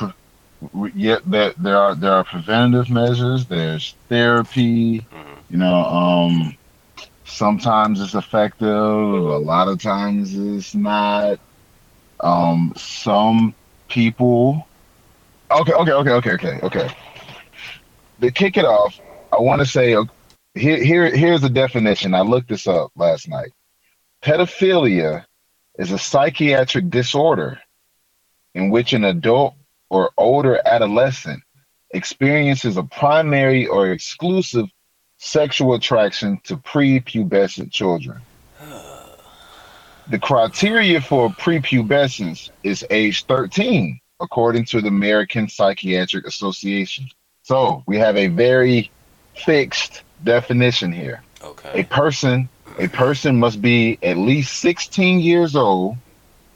Yeah, 0.94 1.18
there, 1.26 1.52
there 1.58 1.76
are 1.76 1.94
there 1.94 2.12
are 2.12 2.24
preventative 2.24 2.88
measures. 2.88 3.44
There's 3.44 3.94
therapy. 4.08 5.00
Mhm. 5.00 5.36
You 5.50 5.58
know, 5.58 5.84
um, 5.84 6.56
sometimes 7.32 8.00
it's 8.00 8.14
effective. 8.14 8.68
A 8.68 9.38
lot 9.38 9.68
of 9.68 9.80
times 9.80 10.36
it's 10.36 10.74
not. 10.74 11.40
Um, 12.20 12.72
some 12.76 13.54
people. 13.88 14.66
Okay, 15.50 15.72
okay, 15.72 15.92
okay, 15.92 16.10
okay, 16.10 16.32
okay, 16.32 16.60
okay. 16.62 16.90
To 18.20 18.30
kick 18.30 18.56
it 18.56 18.64
off, 18.64 19.00
I 19.32 19.40
want 19.40 19.60
to 19.60 19.66
say 19.66 19.96
here, 20.54 20.82
here, 20.82 21.14
here's 21.14 21.40
the 21.40 21.50
definition. 21.50 22.14
I 22.14 22.20
looked 22.20 22.48
this 22.48 22.66
up 22.66 22.92
last 22.94 23.28
night. 23.28 23.50
Pedophilia 24.22 25.24
is 25.78 25.90
a 25.90 25.98
psychiatric 25.98 26.90
disorder 26.90 27.58
in 28.54 28.70
which 28.70 28.92
an 28.92 29.04
adult 29.04 29.54
or 29.90 30.10
older 30.16 30.60
adolescent 30.64 31.42
experiences 31.90 32.76
a 32.76 32.82
primary 32.82 33.66
or 33.66 33.90
exclusive 33.90 34.66
sexual 35.22 35.74
attraction 35.74 36.40
to 36.42 36.56
prepubescent 36.56 37.70
children. 37.70 38.20
The 40.10 40.18
criteria 40.18 41.00
for 41.00 41.28
prepubescence 41.28 42.50
is 42.64 42.84
age 42.90 43.24
13, 43.26 44.00
according 44.20 44.64
to 44.66 44.80
the 44.80 44.88
American 44.88 45.48
Psychiatric 45.48 46.26
Association. 46.26 47.08
So 47.44 47.84
we 47.86 47.98
have 47.98 48.16
a 48.16 48.26
very 48.26 48.90
fixed 49.36 50.02
definition 50.24 50.90
here. 50.90 51.22
Okay. 51.40 51.82
A 51.82 51.84
person, 51.84 52.48
a 52.80 52.88
person 52.88 53.38
must 53.38 53.62
be 53.62 53.96
at 54.02 54.16
least 54.16 54.58
16 54.58 55.20
years 55.20 55.54
old 55.54 55.96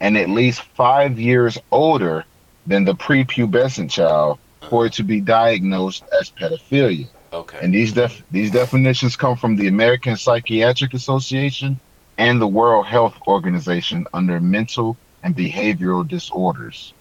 and 0.01 0.19
at 0.19 0.29
least 0.29 0.63
five 0.75 1.21
years 1.21 1.57
older 1.71 2.25
than 2.67 2.85
the 2.85 2.97
prepubescent 2.97 3.93
child 3.93 4.41
for 4.69 4.87
it 4.87 4.95
to 4.95 5.05
be 5.05 5.21
diagnosed 5.21 6.03
as 6.21 6.31
pedophilia. 6.31 7.09
Okay. 7.37 7.59
And 7.61 7.75
these 7.75 7.93
def- 7.93 8.23
these 8.31 8.51
definitions 8.51 9.15
come 9.15 9.37
from 9.37 9.57
the 9.57 9.69
American 9.69 10.17
Psychiatric 10.17 10.95
Association 10.95 11.79
and 12.17 12.41
the 12.41 12.47
World 12.47 12.87
Health 12.87 13.15
Organization 13.27 14.07
under 14.15 14.41
mental 14.41 14.97
and 15.23 15.37
behavioral 15.37 16.09
disorders. 16.09 16.95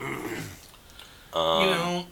Um, 0.00 1.62
you 1.62 1.70
know, 1.70 2.06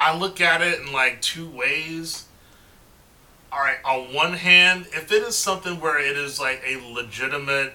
I 0.00 0.16
look 0.18 0.40
at 0.40 0.62
it 0.62 0.80
in 0.80 0.92
like 0.92 1.22
two 1.22 1.48
ways. 1.48 2.24
All 3.52 3.60
right, 3.60 3.78
on 3.84 4.12
one 4.12 4.32
hand, 4.32 4.86
if 4.92 5.12
it 5.12 5.22
is 5.22 5.36
something 5.36 5.80
where 5.80 5.98
it 5.98 6.16
is 6.16 6.40
like 6.40 6.60
a 6.66 6.76
legitimate, 6.92 7.74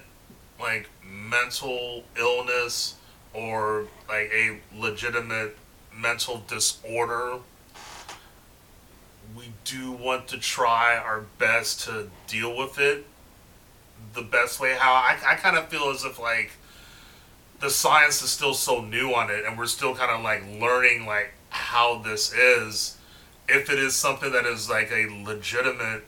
like 0.60 0.90
mental 1.02 2.04
illness 2.18 2.96
or 3.32 3.86
like 4.08 4.30
a 4.32 4.58
legitimate 4.76 5.56
mental 5.96 6.44
disorder, 6.46 7.36
we 7.36 7.40
do 9.64 9.92
want 9.92 10.28
to 10.28 10.38
try 10.38 10.96
our 10.96 11.24
best 11.38 11.80
to 11.86 12.08
deal 12.26 12.56
with 12.56 12.78
it 12.78 13.06
the 14.14 14.22
best 14.22 14.60
way. 14.60 14.74
How 14.78 14.92
I, 14.92 15.18
I 15.26 15.34
kind 15.36 15.56
of 15.56 15.68
feel 15.68 15.90
as 15.90 16.04
if 16.04 16.20
like 16.20 16.52
the 17.60 17.70
science 17.70 18.22
is 18.22 18.30
still 18.30 18.52
so 18.52 18.82
new 18.82 19.14
on 19.14 19.30
it 19.30 19.44
and 19.46 19.56
we're 19.56 19.66
still 19.66 19.94
kind 19.94 20.10
of 20.10 20.22
like 20.22 20.42
learning 20.60 21.06
like 21.06 21.32
how 21.48 21.98
this 21.98 22.32
is 22.32 22.98
if 23.48 23.70
it 23.70 23.78
is 23.78 23.94
something 23.94 24.32
that 24.32 24.44
is 24.44 24.68
like 24.68 24.90
a 24.90 25.06
legitimate 25.24 26.04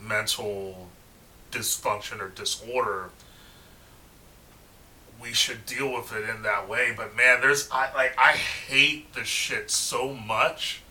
mental 0.00 0.88
dysfunction 1.50 2.20
or 2.20 2.28
disorder 2.28 3.10
we 5.20 5.32
should 5.32 5.64
deal 5.66 5.92
with 5.92 6.12
it 6.12 6.28
in 6.28 6.42
that 6.42 6.68
way 6.68 6.92
but 6.96 7.16
man 7.16 7.40
there's 7.40 7.68
i 7.72 7.92
like 7.94 8.14
i 8.18 8.32
hate 8.32 9.12
the 9.14 9.24
shit 9.24 9.70
so 9.70 10.12
much 10.12 10.81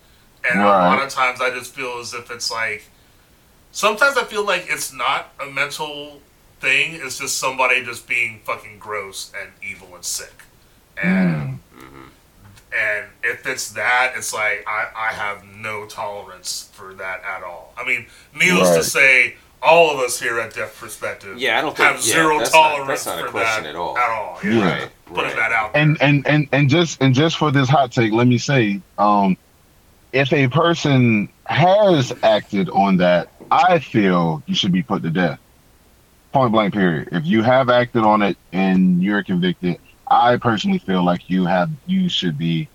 and 0.50 0.60
a 0.62 0.66
lot 0.66 1.02
of 1.04 1.10
times 1.10 1.40
i 1.42 1.50
just 1.50 1.74
feel 1.74 2.00
as 2.00 2.14
if 2.14 2.30
it's 2.32 2.52
like 2.52 2.84
sometimes 3.72 4.18
i 4.18 4.24
feel 4.24 4.46
like 4.46 4.66
it's 4.70 4.94
not 4.94 5.32
a 5.40 5.46
mental 5.46 6.20
thing 6.60 6.94
it's 7.02 7.18
just 7.20 7.38
somebody 7.38 7.84
just 7.84 8.08
being 8.08 8.40
fucking 8.44 8.78
gross 8.80 9.32
and 9.40 9.52
evil 9.68 9.94
and 9.96 10.04
sick 10.06 10.44
and 11.02 11.60
and 12.74 13.06
if 13.24 13.46
it's 13.46 13.72
that 13.72 14.14
it's 14.16 14.34
like 14.34 14.64
i 14.68 14.88
i 14.96 15.08
have 15.14 15.44
no 15.46 15.86
tolerance 15.86 16.70
for 16.74 16.94
that 16.94 17.22
at 17.24 17.44
all 17.44 17.74
i 17.78 17.86
mean 17.86 18.06
needless 18.34 18.76
to 18.76 18.84
say 18.84 19.36
all 19.64 19.92
of 19.92 20.00
us 20.00 20.20
here 20.20 20.40
at 20.40 20.56
Deaf 20.56 20.80
Perspective 20.80 21.38
Yeah, 21.38 21.60
I 21.60 21.62
don't 21.62 21.78
think- 21.78 21.88
have 21.88 21.98
yeah, 21.98 22.14
zero 22.14 22.40
that's 22.40 22.52
not- 22.52 22.70
tolerance 22.78 23.04
that's 23.04 23.06
not 23.06 23.20
a 23.20 23.26
for 23.26 23.30
question 23.32 23.64
that 23.66 23.70
at 23.70 23.76
all. 23.76 23.96
At 23.96 24.10
all, 24.10 24.40
yeah. 24.44 24.50
Yeah. 24.54 24.66
Right, 24.82 24.90
Putting 25.06 25.24
right. 25.26 25.36
that 25.36 25.52
out 25.52 25.74
there. 25.74 25.84
And 25.84 25.98
and 26.02 26.26
and 26.26 26.48
and 26.52 26.68
just 26.68 27.00
and 27.00 27.14
just 27.14 27.38
for 27.38 27.52
this 27.52 27.70
hot 27.70 27.92
take, 27.92 28.12
let 28.12 28.26
me 28.26 28.40
say, 28.40 28.82
um, 28.98 29.38
if 30.14 30.32
a 30.34 30.48
person 30.48 31.30
has 31.46 32.14
acted 32.24 32.70
on 32.70 32.98
that, 32.98 33.30
I 33.50 33.80
feel 33.80 34.44
you 34.46 34.56
should 34.56 34.72
be 34.72 34.84
put 34.84 35.04
to 35.04 35.10
death. 35.10 35.40
Point 36.32 36.52
blank. 36.52 36.74
Period. 36.74 37.10
If 37.12 37.26
you 37.26 37.44
have 37.44 37.70
acted 37.70 38.04
on 38.04 38.22
it 38.22 38.38
and 38.54 39.04
you're 39.04 39.24
convicted, 39.24 39.80
I 40.10 40.38
personally 40.38 40.80
feel 40.80 41.04
like 41.04 41.30
you 41.30 41.46
have 41.46 41.70
you 41.88 42.08
should 42.10 42.38
be 42.38 42.70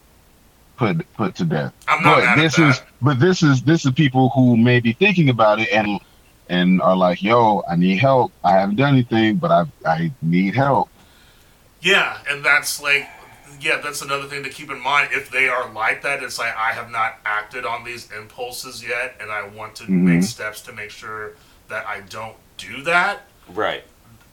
put 0.77 1.11
put 1.15 1.35
to 1.37 1.45
death. 1.45 1.73
I'm 1.89 2.03
not 2.03 2.23
but 2.23 2.37
this 2.37 2.59
is 2.59 2.83
but 3.01 3.19
this 3.19 3.43
is 3.43 3.63
this 3.63 3.87
is 3.87 3.93
people 3.93 4.29
who 4.31 4.57
may 4.57 4.81
be 4.81 4.93
thinking 4.93 5.31
about 5.31 5.59
it 5.59 5.71
and 5.73 6.01
and 6.49 6.81
are 6.83 6.97
like, 6.97 7.23
yo, 7.23 7.65
I 7.69 7.77
need 7.77 7.99
help. 7.99 8.33
I 8.45 8.53
haven't 8.53 8.77
done 8.77 8.95
anything, 8.95 9.37
but 9.37 9.51
I 9.51 9.65
I 9.87 10.13
need 10.23 10.55
help. 10.55 10.91
Yeah, 11.81 12.19
and 12.29 12.45
that's 12.45 12.83
like, 12.83 13.09
yeah, 13.61 13.81
that's 13.83 14.03
another 14.03 14.25
thing 14.29 14.43
to 14.45 14.51
keep 14.51 14.71
in 14.71 14.81
mind. 14.81 15.09
If 15.13 15.31
they 15.31 15.49
are 15.49 15.71
like 15.73 16.03
that, 16.03 16.23
it's 16.23 16.39
like 16.39 16.55
I 16.57 16.73
have 16.73 16.91
not 16.91 17.19
acted 17.25 17.65
on 17.67 17.85
these 17.85 18.11
impulses 18.13 18.83
yet, 18.87 19.17
and 19.21 19.31
I 19.31 19.47
want 19.49 19.75
to 19.77 19.91
make 19.91 20.21
Mhm. 20.21 20.25
steps 20.25 20.61
to 20.63 20.73
make 20.73 20.91
sure 20.91 21.33
that 21.69 21.87
I 21.87 22.01
don't 22.01 22.37
do 22.59 22.83
that. 22.83 23.23
right. 23.55 23.85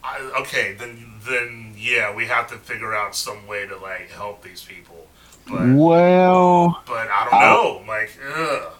I, 0.05 0.19
okay, 0.41 0.73
then 0.73 1.05
then 1.25 1.73
yeah, 1.77 2.13
we 2.13 2.25
have 2.25 2.47
to 2.49 2.55
figure 2.57 2.93
out 2.93 3.15
some 3.15 3.47
way 3.47 3.65
to 3.65 3.77
like 3.77 4.11
help 4.11 4.43
these 4.43 4.61
people. 4.63 5.07
But 5.47 5.69
Well, 5.75 6.81
but 6.85 7.07
I 7.09 7.23
don't 7.25 7.33
I- 7.33 7.53
know, 7.53 7.83
like, 7.87 8.11
ugh. 8.35 8.73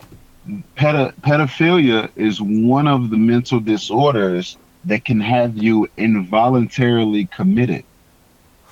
Pedophilia 0.75 2.09
is 2.15 2.41
one 2.41 2.87
of 2.87 3.09
the 3.09 3.17
mental 3.17 3.59
disorders 3.59 4.57
that 4.85 5.05
can 5.05 5.21
have 5.21 5.55
you 5.57 5.87
involuntarily 5.97 7.25
committed. 7.27 7.83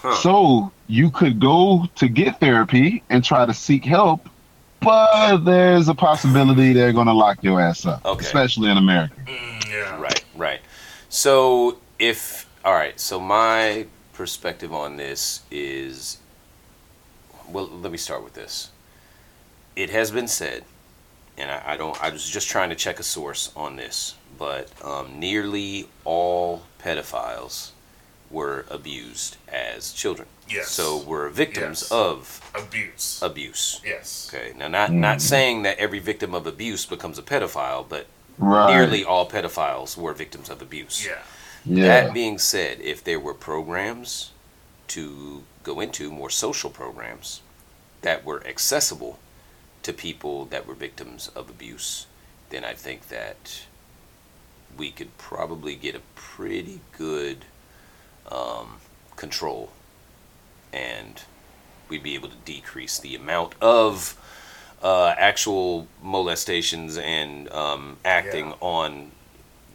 Huh. 0.02 0.16
So 0.16 0.72
you 0.88 1.12
could 1.12 1.40
go 1.40 1.86
to 1.96 2.08
get 2.08 2.40
therapy 2.40 3.04
and 3.10 3.24
try 3.24 3.46
to 3.46 3.54
seek 3.54 3.86
help, 3.86 4.28
but 4.80 5.38
there's 5.38 5.90
a 5.90 5.94
possibility 5.94 6.74
they're 6.74 6.92
going 6.94 7.08
to 7.08 7.14
lock 7.14 7.44
your 7.44 7.62
ass 7.62 7.86
up, 7.86 8.04
Okay. 8.06 8.26
especially 8.26 8.72
in 8.72 8.78
America. 8.78 9.16
Mm, 9.28 9.70
yeah, 9.72 10.00
Right, 10.02 10.24
right. 10.36 10.60
So 11.10 11.78
if 12.00 12.50
all 12.66 12.74
right, 12.74 13.00
so 13.00 13.20
my 13.20 13.86
perspective 14.14 14.74
on 14.74 14.98
this 14.98 15.42
is 15.52 16.18
well, 17.50 17.68
let 17.68 17.92
me 17.92 17.98
start 17.98 18.24
with 18.24 18.34
this. 18.34 18.70
It 19.76 19.90
has 19.90 20.10
been 20.12 20.28
said, 20.28 20.64
and 21.38 21.52
I, 21.52 21.74
I 21.74 21.78
don't. 21.78 22.02
I 22.04 22.10
was 22.10 22.28
just 22.30 22.50
trying 22.50 22.70
to 22.70 22.76
check 22.76 23.00
a 23.00 23.04
source 23.04 23.52
on 23.56 23.76
this, 23.76 24.16
but 24.38 24.70
um, 24.84 25.20
nearly 25.20 25.88
all 26.06 26.64
pedophiles 26.84 27.72
were 28.32 28.66
abused 28.70 29.38
as 29.48 29.92
children. 29.94 30.28
Yes. 30.50 30.70
So 30.70 30.98
were 30.98 31.30
victims 31.30 31.82
Yes. 31.82 31.92
of 31.92 32.52
abuse. 32.54 33.22
abuse. 33.22 33.82
yes. 33.86 34.30
Okay. 34.34 34.54
Now, 34.58 34.68
not 34.68 34.92
not 34.92 35.18
mm. 35.18 35.22
saying 35.22 35.64
that 35.64 35.78
every 35.78 36.00
victim 36.00 36.34
of 36.34 36.46
abuse 36.48 36.86
becomes 36.86 37.18
a 37.18 37.22
pedophile, 37.22 37.88
but 37.88 38.08
Right. 38.38 38.74
nearly 38.74 39.06
all 39.06 39.30
pedophiles 39.30 39.96
were 39.98 40.14
victims 40.14 40.50
of 40.50 40.62
abuse. 40.62 41.06
Yeah. 41.06 41.20
Yeah. 41.66 41.86
That 41.86 42.14
being 42.14 42.40
said, 42.40 42.82
if 42.82 43.04
there 43.04 43.20
were 43.20 43.36
programs 43.36 44.32
to 44.90 45.44
go 45.64 45.80
into, 45.80 46.12
more 46.12 46.30
social 46.30 46.70
programs 46.70 47.42
that 48.02 48.26
were 48.26 48.46
accessible 48.48 49.20
to 49.84 49.94
people 49.94 50.46
that 50.46 50.66
were 50.66 50.74
victims 50.74 51.28
of 51.30 51.50
abuse, 51.50 52.08
then 52.50 52.64
I 52.66 52.74
think 52.74 53.10
that 53.10 53.62
we 54.78 54.92
could 54.92 55.18
probably 55.18 55.76
get 55.76 55.96
a 55.96 56.02
pretty 56.16 56.82
good 56.98 57.46
um, 58.30 58.78
control 59.16 59.72
and 60.74 61.24
we'd 61.90 62.04
be 62.04 62.16
able 62.16 62.30
to 62.30 62.36
decrease 62.46 63.00
the 63.00 63.16
amount 63.16 63.54
of 63.62 64.18
uh, 64.82 65.14
actual 65.18 65.88
molestations 66.02 66.98
and 66.98 67.52
um, 67.52 67.98
acting 68.06 68.48
Yeah. 68.48 68.56
on 68.62 69.12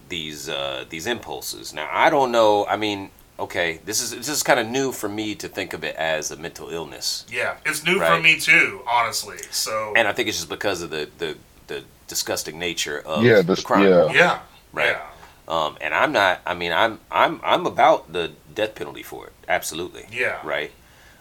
these 0.08 0.48
uh, 0.48 0.84
these 0.88 1.06
impulses. 1.06 1.72
Now 1.74 1.88
I 1.92 2.10
don't 2.10 2.32
know. 2.32 2.66
I 2.66 2.76
mean, 2.76 3.10
okay, 3.38 3.80
this 3.84 4.00
is 4.00 4.10
this 4.12 4.28
is 4.28 4.42
kind 4.42 4.58
of 4.58 4.66
new 4.66 4.92
for 4.92 5.08
me 5.08 5.34
to 5.36 5.48
think 5.48 5.72
of 5.74 5.84
it 5.84 5.94
as 5.96 6.30
a 6.30 6.36
mental 6.36 6.70
illness, 6.70 7.24
Yeah. 7.30 7.56
It's 7.64 7.84
new 7.84 7.98
for 7.98 8.20
me 8.20 8.38
too, 8.40 8.80
honestly. 8.88 9.38
So 9.50 9.92
and 9.96 10.08
I 10.08 10.12
think 10.12 10.28
it's 10.28 10.38
just 10.38 10.48
because 10.48 10.82
of 10.82 10.90
the 10.90 11.08
the, 11.18 11.36
the 11.66 11.84
disgusting 12.08 12.58
nature 12.58 13.00
of 13.04 13.24
Yeah, 13.24 13.42
the 13.42 13.56
crime. 13.56 13.88
yeah. 13.88 14.12
yeah. 14.12 14.38
Right. 14.72 14.90
Yeah. 14.90 15.02
Um, 15.48 15.76
and 15.80 15.94
I'm 15.94 16.12
not. 16.12 16.40
I 16.44 16.54
mean, 16.54 16.72
I'm 16.72 17.00
I'm 17.10 17.40
I'm 17.44 17.66
about 17.66 18.12
the 18.12 18.32
death 18.52 18.74
penalty 18.74 19.02
for 19.02 19.28
it. 19.28 19.32
Absolutely. 19.48 20.06
Yeah. 20.10 20.40
Right. 20.44 20.72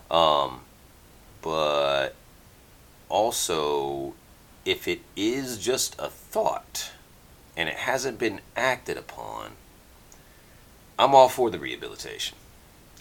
Um, 0.09 0.61
but 1.41 2.15
also, 3.07 4.15
if 4.65 4.87
it 4.87 5.01
is 5.15 5.59
just 5.59 5.95
a 5.99 6.09
thought 6.09 6.91
and 7.55 7.69
it 7.69 7.75
hasn't 7.75 8.17
been 8.17 8.41
acted 8.55 8.97
upon, 8.97 9.51
I'm 10.97 11.13
all 11.13 11.29
for 11.29 11.51
the 11.51 11.59
rehabilitation. 11.59 12.37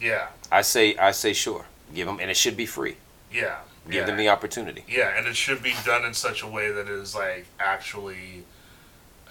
Yeah. 0.01 0.29
I 0.53 0.61
say 0.61 0.97
I 0.97 1.13
say 1.13 1.33
sure. 1.33 1.67
Give 1.95 2.07
them, 2.07 2.19
and 2.21 2.31
it 2.31 2.37
should 2.37 2.57
be 2.57 2.67
free. 2.67 2.97
Yeah. 3.33 3.59
Give 3.87 3.95
yeah. 3.95 4.05
them 4.05 4.17
the 4.17 4.29
opportunity. 4.29 4.85
Yeah, 4.89 5.17
and 5.17 5.27
it 5.27 5.37
should 5.37 5.63
be 5.63 5.75
done 5.85 6.05
in 6.05 6.15
such 6.15 6.43
a 6.43 6.47
way 6.47 6.71
that 6.71 6.89
is 6.89 7.15
like 7.15 7.47
actually 7.61 8.45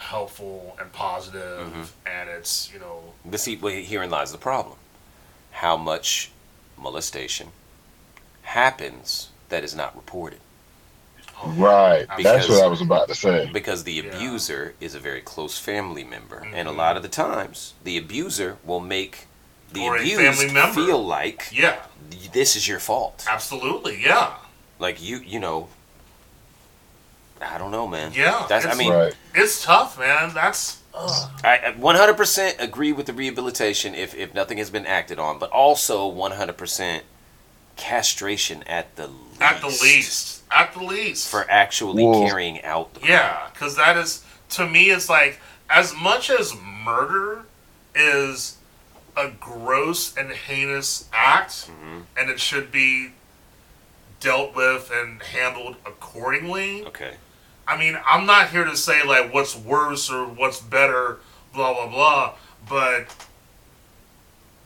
helpful 0.03 0.75
and 0.79 0.91
positive, 0.91 1.67
Mm-hmm. 1.67 1.83
and 2.05 2.29
it's 2.29 2.71
you 2.73 2.79
know 2.79 3.13
But 3.25 3.39
see, 3.39 3.55
well, 3.55 3.73
herein 3.73 4.09
lies 4.09 4.31
the 4.31 4.37
problem. 4.37 4.77
How 5.51 5.77
much 5.77 6.31
molestation 6.77 7.49
happens 8.43 9.29
that 9.49 9.63
is 9.63 9.75
not 9.75 9.95
reported? 9.95 10.39
Right. 11.45 12.05
That's 12.23 12.47
what 12.49 12.63
I 12.63 12.67
was 12.67 12.81
about 12.81 13.07
to 13.09 13.15
say. 13.15 13.49
Because 13.51 13.83
the 13.83 13.99
Yeah. 13.99 14.07
abuser 14.07 14.75
is 14.79 14.95
a 14.95 14.99
very 14.99 15.21
close 15.21 15.57
family 15.57 16.03
member. 16.03 16.47
And 16.53 16.67
a 16.67 16.71
Mhm. 16.71 16.77
lot 16.77 16.95
of 16.97 17.03
the 17.03 17.09
times, 17.09 17.73
the 17.83 17.97
abuser 17.97 18.57
will 18.63 18.79
make 18.79 19.27
the 19.71 19.81
Or 19.81 19.97
abused 19.97 20.51
family 20.51 20.73
feel 20.73 21.03
like 21.03 21.47
yeah, 21.51 21.79
this 22.31 22.55
is 22.55 22.67
your 22.67 22.79
fault. 22.79 23.25
absolutely, 23.27 24.01
yeah, 24.01 24.35
Like 24.79 25.01
you, 25.01 25.17
you 25.19 25.39
know, 25.39 25.69
I 27.51 27.57
don't 27.57 27.71
know, 27.71 27.87
man. 27.87 28.11
Yeah, 28.13 28.45
That's, 28.49 28.65
I 28.65 28.73
mean, 28.75 28.91
Right. 28.91 29.13
it's 29.35 29.63
tough, 29.63 29.97
man. 29.99 30.33
That's 30.33 30.79
ugh. 30.93 31.29
I 31.43 31.57
I 31.67 31.71
100% 31.73 32.59
agree 32.61 32.91
with 32.91 33.05
the 33.07 33.13
rehabilitation 33.13 33.95
if, 33.95 34.13
if 34.15 34.33
nothing 34.33 34.57
has 34.59 34.69
been 34.69 34.85
acted 34.85 35.19
on, 35.19 35.39
but 35.39 35.49
also 35.51 36.07
100% 36.11 37.01
castration 37.75 38.63
at 38.63 38.95
the 38.95 39.07
least. 39.07 39.41
at 39.41 39.61
the 39.61 39.67
least, 39.67 40.43
at 40.51 40.73
the 40.73 40.83
least. 40.83 41.27
For 41.29 41.49
actually 41.49 42.05
Well- 42.05 42.27
carrying 42.27 42.61
out 42.63 42.93
the 42.93 43.07
Yeah, 43.07 43.47
because 43.53 43.75
that 43.77 43.97
is 43.97 44.23
to 44.51 44.67
me 44.67 44.91
it's 44.91 45.09
like 45.09 45.39
as 45.69 45.93
much 45.95 46.29
as 46.29 46.53
murder 46.55 47.45
is 47.95 48.57
a 49.17 49.29
gross 49.29 50.15
and 50.15 50.31
heinous 50.31 51.05
act, 51.13 51.67
Mm-hmm. 51.67 51.99
and 52.17 52.29
it 52.29 52.39
should 52.39 52.71
be 52.71 53.13
dealt 54.19 54.55
with 54.55 54.89
and 54.91 55.21
handled 55.21 55.75
accordingly. 55.85 56.85
Okay. 56.85 57.15
I 57.67 57.77
mean, 57.77 57.97
I'm 58.05 58.25
not 58.25 58.49
here 58.49 58.63
to 58.65 58.75
say 58.75 59.03
like 59.03 59.33
what's 59.33 59.55
worse 59.55 60.11
or 60.11 60.25
what's 60.25 60.59
better, 60.59 61.19
blah 61.53 61.73
blah 61.73 61.87
blah, 61.87 62.33
but 62.69 63.07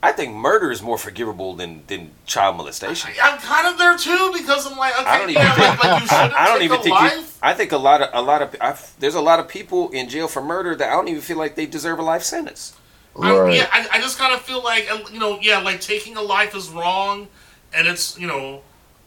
I 0.01 0.11
think 0.11 0.35
murder 0.35 0.71
is 0.71 0.81
more 0.81 0.97
forgivable 0.97 1.55
than, 1.55 1.83
than 1.87 2.11
child 2.25 2.55
molestation. 2.57 3.11
I'm 3.21 3.39
kind 3.39 3.67
of 3.67 3.79
there 3.79 3.97
too 3.97 4.31
because 4.37 4.69
I'm 4.69 4.77
like, 4.77 4.93
okay, 4.99 5.09
I 5.09 5.17
don't 5.17 5.29
even 5.31 5.41
yeah, 5.41 5.55
think. 5.55 5.83
like, 5.83 5.83
like 5.83 6.01
you 6.01 6.07
shouldn't 6.07 6.33
I 6.33 6.47
don't 6.47 6.61
even 6.61 6.79
a 6.79 6.83
think. 6.83 6.99
You. 6.99 7.23
I 7.41 7.53
think 7.53 7.71
a 7.71 7.77
lot 7.77 8.01
of 8.01 8.09
a 8.13 8.21
lot 8.21 8.41
of 8.41 8.55
I've, 8.61 8.93
there's 8.99 9.15
a 9.15 9.21
lot 9.21 9.39
of 9.39 9.47
people 9.47 9.89
in 9.89 10.07
jail 10.07 10.27
for 10.27 10.41
murder 10.41 10.75
that 10.75 10.89
I 10.89 10.93
don't 10.93 11.07
even 11.07 11.21
feel 11.21 11.37
like 11.37 11.55
they 11.55 11.65
deserve 11.65 11.99
a 11.99 12.03
life 12.03 12.23
sentence. 12.23 12.75
I, 13.19 13.49
yeah, 13.49 13.67
I, 13.71 13.87
I 13.93 14.01
just 14.01 14.19
kind 14.19 14.33
of 14.33 14.41
feel 14.41 14.63
like 14.63 14.87
uh, 14.91 14.99
you 15.11 15.19
know, 15.19 15.39
yeah, 15.41 15.59
like 15.59 15.81
taking 15.81 16.15
a 16.17 16.21
life 16.21 16.55
is 16.55 16.69
wrong, 16.69 17.27
and 17.73 17.87
it's 17.87 18.19
you 18.19 18.27
know, 18.27 18.61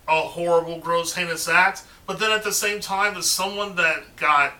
a 0.08 0.20
horrible, 0.20 0.80
gross, 0.80 1.14
heinous 1.14 1.48
act. 1.48 1.84
But 2.10 2.18
then 2.18 2.32
at 2.32 2.42
the 2.42 2.50
same 2.52 2.80
time, 2.80 3.16
as 3.16 3.30
someone 3.30 3.76
that 3.76 4.16
got 4.16 4.54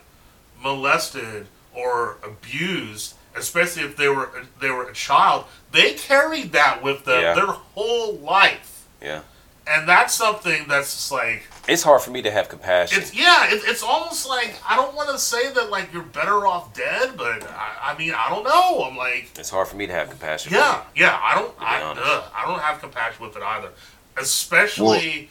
molested 0.62 1.48
or 1.74 2.18
abused, 2.22 3.14
especially 3.34 3.82
if 3.82 3.96
they 3.96 4.06
were 4.06 4.30
they 4.60 4.70
were 4.70 4.88
a 4.88 4.92
child, 4.92 5.46
they 5.72 5.94
carried 5.94 6.52
that 6.52 6.80
with 6.80 7.04
them 7.06 7.20
Yeah. 7.20 7.34
their 7.34 7.46
whole 7.46 8.14
life, 8.18 8.86
Yeah, 9.02 9.22
and 9.66 9.88
that's 9.88 10.14
something 10.14 10.66
that's 10.68 10.94
just 10.94 11.10
like 11.10 11.42
it's 11.66 11.82
hard 11.82 12.02
for 12.02 12.12
me 12.12 12.22
to 12.22 12.30
have 12.30 12.48
compassion. 12.48 13.02
it's 13.02 13.12
yeah, 13.16 13.52
it, 13.52 13.62
it's 13.66 13.82
almost 13.82 14.28
like 14.28 14.54
I 14.64 14.76
don't 14.76 14.94
want 14.94 15.08
to 15.08 15.18
say 15.18 15.52
that 15.52 15.70
like 15.70 15.92
you're 15.92 16.04
better 16.04 16.46
off 16.46 16.72
dead, 16.72 17.16
but 17.16 17.42
I, 17.50 17.94
I 17.94 17.98
mean 17.98 18.14
I 18.14 18.28
don't 18.28 18.44
know. 18.44 18.84
I'm 18.84 18.96
like. 18.96 19.32
It's 19.36 19.50
hard 19.50 19.66
for 19.66 19.74
me 19.74 19.88
to 19.88 19.92
have 19.92 20.08
compassion. 20.08 20.52
Yeah, 20.52 20.84
you. 20.94 21.02
yeah. 21.02 21.18
I 21.20 21.34
don't. 21.34 21.52
I, 21.58 21.82
honest. 21.82 22.06
ugh, 22.06 22.24
I 22.32 22.46
don't 22.46 22.60
have 22.60 22.78
compassion 22.80 23.26
with 23.26 23.34
it 23.36 23.42
either. 23.42 23.70
Especially, 24.16 25.30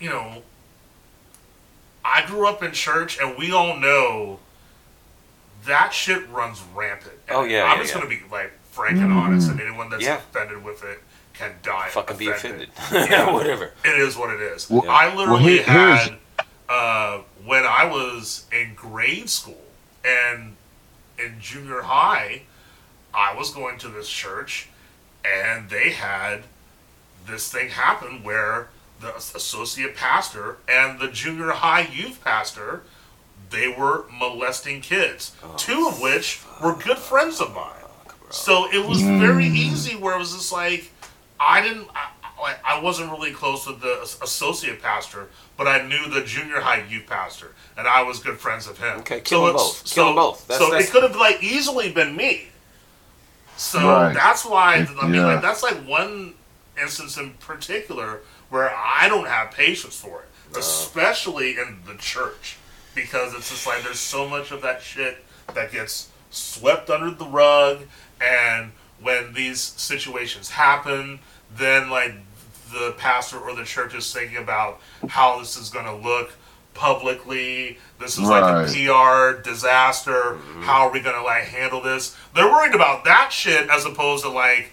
you 0.00 0.08
know, 0.08 0.40
I 2.04 2.24
grew 2.26 2.46
up 2.48 2.62
in 2.62 2.72
church, 2.72 3.18
and 3.20 3.36
we 3.38 3.52
all 3.52 3.76
know 3.76 4.40
that 5.64 5.92
shit 5.92 6.28
runs 6.30 6.60
rampant. 6.74 7.14
And 7.28 7.36
Oh, 7.36 7.44
yeah, 7.44 7.64
I'm 7.64 7.76
yeah, 7.76 7.82
just 7.82 7.94
yeah. 7.94 8.00
gonna 8.00 8.10
be 8.10 8.22
like 8.30 8.52
frank 8.70 8.98
and 8.98 9.12
honest, 9.12 9.48
and 9.50 9.60
anyone 9.60 9.90
that's 9.90 10.02
Yeah. 10.02 10.16
offended 10.16 10.64
with 10.64 10.82
it 10.82 11.00
can 11.34 11.52
die. 11.62 11.88
Fucking 11.90 12.16
be 12.16 12.28
offended. 12.28 12.68
offended. 12.76 13.10
Yeah. 13.10 13.30
Whatever. 13.32 13.72
It 13.84 13.98
is 13.98 14.16
what 14.16 14.30
it 14.34 14.40
is. 14.40 14.68
Well- 14.68 14.88
I 14.88 15.14
literally 15.14 15.42
here- 15.58 15.62
here's- 15.64 16.08
had 16.08 16.18
uh, 16.68 17.18
when 17.44 17.64
I 17.66 17.84
was 17.84 18.44
in 18.50 18.74
grade 18.74 19.28
school 19.28 19.62
and 20.04 20.56
in 21.18 21.38
junior 21.40 21.82
high, 21.82 22.42
I 23.14 23.34
was 23.34 23.52
going 23.52 23.78
to 23.80 23.88
this 23.88 24.08
church, 24.08 24.68
and 25.24 25.68
they 25.68 25.90
had 25.90 26.44
this 27.26 27.52
thing 27.52 27.68
happen 27.68 28.24
where 28.24 28.68
the 29.02 29.14
associate 29.16 29.96
pastor 29.96 30.58
and 30.68 30.98
the 31.00 31.08
junior 31.08 31.50
high 31.50 31.86
youth 31.92 32.22
pastor 32.24 32.82
they 33.50 33.68
were 33.68 34.06
molesting 34.10 34.80
kids, 34.80 35.36
oh, 35.44 35.54
two 35.58 35.86
of 35.86 36.00
which 36.00 36.40
were 36.62 36.74
good 36.74 36.96
friends 36.96 37.38
of 37.38 37.54
mine. 37.54 37.74
So 38.30 38.66
it 38.72 38.88
was 38.88 39.02
very 39.02 39.44
mm. 39.44 39.54
easy 39.56 39.94
where 39.94 40.14
it 40.14 40.18
was 40.18 40.32
just 40.32 40.52
like 40.52 40.90
I 41.38 41.60
didn't 41.60 41.86
I, 41.94 42.08
I, 42.42 42.56
I 42.64 42.80
wasn't 42.80 43.12
really 43.12 43.30
close 43.30 43.66
with 43.66 43.80
the 43.80 44.00
associate 44.22 44.80
pastor, 44.80 45.28
but 45.58 45.68
I 45.68 45.86
knew 45.86 46.08
the 46.08 46.22
junior 46.22 46.60
high 46.60 46.82
youth 46.88 47.06
pastor, 47.06 47.54
and 47.76 47.86
I 47.86 48.02
was 48.02 48.20
good 48.20 48.38
friends 48.38 48.66
of 48.66 48.78
him. 48.78 49.00
Okay, 49.00 49.20
kill 49.20 49.46
'em 49.46 49.54
it's- 49.54 49.82
both. 49.82 49.92
Kill 49.92 50.08
'em 50.08 50.14
both. 50.14 50.48
That's- 50.48 50.58
so 50.66 50.70
that's- 50.72 50.88
it 50.88 50.92
could 50.92 51.02
have 51.02 51.16
like 51.16 51.42
easily 51.42 51.92
been 51.92 52.16
me. 52.16 52.48
So 53.58 53.86
Right. 53.86 54.14
that's 54.14 54.46
why 54.46 54.86
I 55.00 55.06
mean 55.06 55.20
Yeah. 55.20 55.26
like 55.26 55.42
that's 55.42 55.62
like 55.62 55.76
one 55.84 56.34
instance 56.80 57.18
in 57.18 57.32
particular 57.34 58.22
where 58.52 58.70
I 58.76 59.08
don't 59.08 59.26
have 59.26 59.50
patience 59.50 59.98
for 59.98 60.24
it, 60.24 60.58
especially 60.58 61.52
in 61.52 61.78
the 61.86 61.94
church, 61.94 62.58
because 62.94 63.32
it's 63.32 63.48
just 63.48 63.66
like 63.66 63.82
there's 63.82 63.98
so 63.98 64.28
much 64.28 64.50
of 64.50 64.60
that 64.60 64.82
shit 64.82 65.24
that 65.54 65.72
gets 65.72 66.10
swept 66.28 66.90
under 66.90 67.10
the 67.10 67.24
rug, 67.24 67.80
and 68.20 68.72
when 69.00 69.32
these 69.32 69.58
situations 69.58 70.50
happen, 70.50 71.18
then 71.56 71.88
like 71.88 72.12
the 72.70 72.94
pastor 72.98 73.38
or 73.38 73.56
the 73.56 73.64
church 73.64 73.94
is 73.94 74.12
thinking 74.12 74.36
about 74.36 74.82
how 75.08 75.38
this 75.38 75.56
is 75.56 75.70
going 75.70 75.86
to 75.86 75.96
look 75.96 76.32
publicly. 76.74 77.78
This 77.98 78.18
is 78.18 78.28
like 78.28 78.42
a 78.42 78.70
PR 78.70 79.40
disaster. 79.40 80.12
Mm-hmm. 80.12 80.62
How 80.62 80.88
are 80.88 80.92
we 80.92 81.00
going 81.00 81.16
to 81.16 81.22
like 81.22 81.44
handle 81.44 81.80
this? 81.80 82.14
They're 82.34 82.50
worried 82.50 82.74
about 82.74 83.04
that 83.04 83.30
shit 83.32 83.70
as 83.70 83.86
opposed 83.86 84.24
to 84.24 84.30
like 84.30 84.72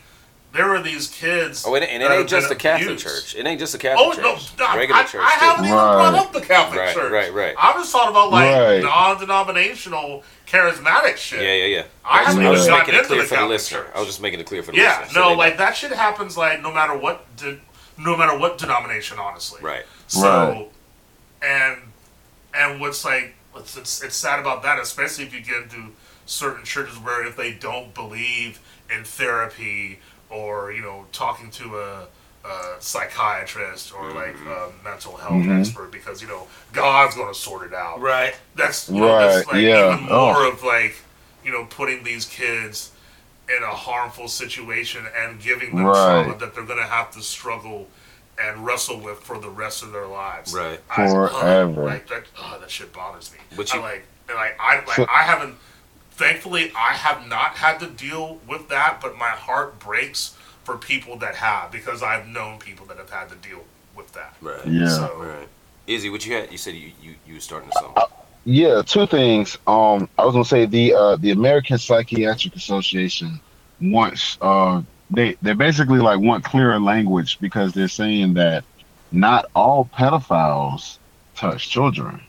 there 0.51 0.73
are 0.75 0.81
these 0.81 1.07
kids. 1.09 1.63
Oh, 1.67 1.75
and, 1.75 1.83
and 1.85 2.01
it 2.01 2.09
ain't 2.09 2.27
just 2.29 2.49
been 2.49 2.57
the 2.57 2.61
Catholic 2.61 2.87
abused. 2.87 3.05
church. 3.05 3.35
It 3.35 3.45
ain't 3.45 3.59
just 3.59 3.71
the 3.73 3.77
Catholic 3.77 4.17
Oh 4.17 4.21
no, 4.21 4.35
church. 4.35 4.57
no 4.57 4.75
Regular 4.75 5.01
I, 5.01 5.03
church 5.05 5.21
I 5.23 5.39
too. 5.39 5.45
haven't 5.45 5.65
even 5.65 5.77
Right. 5.77 5.93
brought 5.93 6.15
up 6.15 6.33
the 6.33 6.41
Catholic 6.41 6.79
Right, 6.79 6.93
church. 6.95 7.11
right, 7.11 7.33
right. 7.33 7.55
right. 7.55 7.55
I'm 7.59 7.75
just 7.81 7.91
talking 7.91 8.09
about 8.09 8.31
like 8.31 8.55
Right. 8.55 8.81
non-denominational 8.83 10.23
charismatic 10.47 11.17
shit. 11.17 11.41
Yeah, 11.41 11.53
yeah, 11.53 11.65
yeah. 11.77 11.83
I 12.03 12.23
haven't 12.23 12.45
I 12.45 12.49
was 12.49 12.57
even 12.61 12.67
just 12.67 12.67
gotten 12.69 12.79
making 12.79 12.93
it 12.95 12.97
into 12.97 13.07
clear 13.09 13.21
the 13.21 13.27
for 13.27 13.29
the 13.29 13.35
Catholic 13.35 13.49
listener. 13.51 13.79
church. 13.83 13.91
I 13.95 13.99
was 13.99 14.07
just 14.07 14.21
making 14.21 14.39
it 14.39 14.45
clear 14.47 14.63
for 14.63 14.71
the 14.71 14.77
Yeah, 14.77 14.99
listener. 15.01 15.13
so 15.13 15.19
no, 15.19 15.25
they 15.29 15.33
know. 15.33 15.37
like 15.39 15.57
that 15.57 15.77
shit 15.77 15.91
happens 15.91 16.37
like 16.37 16.61
no 16.61 16.71
matter 16.71 16.97
what, 16.97 17.35
de- 17.35 17.59
no 17.97 18.17
matter 18.17 18.37
what 18.37 18.57
denomination, 18.57 19.19
honestly. 19.19 19.61
Right. 19.61 19.85
So, 20.07 20.21
Right. 20.21 20.71
and 21.43 21.77
and 22.55 22.81
what's 22.81 23.05
like 23.05 23.35
it's, 23.55 23.77
it's 23.77 24.03
it's 24.03 24.15
sad 24.15 24.39
about 24.39 24.63
that, 24.63 24.79
especially 24.79 25.25
if 25.25 25.33
you 25.33 25.41
get 25.41 25.63
into 25.63 25.91
certain 26.25 26.63
churches 26.63 26.97
where 26.97 27.25
if 27.25 27.35
they 27.35 27.51
don't 27.53 27.93
believe 27.93 28.59
in 28.91 29.03
therapy 29.03 29.99
or 30.29 30.71
you 30.71 30.81
know 30.81 31.05
talking 31.11 31.49
to 31.51 31.77
a, 31.79 32.07
a 32.45 32.75
psychiatrist 32.79 33.93
or 33.93 34.03
mm-hmm. 34.09 34.17
like 34.17 34.35
a 34.57 34.71
mental 34.83 35.15
health 35.17 35.33
Mhm. 35.43 35.59
expert 35.59 35.91
because 35.91 36.21
you 36.21 36.27
know 36.27 36.47
God's 36.73 37.15
going 37.15 37.33
to 37.33 37.39
sort 37.39 37.65
it 37.67 37.73
out. 37.73 37.99
Right. 37.99 38.35
That's 38.55 38.89
you 38.89 38.99
know, 39.01 39.07
that's 39.19 39.47
Right, 39.47 39.55
like 39.55 39.63
yeah. 39.63 39.93
even 39.95 40.07
oh. 40.09 40.33
more 40.33 40.43
Oh. 40.43 40.51
of 40.51 40.63
like 40.63 40.95
you 41.43 41.51
know 41.51 41.65
putting 41.65 42.03
these 42.03 42.25
kids 42.25 42.91
in 43.55 43.63
a 43.63 43.67
harmful 43.73 44.27
situation 44.27 45.05
and 45.17 45.39
giving 45.41 45.75
them 45.75 45.85
Right. 45.85 46.23
trauma 46.23 46.37
that 46.37 46.53
they're 46.53 46.63
going 46.65 46.79
to 46.79 46.85
have 46.85 47.09
to 47.11 47.21
struggle 47.21 47.87
and 48.41 48.63
wrestle 48.65 48.99
with 48.99 49.17
for 49.19 49.37
the 49.39 49.49
rest 49.49 49.81
of 49.83 49.91
their 49.91 50.05
lives. 50.07 50.53
Right. 50.53 50.79
I- 50.89 51.05
ugh, 51.07 51.31
Forever. 51.31 51.83
like 51.85 52.07
that. 52.09 52.23
Oh, 52.37 52.57
that 52.61 52.69
shit 52.69 52.93
bothers 52.93 53.31
me. 53.33 53.39
But 53.57 53.73
I 53.73 53.79
like, 53.79 54.03
and 54.29 54.37
like 54.37 54.55
I 54.59 54.75
like 54.85 54.95
So- 54.95 55.07
I 55.11 55.23
haven't. 55.23 55.55
Thankfully, 56.19 56.69
I 56.75 56.95
have 56.95 57.29
not 57.29 57.51
had 57.51 57.79
to 57.79 57.87
deal 57.87 58.41
with 58.45 58.67
that, 58.67 58.99
but 59.01 59.17
my 59.17 59.29
heart 59.29 59.79
breaks 59.79 60.35
for 60.65 60.75
people 60.75 61.15
that 61.19 61.35
have 61.35 61.71
because 61.71 62.03
I've 62.03 62.27
known 62.27 62.59
people 62.59 62.85
that 62.87 62.97
have 62.97 63.09
had 63.09 63.29
to 63.29 63.35
deal 63.35 63.63
with 63.95 64.11
that. 64.11 64.35
Right. 64.41 64.67
Yeah. 64.67 64.89
So 64.89 65.15
Right. 65.17 65.47
Izzy, 65.87 66.09
what 66.09 66.25
you 66.25 66.33
had? 66.33 66.51
You 66.51 66.57
said 66.57 66.75
you 66.75 66.91
you, 67.01 67.15
you 67.25 67.35
were 67.35 67.39
starting 67.39 67.69
to 67.69 67.77
something. 67.79 68.03
Yeah, 68.43 68.81
two 68.81 69.07
things. 69.07 69.57
Um, 69.65 70.09
I 70.17 70.25
was 70.25 70.33
gonna 70.33 70.43
say 70.43 70.65
the 70.65 70.93
uh 70.93 71.15
the 71.15 71.31
American 71.31 71.77
Psychiatric 71.77 72.53
Association 72.53 73.39
wants 73.79 74.37
uh 74.41 74.81
they 75.09 75.37
they 75.41 75.53
basically 75.53 75.99
like 75.99 76.19
want 76.19 76.43
clearer 76.43 76.81
language 76.81 77.39
because 77.39 77.71
they're 77.71 77.87
saying 77.87 78.33
that 78.33 78.65
not 79.13 79.45
all 79.55 79.89
pedophiles 79.97 80.97
touch 81.35 81.69
children, 81.69 82.19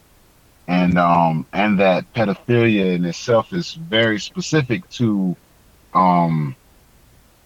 and 0.71 0.97
um 0.99 1.45
and 1.53 1.79
that 1.81 2.11
pedophilia 2.14 2.95
in 2.95 3.05
itself 3.05 3.53
is 3.53 3.75
very 3.75 4.18
specific 4.21 4.89
to 4.91 5.37
um 5.95 6.55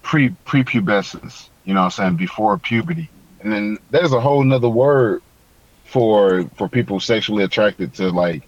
pre 0.02 0.28
prepubescence. 0.46 1.48
You 1.64 1.72
know 1.74 1.80
what 1.80 1.86
I'm 1.86 1.90
saying 1.92 2.16
before 2.16 2.58
puberty, 2.58 3.08
and 3.40 3.50
then 3.52 3.78
there's 3.90 4.12
a 4.12 4.20
whole 4.20 4.44
nother 4.44 4.68
word 4.68 5.22
for 5.86 6.44
for 6.56 6.68
people 6.68 7.00
sexually 7.00 7.44
attracted 7.44 7.94
to 7.94 8.10
like 8.10 8.42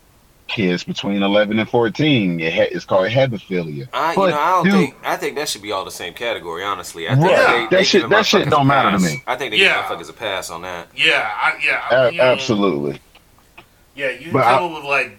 kids 0.49 0.85
between 0.85 1.25
11 1.25 1.59
and 1.59 1.69
14 1.69 2.39
it 2.39 2.55
ha- 2.55 2.69
it's 2.71 2.85
called 2.85 3.09
hebephilia 3.09 3.89
I, 3.93 4.13
you 4.13 4.17
know, 4.17 4.25
I 4.27 4.51
don't 4.53 4.65
dude- 4.65 4.73
think 4.75 4.95
I 5.05 5.17
think 5.17 5.35
that 5.37 5.49
should 5.49 5.61
be 5.63 5.73
all 5.73 5.85
the 5.85 5.91
same 5.91 6.15
category. 6.15 6.63
Honestly, 6.63 7.09
I 7.09 7.17
think 7.17 7.27
Right. 7.27 7.37
they, 7.37 7.63
That 7.65 7.71
they 7.71 7.83
shit- 7.85 8.09
that 8.11 8.27
shit 8.27 8.49
don't 8.49 8.61
a 8.63 8.65
matter 8.65 8.97
to 8.97 9.03
me. 9.03 9.25
I 9.27 9.35
think 9.35 9.51
they 9.51 9.57
Yeah. 9.57 9.89
give 9.89 9.99
motherfuckers 9.99 10.11
a 10.11 10.13
pass 10.13 10.51
on 10.51 10.63
that. 10.63 10.87
yeah, 10.95 11.29
I, 11.35 11.55
yeah, 11.65 11.83
I 11.91 11.95
A- 12.07 12.11
mean, 12.13 12.21
absolutely 12.21 13.01
Yeah, 13.97 14.11
you 14.11 14.25
can 14.25 14.33
But 14.35 14.45
come 14.45 14.63
I- 14.63 14.67
up 14.67 14.73
with 14.75 14.85
like 14.85 15.19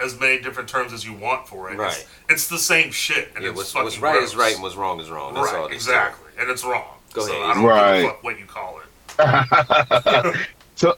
as 0.00 0.18
many 0.18 0.40
different 0.42 0.68
terms 0.68 0.92
as 0.92 1.04
you 1.04 1.12
want 1.12 1.46
for 1.46 1.70
it. 1.70 1.78
Right. 1.78 2.06
it's 2.28 2.48
the 2.48 2.58
same 2.58 2.90
shit, 2.90 3.30
and 3.36 3.44
Yeah, 3.44 3.50
it's 3.50 3.56
what's, 3.58 3.72
fucking 3.72 3.84
what's 3.84 3.98
right 4.00 4.20
is 4.22 4.34
right 4.34 4.54
and 4.54 4.62
what's 4.62 4.74
wrong 4.74 4.98
is 4.98 5.10
wrong. 5.10 5.34
That's 5.34 5.52
all. 5.52 5.62
right, 5.62 5.70
it 5.72 5.76
is. 5.76 5.86
exactly, 5.86 6.30
and 6.40 6.50
it's 6.50 6.64
wrong. 6.64 6.84
Go 7.12 7.24
so 7.26 7.32
ahead, 7.32 7.44
I 7.50 7.54
don't 7.54 7.64
Right. 7.64 8.02
give 8.02 8.16
what 8.22 8.38
you 8.40 8.46
call 8.46 8.80
it. 8.80 8.86
so 10.74 10.96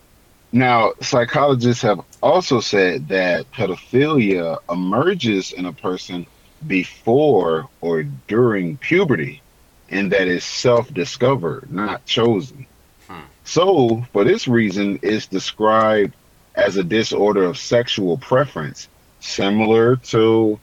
now 0.53 0.93
psychologists 1.03 1.83
have 1.83 2.01
also 2.23 2.61
said 2.61 3.09
that 3.09 3.51
pedophilia 3.53 4.59
emerges 4.71 5.53
in 5.53 5.67
a 5.67 5.73
person 5.73 6.25
before 6.69 7.69
or 7.81 8.05
during 8.29 8.77
puberty 8.79 9.43
and 9.91 10.11
that 10.13 10.29
is 10.29 10.45
self-discovered 10.45 11.71
not 11.71 12.07
chosen 12.07 12.65
Hmm. 13.09 13.21
so 13.43 14.07
for 14.13 14.25
this 14.25 14.47
reason 14.49 14.99
it's 15.03 15.27
described 15.27 16.15
as 16.55 16.77
a 16.77 16.85
disorder 16.85 17.45
of 17.45 17.59
sexual 17.59 18.17
preference 18.19 18.89
similar 19.21 19.97
to 19.97 20.59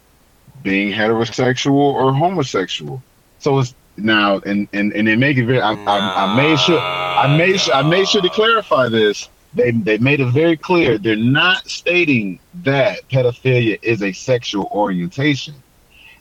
being 0.64 0.94
heterosexual 0.94 1.74
or 1.74 2.14
homosexual 2.14 3.02
so 3.40 3.60
it's 3.60 3.74
now 3.98 4.40
and 4.46 4.68
and, 4.74 4.94
and 4.94 5.08
they 5.08 5.16
make 5.16 5.38
it 5.38 5.46
very 5.46 5.62
I, 5.62 5.74
I, 5.74 6.26
I 6.26 6.36
made 6.36 6.60
sure 6.60 6.80
I 6.80 7.38
made 7.38 7.60
sure 7.60 7.74
I 7.74 7.82
made 7.82 8.08
sure 8.08 8.22
to 8.22 8.30
clarify 8.30 8.90
this. 8.90 9.30
They 9.54 9.72
they 9.72 9.98
made 9.98 10.22
it 10.22 10.32
very 10.32 10.58
clear 10.58 10.98
they're 10.98 11.16
not 11.16 11.70
stating 11.70 12.40
that 12.64 13.08
pedophilia 13.10 13.80
is 13.82 14.02
a 14.02 14.12
sexual 14.12 14.70
orientation. 14.72 15.56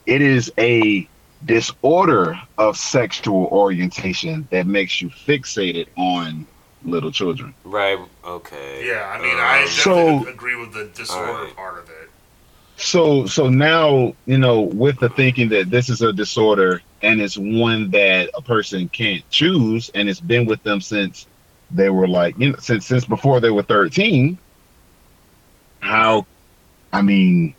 It 0.07 0.21
is 0.21 0.53
a 0.59 1.09
disorder 1.45 2.39
of 2.59 2.77
sexual 2.77 3.47
orientation 3.47 4.47
that 4.51 4.67
makes 4.67 5.01
you 5.01 5.09
fixated 5.09 5.87
on 5.97 6.47
little 6.85 7.11
children. 7.13 7.55
Right. 7.65 7.99
Okay. 8.25 8.87
Yeah, 8.87 9.13
I 9.15 9.21
mean, 9.21 9.35
Um, 9.35 9.41
I 9.41 9.67
So- 9.67 9.95
definitely 9.95 10.33
agree 10.33 10.57
with 10.57 10.73
the 10.73 10.85
disorder 10.87 11.33
Alright. 11.33 11.57
part 11.57 11.79
of 11.79 11.89
it. 11.91 12.11
So 12.77 13.27
so 13.27 13.51
now, 13.51 14.15
you 14.27 14.39
know, 14.39 14.63
with 14.63 14.99
the 15.01 15.11
thinking 15.11 15.51
that 15.51 15.71
this 15.71 15.91
is 15.91 16.01
a 16.01 16.13
disorder 16.15 16.81
and 17.03 17.21
it's 17.21 17.37
one 17.37 17.91
that 17.91 18.31
a 18.35 18.41
person 18.41 18.89
can't 18.89 19.29
choose 19.31 19.91
and 19.95 20.09
it's 20.09 20.21
been 20.21 20.47
with 20.47 20.63
them 20.63 20.81
since 20.81 21.27
they 21.71 21.91
were 21.91 22.09
like, 22.09 22.39
you 22.39 22.51
know, 22.53 22.57
since 22.59 22.87
since 22.87 23.05
before 23.05 23.39
they 23.41 23.51
were 23.51 23.63
13, 23.63 24.39
how 25.81 26.25
I 26.93 27.03
mean 27.03 27.55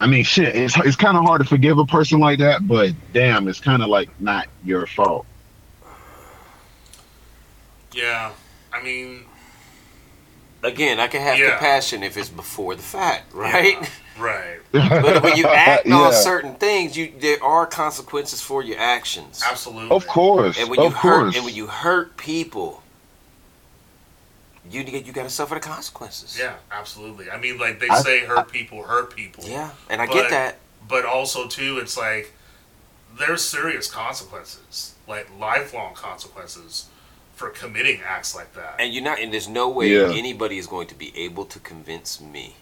I 0.00 0.06
mean 0.08 0.24
shit, 0.24 0.54
it's 0.54 0.76
it's 0.78 0.96
kind 0.96 1.16
of 1.16 1.24
hard 1.24 1.40
to 1.40 1.46
forgive 1.48 1.78
a 1.78 1.86
person 1.86 2.20
like 2.20 2.40
that, 2.40 2.68
but 2.68 2.92
damn, 3.14 3.48
it's 3.48 3.60
kind 3.60 3.82
of 3.82 3.88
like 3.88 4.10
not 4.20 4.46
your 4.62 4.86
fault. 4.86 5.24
Yeah, 7.94 8.32
I 8.72 8.82
mean, 8.82 9.24
Again, 10.62 10.98
I 10.98 11.08
can 11.08 11.20
have 11.20 11.38
Yeah. 11.38 11.50
compassion 11.50 12.02
if 12.02 12.16
it's 12.16 12.30
before 12.30 12.74
the 12.74 12.82
fact, 12.82 13.34
right? 13.34 13.76
right, 14.18 14.60
But 14.72 15.22
when 15.22 15.36
you 15.36 15.46
act 15.46 15.84
Yeah. 15.84 15.94
on 15.96 16.12
certain 16.14 16.54
things, 16.54 16.96
you 16.96 17.12
there 17.18 17.42
are 17.44 17.66
consequences 17.66 18.40
for 18.40 18.62
your 18.62 18.78
actions. 18.78 19.42
absolutely. 19.44 19.94
Of 19.94 20.06
course. 20.06 20.58
And 20.58 20.70
when 20.70 20.80
you 20.80 20.86
of 20.86 20.94
hurt 20.94 21.20
course. 21.24 21.36
and 21.36 21.44
when 21.44 21.54
you 21.54 21.66
hurt 21.66 22.16
people, 22.16 22.82
you 24.70 24.80
you 24.84 25.12
got 25.12 25.24
to 25.24 25.30
suffer 25.30 25.54
the 25.54 25.60
consequences. 25.60 26.38
Yeah, 26.38 26.54
absolutely. 26.72 27.30
I 27.30 27.36
mean, 27.36 27.58
like 27.58 27.78
they 27.78 27.90
I- 27.90 28.00
say, 28.00 28.20
hurt 28.24 28.50
people, 28.50 28.82
hurt 28.84 29.14
people. 29.14 29.44
Yeah, 29.46 29.68
and 29.90 30.00
I 30.00 30.06
But- 30.06 30.14
get 30.14 30.30
that. 30.30 30.56
But 30.88 31.04
also 31.04 31.46
too, 31.46 31.76
it's 31.78 31.96
like 31.98 32.32
there's 33.18 33.44
serious 33.46 33.86
consequences, 33.90 34.94
like 35.06 35.28
lifelong 35.38 35.92
consequences, 35.94 36.86
for 37.44 37.50
committing 37.50 38.00
acts 38.06 38.34
like 38.34 38.52
that. 38.54 38.76
And 38.78 38.92
you're 38.94 39.04
not, 39.04 39.20
and 39.20 39.32
there's 39.32 39.48
no 39.48 39.68
way 39.68 39.88
Yeah. 39.90 40.10
anybody 40.12 40.56
is 40.58 40.66
going 40.66 40.86
to 40.88 40.94
be 40.94 41.12
able 41.16 41.44
to 41.46 41.58
convince 41.58 42.20
me 42.20 42.56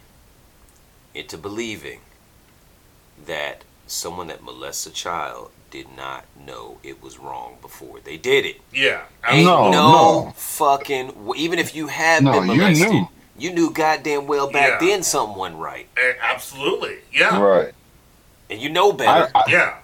into 1.15 1.39
believing 1.39 2.01
that 3.27 3.63
someone 3.87 4.27
that 4.29 4.43
molests 4.43 4.87
a 4.87 4.91
child 4.91 5.51
did 5.71 5.87
not 5.97 6.25
know 6.39 6.79
it 6.83 7.01
was 7.03 7.19
wrong 7.19 7.57
before 7.63 8.01
they 8.01 8.17
did 8.17 8.45
it. 8.45 8.61
yeah, 8.73 9.03
Ain't 9.27 9.47
No, 9.47 9.71
no, 9.71 9.93
no. 9.93 10.33
fucking. 10.37 11.13
Even 11.37 11.59
if 11.59 11.75
you 11.75 11.87
had 11.87 12.25
No, 12.25 12.33
been 12.33 12.51
you 12.51 12.57
molested, 12.57 12.91
knew. 12.91 13.09
you 13.39 13.53
knew 13.53 13.71
goddamn 13.73 14.27
well 14.27 14.51
back 14.51 14.81
Yeah. 14.83 14.89
then 14.89 15.03
something 15.03 15.37
wasn't 15.37 15.61
right, 15.61 15.87
absolutely. 16.21 16.99
Yeah, 17.13 17.39
right. 17.41 17.73
and 18.51 18.61
you 18.61 18.69
know 18.69 18.93
better. 18.93 19.31
I, 19.35 19.39
I, 19.47 19.51
yeah, 19.51 19.75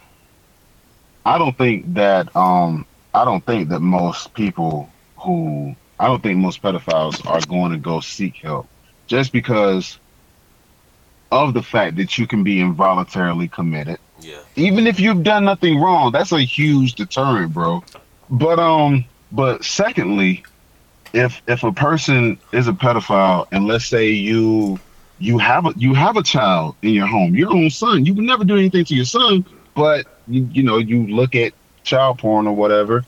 I 1.24 1.38
don't 1.38 1.56
think 1.56 1.94
that 1.94 2.34
um 2.36 2.84
I 3.14 3.24
don't 3.24 3.44
think 3.44 3.68
that 3.70 3.80
most 3.80 4.34
people 4.34 4.88
who 5.16 5.74
I 5.98 6.06
don't 6.06 6.22
think 6.22 6.38
most 6.38 6.62
pedophiles 6.62 7.20
are 7.26 7.42
going 7.42 7.72
to 7.72 7.78
go 7.78 8.00
seek 8.00 8.36
help 8.36 8.68
just 9.06 9.32
because 9.32 9.98
of 11.30 11.54
the 11.54 11.62
fact 11.62 11.96
that 11.96 12.18
you 12.18 12.26
can 12.26 12.42
be 12.42 12.60
involuntarily 12.60 13.48
committed. 13.48 13.98
yeah, 14.20 14.40
Even 14.56 14.86
if 14.86 15.00
you've 15.00 15.22
done 15.22 15.44
nothing 15.44 15.80
wrong, 15.80 16.12
that's 16.12 16.32
a 16.32 16.40
huge 16.40 16.94
deterrent, 16.94 17.52
bro. 17.52 17.84
But 18.30 18.58
um 18.58 19.04
but 19.30 19.64
secondly, 19.64 20.46
if 21.12 21.42
if 21.46 21.64
a 21.64 21.72
person 21.72 22.38
is 22.52 22.68
a 22.68 22.72
pedophile 22.72 23.46
and 23.52 23.66
let's 23.66 23.86
say 23.86 24.10
you 24.10 24.80
you 25.18 25.38
have 25.38 25.66
a 25.66 25.72
you 25.76 25.94
have 25.94 26.16
a 26.16 26.22
child 26.22 26.76
in 26.82 26.90
your 26.94 27.06
home, 27.06 27.34
your 27.34 27.50
own 27.52 27.70
son, 27.70 28.04
you 28.06 28.14
would 28.14 28.24
never 28.24 28.44
do 28.44 28.56
anything 28.56 28.84
to 28.84 28.94
your 28.94 29.04
son, 29.04 29.44
but 29.74 30.06
you 30.26 30.48
you 30.52 30.62
know 30.62 30.78
you 30.78 31.06
look 31.08 31.34
at 31.34 31.52
child 31.88 32.18
porn 32.18 32.46
or 32.46 32.54
whatever. 32.54 33.04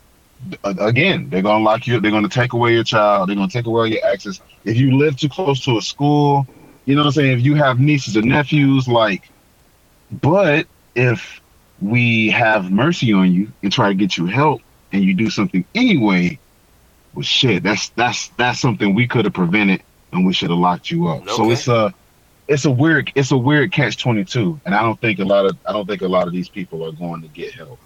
Again, 0.64 1.28
they're 1.28 1.42
gonna 1.42 1.62
lock 1.62 1.86
you. 1.86 1.96
Up, 1.96 2.02
they're 2.02 2.10
gonna 2.10 2.28
take 2.28 2.54
away 2.54 2.72
your 2.72 2.84
child. 2.84 3.28
They're 3.28 3.36
gonna 3.36 3.48
take 3.48 3.66
away 3.66 3.88
your 3.88 4.06
access. 4.06 4.40
If 4.64 4.76
you 4.78 4.96
live 4.96 5.16
too 5.16 5.28
close 5.28 5.62
to 5.66 5.76
a 5.76 5.82
school, 5.82 6.46
you 6.86 6.94
know 6.94 7.02
what 7.02 7.08
I'm 7.08 7.12
saying. 7.12 7.38
If 7.38 7.44
you 7.44 7.54
have 7.56 7.78
nieces 7.78 8.16
and 8.16 8.26
nephews, 8.26 8.88
like, 8.88 9.28
but 10.10 10.66
if 10.94 11.40
we 11.80 12.30
have 12.30 12.70
mercy 12.70 13.12
on 13.12 13.32
you 13.32 13.52
and 13.62 13.70
try 13.70 13.88
to 13.88 13.94
get 13.94 14.16
you 14.16 14.26
help, 14.26 14.62
and 14.92 15.04
you 15.04 15.14
do 15.14 15.30
something 15.30 15.64
anyway, 15.74 16.38
well, 17.14 17.22
shit, 17.22 17.62
that's 17.62 17.90
that's 17.90 18.28
that's 18.38 18.60
something 18.60 18.94
we 18.94 19.06
could 19.06 19.24
have 19.26 19.34
prevented, 19.34 19.82
and 20.12 20.26
we 20.26 20.32
should 20.32 20.50
have 20.50 20.58
locked 20.58 20.90
you 20.90 21.08
up. 21.08 21.28
So 21.28 21.50
it's 21.50 21.68
a 21.68 21.92
it's 22.48 22.64
a 22.64 22.70
weird 22.70 23.12
it's 23.14 23.30
a 23.30 23.36
weird 23.36 23.72
catch 23.72 23.96
twenty 23.96 24.24
two, 24.24 24.60
and 24.64 24.74
I 24.74 24.82
don't 24.82 25.00
think 25.00 25.18
a 25.18 25.24
lot 25.24 25.46
of 25.46 25.56
I 25.66 25.72
don't 25.72 25.86
think 25.86 26.02
a 26.02 26.08
lot 26.08 26.26
of 26.26 26.32
these 26.32 26.48
people 26.48 26.84
are 26.84 26.92
going 26.92 27.22
to 27.22 27.28
get 27.28 27.52
help. 27.52 27.78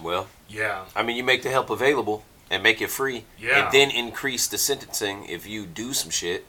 Well, 0.00 0.28
yeah, 0.48 0.84
I 0.94 1.02
mean, 1.02 1.16
you 1.16 1.24
make 1.24 1.42
the 1.42 1.50
help 1.50 1.70
available 1.70 2.24
and 2.50 2.62
make 2.62 2.80
it 2.80 2.90
free, 2.90 3.24
Yeah. 3.38 3.64
and 3.64 3.72
then 3.72 3.90
increase 3.90 4.46
the 4.46 4.58
sentencing 4.58 5.26
if 5.26 5.46
you 5.46 5.66
do 5.66 5.92
some 5.92 6.10
shit. 6.10 6.46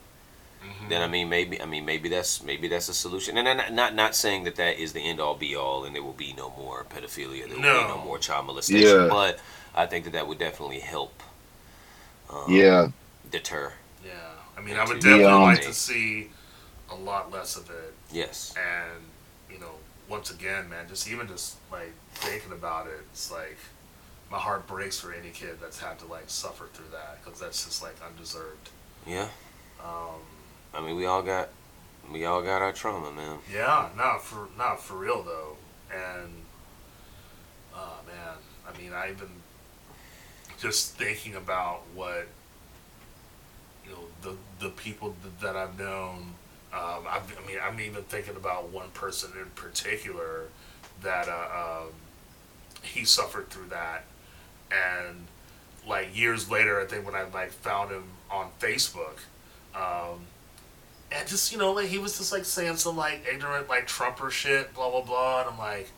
then 0.88 1.00
I 1.02 1.06
mean 1.06 1.28
maybe 1.28 1.60
I 1.60 1.66
mean 1.66 1.84
maybe 1.84 2.08
that's 2.08 2.42
maybe 2.42 2.68
that's 2.68 2.88
a 2.88 2.94
solution. 2.94 3.36
And 3.38 3.46
I'm 3.48 3.56
not 3.56 3.72
not, 3.72 3.94
not 3.94 4.14
saying 4.14 4.44
that 4.44 4.56
that 4.56 4.78
is 4.78 4.92
the 4.92 5.00
end 5.00 5.18
all 5.20 5.34
be 5.34 5.54
all, 5.56 5.84
and 5.84 5.94
there 5.94 6.02
will 6.02 6.12
be 6.14 6.32
no 6.34 6.50
more 6.56 6.84
pedophilia, 6.84 7.46
there 7.46 7.56
will 7.56 7.62
No. 7.62 7.82
be 7.82 7.88
no 7.88 7.98
more 7.98 8.18
child 8.18 8.46
molestation. 8.46 9.02
Yeah. 9.02 9.08
But 9.08 9.38
I 9.74 9.86
think 9.86 10.04
that 10.04 10.12
that 10.12 10.26
would 10.26 10.38
definitely 10.38 10.80
help 10.80 11.22
um, 12.30 12.44
Yeah, 12.48 12.88
deter. 13.30 13.72
Yeah, 14.04 14.12
I 14.56 14.60
mean, 14.62 14.76
I 14.76 14.84
would 14.84 15.00
definitely 15.00 15.24
um, 15.24 15.42
like 15.42 15.62
to 15.62 15.72
see 15.74 16.30
a 16.90 16.94
lot 16.94 17.30
less 17.30 17.56
of 17.56 17.68
it. 17.70 17.94
Yes. 18.12 18.54
And 18.56 18.90
you 18.94 19.02
know, 19.02 19.13
once 20.08 20.30
again, 20.30 20.68
man, 20.68 20.86
just 20.88 21.08
even 21.10 21.28
just 21.28 21.56
like 21.72 21.92
thinking 22.14 22.52
about 22.52 22.86
it, 22.86 23.00
it's 23.12 23.30
like 23.32 23.56
my 24.30 24.38
heart 24.38 24.66
breaks 24.66 24.98
for 24.98 25.12
any 25.12 25.30
kid 25.30 25.58
that's 25.60 25.78
had 25.80 25.98
to 26.00 26.06
like 26.06 26.24
suffer 26.28 26.66
through 26.72 26.90
that 26.92 27.22
because 27.24 27.40
that's 27.40 27.64
just 27.64 27.82
like 27.82 27.96
undeserved. 28.06 28.70
Yeah. 29.06 29.28
Um, 29.82 30.20
I 30.74 30.80
mean, 30.80 30.96
we 30.96 31.06
all 31.06 31.22
got 31.22 31.48
we 32.12 32.24
all 32.24 32.42
got 32.42 32.62
our 32.62 32.72
trauma, 32.72 33.10
man. 33.12 33.38
yeah, 33.52 33.88
not 33.96 34.22
for 34.22 34.48
not 34.58 34.80
for 34.80 34.94
real 34.94 35.22
though, 35.22 35.56
and 35.92 36.30
oh 37.74 37.98
man, 38.06 38.36
I 38.68 38.78
mean, 38.78 38.92
I 38.92 39.10
even 39.10 39.28
just 40.58 40.94
thinking 40.94 41.34
about 41.34 41.82
what 41.94 42.26
you 43.84 43.90
know 43.92 43.98
the 44.22 44.36
the 44.64 44.70
people 44.70 45.14
th- 45.22 45.34
that 45.40 45.56
I've 45.56 45.78
known. 45.78 46.34
Um, 46.74 47.06
I, 47.06 47.20
I 47.20 47.46
mean, 47.46 47.58
I'm 47.62 47.78
even 47.78 48.02
thinking 48.02 48.34
about 48.34 48.70
one 48.70 48.90
person 48.90 49.30
in 49.40 49.50
particular 49.50 50.48
that 51.02 51.28
uh, 51.28 51.84
um, 51.84 51.92
he 52.82 53.04
suffered 53.04 53.48
through 53.48 53.68
that, 53.68 54.04
and 54.72 55.26
like 55.86 56.16
years 56.16 56.50
later, 56.50 56.80
I 56.80 56.86
think 56.86 57.06
when 57.06 57.14
I 57.14 57.24
like 57.24 57.52
found 57.52 57.92
him 57.92 58.04
on 58.28 58.48
Facebook, 58.58 59.18
um, 59.74 60.20
and 61.12 61.28
just 61.28 61.52
you 61.52 61.58
know, 61.58 61.72
like 61.72 61.86
he 61.86 61.98
was 61.98 62.18
just 62.18 62.32
like 62.32 62.44
saying 62.44 62.76
some 62.76 62.96
like 62.96 63.24
ignorant 63.32 63.68
like 63.68 63.86
Trumper 63.86 64.30
shit, 64.30 64.74
blah 64.74 64.90
blah 64.90 65.02
blah, 65.02 65.42
and 65.42 65.50
I'm 65.50 65.58
like, 65.58 65.90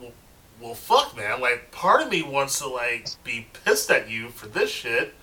well, 0.00 0.12
well, 0.60 0.74
fuck, 0.74 1.16
man. 1.16 1.40
Like, 1.40 1.70
part 1.70 2.02
of 2.02 2.10
me 2.10 2.22
wants 2.22 2.58
to 2.58 2.66
like 2.66 3.08
be 3.22 3.46
pissed 3.64 3.90
at 3.90 4.10
you 4.10 4.30
for 4.30 4.48
this 4.48 4.70
shit, 4.70 5.14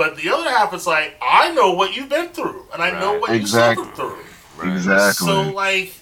but 0.00 0.16
the 0.16 0.30
other 0.30 0.48
half 0.48 0.72
is 0.72 0.86
like, 0.86 1.14
I 1.20 1.52
know 1.52 1.72
what 1.74 1.94
you've 1.94 2.08
been 2.08 2.28
through, 2.30 2.64
and 2.72 2.80
I 2.82 2.98
know 2.98 3.18
what 3.18 3.30
Exactly. 3.34 3.84
you 3.84 3.90
suffered 3.90 3.96
through. 3.96 4.24
Right. 4.64 4.72
exactly. 4.72 5.26
So 5.26 5.42
like, 5.52 5.92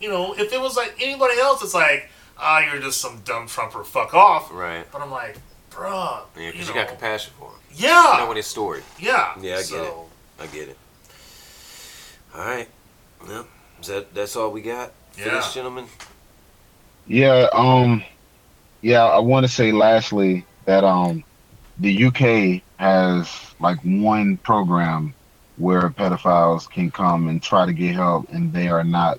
you 0.00 0.08
know, 0.08 0.34
if 0.34 0.52
it 0.52 0.60
was 0.60 0.76
like 0.76 0.94
anybody 1.00 1.40
else, 1.40 1.60
it's 1.64 1.74
like, 1.74 2.08
ah, 2.38 2.60
you're 2.60 2.80
just 2.80 3.00
some 3.00 3.20
dumb 3.24 3.48
Trumper, 3.48 3.82
fuck 3.82 4.14
off. 4.14 4.52
Right. 4.52 4.84
But 4.92 5.02
I'm 5.02 5.10
like, 5.10 5.36
bruh, 5.72 6.20
Yeah, 6.36 6.52
because 6.52 6.68
you, 6.68 6.74
know, 6.74 6.80
got 6.82 6.88
compassion 6.88 7.32
for 7.36 7.48
him. 7.48 7.54
yeah, 7.74 8.12
You 8.12 8.18
know 8.22 8.28
when 8.28 8.36
it's 8.36 8.46
story. 8.46 8.82
yeah, 9.00 9.34
Yeah, 9.40 9.56
I 9.56 9.62
get 9.62 9.82
it. 9.82 9.92
I 10.40 10.46
get 10.46 10.68
it. 10.68 10.78
All 12.36 12.40
right. 12.44 12.68
Well, 13.26 13.46
is 13.80 13.88
that 13.88 14.14
that's 14.14 14.36
all 14.36 14.50
we 14.52 14.60
got 14.62 14.92
for 15.12 15.20
Yeah. 15.22 15.34
this 15.34 15.52
gentleman? 15.52 15.86
Yeah, 17.08 17.48
um 17.52 18.04
yeah, 18.82 19.04
I 19.04 19.18
want 19.18 19.44
to 19.46 19.52
say 19.52 19.72
lastly 19.72 20.44
that 20.66 20.84
um 20.84 21.24
the 21.78 22.04
UK 22.04 22.62
has 22.78 23.30
like 23.60 23.78
one 23.84 24.38
program 24.38 25.16
where 25.56 25.90
pedophiles 25.90 26.68
can 26.70 26.90
come 26.90 27.28
and 27.28 27.42
try 27.42 27.66
to 27.66 27.72
get 27.72 27.94
help 27.94 28.26
and 28.30 28.52
they 28.52 28.68
are 28.68 28.84
not 28.84 29.18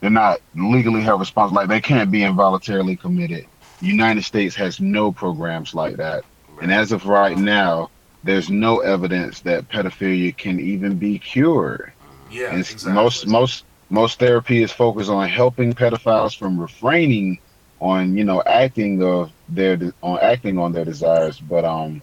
they're 0.00 0.10
not 0.10 0.40
legally 0.54 1.02
held 1.02 1.20
responsible 1.20 1.56
like 1.56 1.68
they 1.68 1.80
can't 1.80 2.10
be 2.10 2.22
involuntarily 2.24 2.96
committed. 2.96 3.46
United 3.80 4.22
States 4.24 4.54
has 4.56 4.80
no 4.80 5.12
programs 5.12 5.74
like 5.74 5.96
that. 5.96 6.24
And 6.60 6.72
as 6.72 6.92
of 6.92 7.06
right 7.06 7.36
now, 7.36 7.90
there's 8.22 8.50
no 8.50 8.80
evidence 8.80 9.40
that 9.42 9.68
pedophilia 9.68 10.36
can 10.36 10.60
even 10.60 10.98
be 10.98 11.18
cured. 11.18 11.92
yeah, 12.28 12.50
And 12.50 12.66
exactly. 12.68 12.92
most 12.94 13.26
most 13.26 13.64
most 13.90 14.18
therapy 14.18 14.62
is 14.62 14.72
focused 14.72 15.10
on 15.10 15.28
helping 15.28 15.74
pedophiles 15.74 16.36
from 16.36 16.60
refraining 16.60 17.38
on 17.80 18.16
you 18.16 18.24
know 18.24 18.42
acting 18.46 19.02
of 19.02 19.32
their 19.48 19.78
on 20.02 20.18
acting 20.20 20.58
on 20.58 20.72
their 20.72 20.84
desires 20.84 21.38
but 21.40 21.64
um 21.64 22.02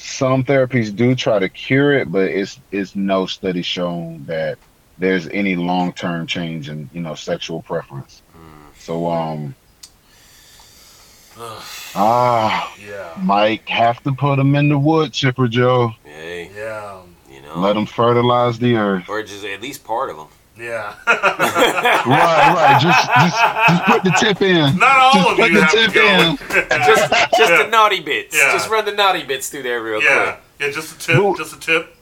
some 0.00 0.44
therapies 0.44 0.94
do 0.94 1.14
try 1.14 1.38
to 1.38 1.48
cure 1.48 1.92
it 1.92 2.10
but 2.10 2.24
it's 2.24 2.58
it's 2.72 2.96
no 2.96 3.26
study 3.26 3.62
shown 3.62 4.24
that 4.24 4.58
there's 4.98 5.26
any 5.28 5.56
long-term 5.56 6.26
change 6.26 6.68
in 6.68 6.88
you 6.92 7.00
know 7.00 7.14
sexual 7.14 7.62
preference. 7.62 8.22
So 8.78 9.10
um 9.10 9.54
Ugh, 11.38 11.62
ah 11.94 12.74
yeah, 12.78 13.14
Mike 13.22 13.68
have 13.68 14.02
to 14.02 14.12
put 14.12 14.36
them 14.36 14.54
in 14.54 14.68
the 14.68 14.78
wood 14.78 15.12
chipper 15.12 15.48
joe. 15.48 15.92
Hey, 16.04 16.50
yeah, 16.54 17.02
you 17.30 17.42
know, 17.42 17.58
let 17.58 17.74
them 17.74 17.86
fertilize 17.86 18.58
the 18.58 18.76
earth. 18.76 19.08
Or 19.08 19.22
just 19.22 19.44
at 19.44 19.60
least 19.60 19.84
part 19.84 20.10
of 20.10 20.16
them. 20.16 20.28
Yeah. 20.60 20.94
right 21.06 22.54
right 22.54 22.78
just 22.80 23.08
just, 23.08 23.38
just 23.68 23.84
put 23.84 24.04
the 24.04 24.10
tip 24.18 24.42
in 24.42 24.76
Not 24.78 24.96
all 24.98 25.12
Just 25.12 25.30
of 25.30 25.36
put 25.38 25.50
you 25.50 25.56
the 25.56 25.62
have 25.62 25.70
to 25.70 25.76
tip 25.86 25.94
go. 25.94 26.02
in. 26.02 26.36
just 26.86 27.10
just 27.36 27.50
Yeah. 27.50 27.62
the 27.64 27.68
naughty 27.70 28.00
bits. 28.00 28.36
Yeah. 28.36 28.52
Just 28.52 28.68
run 28.68 28.84
the 28.84 28.92
naughty 28.92 29.24
bits 29.24 29.48
through 29.48 29.62
there 29.62 29.82
real 29.82 30.02
yeah, 30.02 30.22
quick. 30.24 30.40
yeah, 30.60 30.70
just 30.74 30.94
a 30.96 30.98
tip, 31.06 31.16
Well- 31.22 31.34
just 31.34 31.54
a 31.56 31.60
tip. 31.60 31.96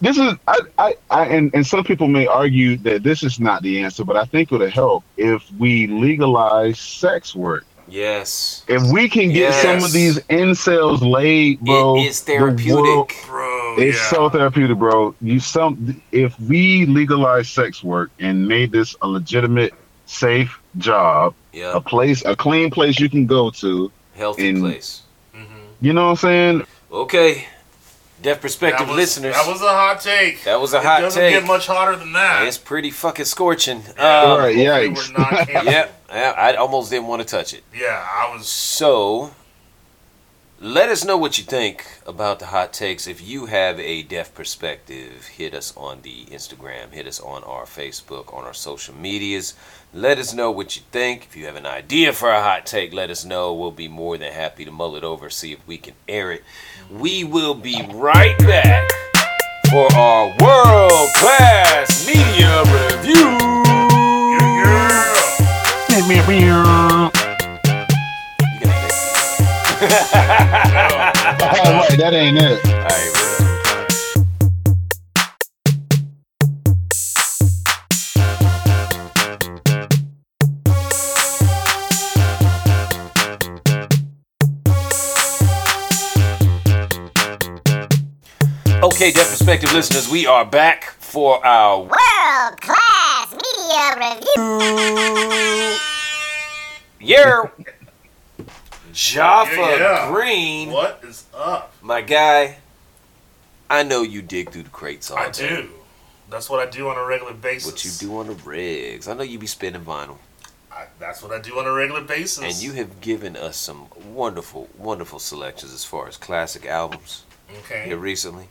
this 0.00 0.18
is 0.18 0.34
I, 0.46 0.58
I, 0.78 0.94
I 1.10 1.26
and, 1.26 1.50
and 1.54 1.66
some 1.66 1.82
people 1.84 2.06
may 2.08 2.26
argue 2.26 2.76
that 2.78 3.02
this 3.02 3.22
is 3.22 3.40
not 3.40 3.62
the 3.62 3.82
answer, 3.82 4.04
but 4.04 4.16
I 4.16 4.24
think 4.24 4.52
it'll 4.52 4.68
help 4.70 5.04
if 5.16 5.42
we 5.58 5.86
legalize 5.86 6.78
sex 6.78 7.34
work. 7.34 7.64
Yes. 7.88 8.64
If 8.68 8.82
we 8.92 9.08
can 9.08 9.30
get 9.30 9.54
some 9.54 9.84
of 9.84 9.92
these 9.92 10.18
incels 10.30 11.00
laid, 11.00 11.60
bro, 11.60 11.96
it 11.96 12.06
is 12.06 12.22
the 12.22 12.38
world- 12.38 12.58
therapeutic. 12.58 13.24
Bro, 13.26 13.76
it's 13.78 13.98
yeah. 13.98 14.10
so 14.10 14.28
therapeutic, 14.30 14.78
bro. 14.78 15.14
You 15.20 15.38
some 15.40 16.00
if 16.12 16.38
we 16.40 16.86
legalize 16.86 17.48
sex 17.48 17.82
work 17.84 18.10
and 18.18 18.46
made 18.48 18.72
this 18.72 18.96
a 19.02 19.08
legitimate, 19.08 19.74
safe 20.06 20.58
job, 20.78 21.34
a 21.54 21.80
place, 21.80 22.24
a 22.24 22.34
clean 22.36 22.70
place 22.70 22.98
you 22.98 23.08
can 23.08 23.26
go 23.26 23.50
to. 23.50 23.90
Healthy 24.14 24.48
in- 24.48 24.60
place. 24.60 25.02
Mhm. 25.36 25.44
You 25.80 25.92
know 25.92 26.04
what 26.06 26.10
I'm 26.10 26.16
saying? 26.16 26.62
Okay. 26.90 27.46
Deaf 28.26 28.40
perspective 28.40 28.88
That 28.88 28.92
was, 28.92 28.96
listeners. 28.96 29.34
That 29.36 29.46
was 29.46 29.62
a 29.62 29.68
hot 29.68 30.00
take. 30.00 30.42
That 30.42 30.60
was 30.60 30.74
a 30.74 30.78
it 30.78 30.82
hot 30.82 31.00
doesn't 31.00 31.22
take. 31.22 31.34
get 31.34 31.46
much 31.46 31.68
hotter 31.68 31.94
than 31.94 32.12
that. 32.14 32.44
It's 32.48 32.58
pretty 32.58 32.90
fucking 32.90 33.24
scorching. 33.24 33.84
Yeah, 33.96 34.22
Um, 34.22 34.38
Right, 34.40 34.56
hopefully 34.56 34.64
yikes. 34.64 35.12
We're 35.12 35.18
not 35.22 35.30
canceled. 35.48 35.64
yeah, 35.66 35.88
yeah, 36.10 36.34
I 36.36 36.54
almost 36.56 36.90
didn't 36.90 37.06
want 37.06 37.22
to 37.22 37.28
touch 37.28 37.54
it. 37.54 37.62
Yeah, 37.72 38.04
I 38.04 38.34
was. 38.34 38.48
So, 38.48 39.30
let 40.60 40.88
us 40.88 41.04
know 41.04 41.16
what 41.16 41.38
you 41.38 41.44
think 41.44 41.86
about 42.04 42.40
the 42.40 42.46
hot 42.46 42.72
takes. 42.72 43.06
If 43.06 43.22
you 43.24 43.46
have 43.46 43.78
a 43.78 44.02
deaf 44.02 44.34
perspective, 44.34 45.26
hit 45.26 45.54
us 45.54 45.72
on 45.76 46.00
the 46.02 46.24
Instagram, 46.26 46.90
hit 46.92 47.06
us 47.06 47.20
on 47.20 47.44
our 47.44 47.64
Facebook, 47.64 48.34
on 48.36 48.42
our 48.44 48.54
social 48.54 48.94
medias. 48.96 49.54
Let 49.94 50.18
us 50.18 50.34
know 50.34 50.50
what 50.50 50.74
you 50.74 50.82
think. 50.90 51.26
If 51.26 51.36
you 51.36 51.46
have 51.46 51.56
an 51.56 51.64
idea 51.66 52.12
for 52.12 52.30
a 52.30 52.42
hot 52.42 52.66
take, 52.66 52.92
let 52.92 53.08
us 53.08 53.24
know. 53.24 53.54
We'll 53.54 53.70
be 53.70 53.86
more 53.88 54.18
than 54.18 54.32
happy 54.32 54.64
to 54.64 54.70
mull 54.72 54.96
it 54.96 55.04
over, 55.04 55.30
see 55.30 55.52
if 55.52 55.64
we 55.66 55.78
can 55.78 55.94
air 56.08 56.32
it. 56.32 56.42
We 56.90 57.24
will 57.24 57.54
be 57.54 57.84
right 57.94 58.38
back 58.38 58.88
for 59.70 59.92
our 59.94 60.26
world 60.40 61.08
class 61.16 62.06
media 62.06 62.62
review. 62.62 63.38
Yeah, 64.32 64.58
You 68.52 68.60
can 68.60 68.70
edit 68.70 68.92
Oh, 71.68 71.96
that 71.96 72.12
ain't 72.14 72.38
it. 72.38 73.45
Okay, 88.96 89.12
Deaf 89.12 89.28
Perspective 89.28 89.74
listeners, 89.74 90.10
we 90.10 90.26
are 90.26 90.42
back 90.42 90.84
for 90.84 91.44
our 91.44 91.80
World 91.80 92.60
class 92.62 93.30
media 93.30 94.16
review. 94.16 94.56
year. 97.06 97.52
Jaffa 98.94 99.54
Yeah, 99.54 99.76
yeah. 99.76 100.10
Green, 100.10 100.70
what 100.70 101.04
is 101.06 101.26
up? 101.34 101.74
my 101.82 102.00
guy. 102.00 102.56
I 103.68 103.82
know 103.82 104.00
you 104.00 104.22
dig 104.22 104.48
through 104.48 104.62
the 104.62 104.70
crates 104.70 105.10
all 105.10 105.18
I 105.18 105.28
day. 105.28 105.46
do. 105.46 105.68
That's 106.30 106.48
what 106.48 106.66
I 106.66 106.70
do 106.70 106.88
on 106.88 106.96
a 106.96 107.04
regular 107.04 107.34
basis. 107.34 107.70
What 107.70 107.84
you 107.84 107.90
do 107.98 108.16
on 108.16 108.28
the 108.28 108.34
rigs. 108.48 109.08
I 109.08 109.12
know 109.12 109.24
you 109.24 109.38
be 109.38 109.46
spinning 109.46 109.82
vinyl. 109.82 110.16
I, 110.72 110.86
that's 110.98 111.22
what 111.22 111.32
I 111.32 111.38
do 111.38 111.58
on 111.58 111.66
a 111.66 111.72
regular 111.72 112.00
basis. 112.00 112.42
And 112.42 112.54
you 112.62 112.72
have 112.72 113.02
given 113.02 113.36
us 113.36 113.58
some 113.58 113.88
wonderful, 114.06 114.70
wonderful 114.78 115.18
selections 115.18 115.74
as 115.74 115.84
far 115.84 116.08
as 116.08 116.16
classic 116.16 116.64
albums 116.64 117.24
okay? 117.58 117.84
here 117.84 117.98
recently. 117.98 118.48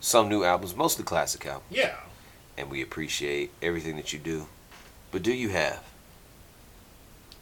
Some 0.00 0.28
new 0.28 0.44
albums, 0.44 0.74
mostly 0.74 1.04
classic 1.04 1.46
albums. 1.46 1.66
Yeah. 1.70 1.94
And 2.56 2.70
we 2.70 2.82
appreciate 2.82 3.52
everything 3.62 3.96
that 3.96 4.12
you 4.12 4.18
do. 4.18 4.46
But 5.12 5.22
do 5.22 5.32
you 5.32 5.50
have 5.50 5.82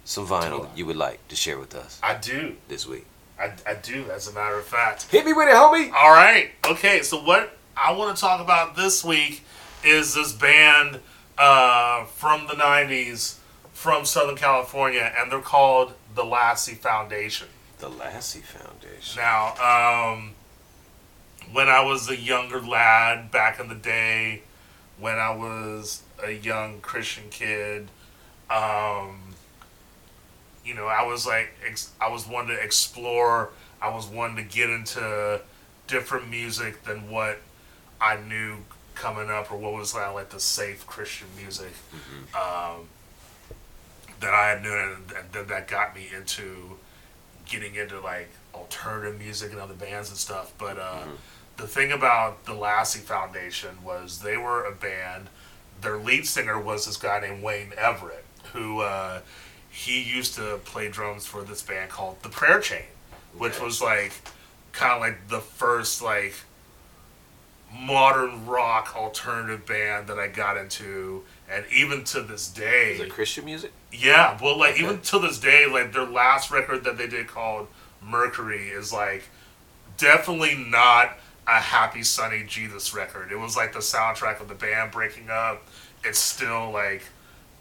some 0.05 0.27
vinyl 0.27 0.63
that 0.63 0.77
you 0.77 0.87
would 0.87 0.97
like 0.97 1.27
to 1.29 1.37
share 1.37 1.59
with 1.59 1.75
us 1.75 2.01
I 2.03 2.15
do. 2.15 2.57
this 2.69 2.87
week? 2.87 3.07
I, 3.39 3.53
I 3.67 3.75
do. 3.75 4.11
As 4.11 4.27
a 4.27 4.33
matter 4.33 4.59
of 4.59 4.65
fact. 4.65 5.05
Hit 5.11 5.25
me 5.25 5.33
with 5.33 5.49
it, 5.49 5.55
homie. 5.55 5.93
All 5.93 6.11
right. 6.11 6.51
Okay. 6.67 7.03
So 7.03 7.23
what 7.23 7.57
I 7.77 7.93
want 7.93 8.17
to 8.17 8.21
talk 8.21 8.41
about 8.41 8.75
this 8.75 9.05
week 9.05 9.45
is 9.85 10.15
this 10.15 10.33
band 10.33 11.01
uh, 11.37 12.05
from 12.07 12.47
the 12.49 12.55
'90s 12.55 13.37
from 13.73 14.05
Southern 14.05 14.35
California, 14.35 15.13
and 15.17 15.31
they're 15.31 15.41
called 15.41 15.93
the 16.17 16.25
Lassie 16.25 16.75
Foundation. 16.75 17.47
The 17.79 17.89
Lassie 17.89 18.41
Foundation. 18.41 19.23
Now, 19.23 19.55
um, 20.15 20.33
when 21.53 21.68
I 21.68 21.82
was 21.84 22.09
a 22.09 22.16
younger 22.16 22.61
lad 22.61 23.30
back 23.30 23.61
in 23.61 23.68
the 23.68 23.74
day, 23.74 24.42
when 24.99 25.18
I 25.18 25.34
was 25.34 26.03
a 26.22 26.32
young 26.32 26.80
Christian 26.80 27.24
kid, 27.30 27.88
um, 28.51 29.20
you 30.64 30.74
know, 30.74 30.86
I 30.86 31.07
was 31.07 31.26
like, 31.26 31.51
ex- 31.66 31.92
I 32.01 32.09
was 32.11 32.26
one 32.26 32.46
to 32.49 32.55
explore. 32.55 33.51
I 33.80 33.94
was 33.94 34.07
one 34.07 34.36
to 34.36 34.42
get 34.42 34.68
into 34.70 35.40
different 35.86 36.28
music 36.28 36.84
than 36.84 37.11
what 37.11 37.38
I 38.01 38.16
knew 38.16 38.57
coming 38.94 39.30
up, 39.30 39.51
or 39.53 39.59
what 39.59 39.72
was 39.72 39.94
like, 39.94 40.12
like 40.12 40.30
the 40.30 40.40
safe 40.40 40.86
Christian 40.86 41.28
music 41.40 41.72
um, 42.34 42.88
that 44.20 44.34
I 44.34 44.49
had 44.49 44.62
known, 44.62 44.92
and, 44.92 45.12
and 45.16 45.32
then 45.32 45.46
that 45.46 45.68
got 45.68 45.94
me 45.94 46.09
into 46.14 46.76
getting 47.46 47.76
into 47.76 48.01
like 48.01 48.28
alternative 48.55 49.18
music 49.18 49.53
and 49.53 49.61
other 49.61 49.74
bands 49.74 50.09
and 50.11 50.18
stuff. 50.18 50.53
But 50.59 50.78
uh, 50.78 51.05
the 51.59 51.67
thing 51.67 51.93
about 51.93 52.45
the 52.47 52.55
Lassie 52.55 53.01
Foundation 53.01 53.83
was 53.85 54.21
they 54.21 54.37
were 54.37 54.65
a 54.65 54.73
band. 54.73 55.29
Their 55.81 55.99
lead 55.99 56.27
singer 56.27 56.59
was 56.59 56.87
this 56.87 56.97
guy 56.97 57.21
named 57.21 57.43
Wayne 57.43 57.73
Everett, 57.77 58.25
who 58.53 58.81
uh, 58.81 59.21
he 59.69 60.03
used 60.03 60.35
to 60.37 60.59
play 60.65 60.89
drums 60.89 61.27
for 61.27 61.43
this 61.43 61.63
band 61.63 61.91
called 61.91 62.23
The 62.23 62.29
Prayer 62.31 62.61
Chain, 62.61 62.85
which 63.37 63.61
was 63.61 63.83
like 63.83 64.13
kind 64.73 64.95
of 64.95 65.01
like 65.01 65.29
the 65.29 65.41
first 65.41 66.01
like 66.03 66.35
modern 67.73 68.47
rock 68.47 68.97
alternative 68.97 69.67
band 69.67 70.07
that 70.09 70.19
I 70.19 70.29
got 70.29 70.57
into, 70.57 71.25
and 71.51 71.65
even 71.73 72.03
to 72.05 72.23
this 72.23 72.49
day, 72.49 72.95
Is 72.95 73.01
it 73.01 73.11
Christian 73.11 73.45
music? 73.45 73.73
yeah, 73.93 74.39
well, 74.43 74.59
like 74.59 74.81
even 74.81 75.01
to 75.03 75.19
this 75.19 75.39
day, 75.39 75.67
like 75.67 75.93
their 75.93 76.07
last 76.07 76.51
record 76.51 76.85
that 76.85 76.97
they 76.97 77.07
did 77.07 77.27
called 77.27 77.69
Mercury 78.03 78.69
is 78.69 78.93
like 78.93 79.25
definitely 79.97 80.55
not 80.55 81.19
a 81.49 81.61
happy 81.61 82.03
sunny 82.03 82.44
Jesus 82.46 82.94
record. 82.94 83.32
It 83.32 83.36
was 83.38 83.57
like 83.57 83.72
the 83.72 83.78
soundtrack 83.78 84.40
of 84.40 84.49
the 84.49 84.55
band 84.55 84.90
breaking 84.92 85.30
up. 85.30 85.66
It's 86.05 86.18
still 86.18 86.70
like 86.70 87.03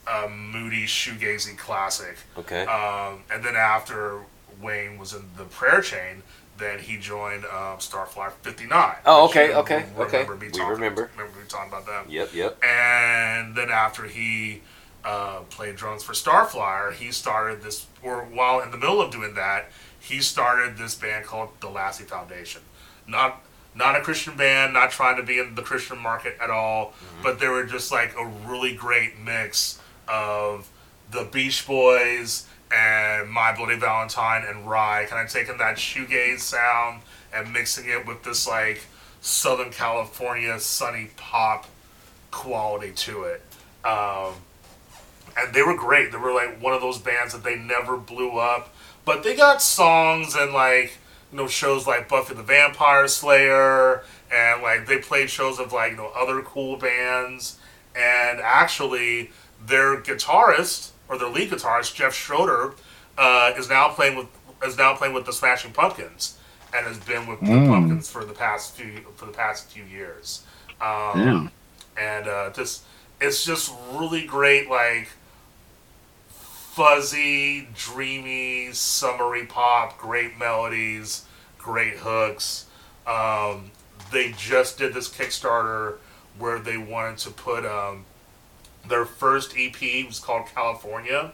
a 0.05 0.27
moody 0.29 0.85
shoegazy 0.85 1.57
classic. 1.57 2.17
Okay. 2.37 2.65
Um, 2.65 3.23
and 3.31 3.43
then 3.43 3.55
after 3.55 4.19
Wayne 4.61 4.97
was 4.97 5.13
in 5.13 5.23
the 5.37 5.45
Prayer 5.45 5.81
Chain, 5.81 6.21
then 6.57 6.79
he 6.79 6.97
joined 6.97 7.45
um, 7.45 7.77
Starflyer 7.77 8.31
59. 8.41 8.95
Oh, 9.05 9.25
okay, 9.29 9.53
okay, 9.53 9.85
okay. 9.97 10.23
remember 10.23 10.35
me 10.35 10.47
We 10.47 10.51
talking- 10.51 10.67
remember. 10.69 11.09
Remember 11.15 11.39
me 11.39 11.45
talking 11.47 11.69
about 11.69 11.85
them. 11.85 12.05
Yep, 12.09 12.33
yep. 12.33 12.63
And 12.63 13.55
then 13.55 13.69
after 13.69 14.03
he 14.05 14.61
uh, 15.05 15.41
played 15.49 15.75
drums 15.75 16.03
for 16.03 16.13
Starflyer, 16.13 16.93
he 16.93 17.11
started 17.11 17.61
this, 17.61 17.85
or 18.01 18.23
while 18.25 18.59
in 18.61 18.71
the 18.71 18.77
middle 18.77 19.01
of 19.01 19.11
doing 19.11 19.35
that, 19.35 19.71
he 19.99 20.19
started 20.19 20.77
this 20.77 20.95
band 20.95 21.25
called 21.25 21.49
the 21.61 21.69
Lassie 21.69 22.03
Foundation. 22.05 22.61
Not 23.07 23.41
not 23.77 23.95
a 23.95 24.01
Christian 24.01 24.35
band, 24.35 24.73
not 24.73 24.91
trying 24.91 25.17
to 25.17 25.23
be 25.23 25.39
in 25.39 25.55
the 25.55 25.61
Christian 25.61 25.99
market 25.99 26.37
at 26.41 26.49
all, 26.49 26.93
but 27.21 27.39
they 27.39 27.47
were 27.47 27.63
just 27.63 27.91
like 27.91 28.15
a 28.17 28.25
really 28.25 28.73
great 28.73 29.19
mix 29.19 29.79
of 30.07 30.69
the 31.11 31.27
Beach 31.31 31.65
Boys 31.65 32.47
and 32.71 33.29
My 33.29 33.55
Bloody 33.55 33.77
Valentine 33.77 34.43
and 34.47 34.67
Ride, 34.67 35.07
kind 35.07 35.25
of 35.25 35.31
taking 35.31 35.57
that 35.59 35.77
shoegaze 35.77 36.39
sound 36.39 37.01
and 37.33 37.53
mixing 37.53 37.87
it 37.87 38.05
with 38.05 38.23
this 38.23 38.47
like 38.47 38.81
Southern 39.21 39.71
California 39.71 40.59
sunny 40.59 41.09
pop 41.15 41.67
quality 42.31 42.91
to 42.91 43.23
it. 43.23 43.41
Um, 43.85 44.33
and 45.37 45.53
they 45.53 45.61
were 45.61 45.75
great. 45.77 46.11
They 46.11 46.17
were 46.17 46.33
like 46.33 46.61
one 46.61 46.73
of 46.73 46.81
those 46.81 46.97
bands 46.97 47.33
that 47.33 47.43
they 47.43 47.55
never 47.55 47.95
blew 47.95 48.37
up, 48.37 48.73
but 49.05 49.23
they 49.23 49.35
got 49.35 49.61
songs 49.61 50.35
and 50.35 50.51
like 50.53 50.97
you 51.31 51.37
know 51.37 51.47
shows 51.47 51.85
like 51.87 52.07
Buffy 52.09 52.33
the 52.33 52.43
Vampire 52.43 53.07
Slayer, 53.07 54.03
and 54.31 54.61
like 54.61 54.87
they 54.87 54.97
played 54.99 55.29
shows 55.29 55.59
of 55.59 55.71
like 55.73 55.91
you 55.91 55.97
know 55.97 56.11
other 56.15 56.41
cool 56.41 56.77
bands. 56.77 57.59
And 57.95 58.39
actually, 58.41 59.31
their 59.65 59.97
guitarist 60.01 60.91
or 61.09 61.17
their 61.17 61.29
lead 61.29 61.49
guitarist 61.49 61.95
Jeff 61.95 62.13
Schroeder 62.13 62.73
uh, 63.17 63.53
is 63.57 63.69
now 63.69 63.89
playing 63.89 64.15
with 64.17 64.27
is 64.65 64.77
now 64.77 64.95
playing 64.95 65.13
with 65.13 65.25
the 65.25 65.33
Smashing 65.33 65.71
Pumpkins 65.73 66.37
and 66.75 66.85
has 66.85 66.97
been 66.99 67.25
with 67.27 67.39
the 67.39 67.45
Mm. 67.47 67.67
Pumpkins 67.69 68.09
for 68.09 68.25
the 68.25 68.33
past 68.33 68.75
few 68.75 69.01
for 69.15 69.25
the 69.25 69.31
past 69.31 69.71
few 69.71 69.83
years. 69.83 70.43
Um, 70.81 71.11
Damn. 71.15 71.51
and 71.97 72.27
uh, 72.27 72.49
just 72.51 72.83
it's 73.19 73.43
just 73.43 73.73
really 73.93 74.25
great 74.25 74.69
like 74.69 75.09
fuzzy 76.77 77.67
dreamy 77.73 78.71
summery 78.71 79.47
pop 79.47 79.97
great 79.97 80.37
melodies 80.37 81.25
great 81.57 81.95
hooks. 81.97 82.67
Um, 83.07 83.71
they 84.11 84.33
just 84.37 84.77
did 84.77 84.93
this 84.93 85.09
kickstarter 85.09 85.97
where 86.37 86.59
they 86.59 86.77
wanted 86.77 87.17
to 87.17 87.31
put 87.31 87.65
um, 87.65 88.05
their 88.87 89.05
first 89.05 89.57
ep 89.57 89.81
was 90.05 90.19
called 90.19 90.45
california 90.53 91.31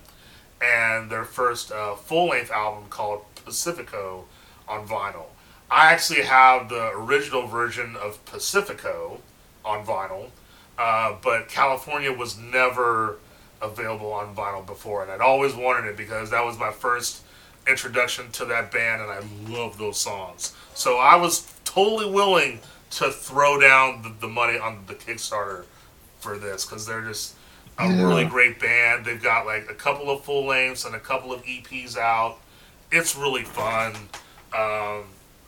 and 0.62 1.12
their 1.12 1.26
first 1.26 1.74
uh, 1.74 1.96
full-length 1.96 2.50
album 2.50 2.86
called 2.90 3.26
pacifico 3.44 4.24
on 4.70 4.88
vinyl. 4.88 5.26
I 5.70 5.92
actually 5.92 6.22
have 6.22 6.70
the 6.70 6.92
original 6.92 7.48
version 7.48 7.98
of 7.98 8.24
pacifico 8.24 9.20
on 9.66 9.86
vinyl 9.86 10.30
uh, 10.78 11.16
but 11.22 11.50
California 11.50 12.12
was 12.12 12.38
never 12.38 13.18
available 13.64 14.12
on 14.14 14.36
vinyl 14.36 14.66
before, 14.66 15.04
and 15.04 15.12
I'd 15.12 15.22
always 15.22 15.56
wanted 15.56 15.88
it 15.90 15.98
because 15.98 16.30
that 16.32 16.44
was 16.46 16.58
my 16.60 16.72
first 16.72 17.22
introduction 17.68 18.30
to 18.34 18.46
that 18.46 18.72
band, 18.72 19.02
and 19.02 19.10
I 19.12 19.22
love 19.52 19.78
those 19.78 20.00
songs. 20.00 20.54
So 20.74 20.98
I 20.98 21.16
was 21.16 21.52
totally 21.66 22.12
willing 22.12 22.60
to 22.92 23.10
throw 23.10 23.60
down 23.60 24.02
the, 24.04 24.14
the 24.22 24.28
money 24.28 24.58
on 24.60 24.84
the 24.88 24.94
Kickstarter 24.96 25.66
for 26.20 26.38
this 26.38 26.66
because 26.66 26.86
they're 26.86 27.02
just 27.02 27.36
a 27.80 27.88
Yeah. 27.88 28.04
really 28.04 28.26
great 28.26 28.60
band. 28.60 29.06
They've 29.06 29.22
got 29.22 29.46
like 29.46 29.70
a 29.70 29.74
couple 29.74 30.10
of 30.12 30.24
full 30.24 30.46
lengths 30.46 30.86
and 30.86 30.94
a 30.94 31.00
couple 31.00 31.34
of 31.34 31.42
EPs 31.44 31.98
out. 31.98 32.38
It's 32.92 33.16
really 33.16 33.44
fun. 33.44 33.96
Um, 34.56 35.06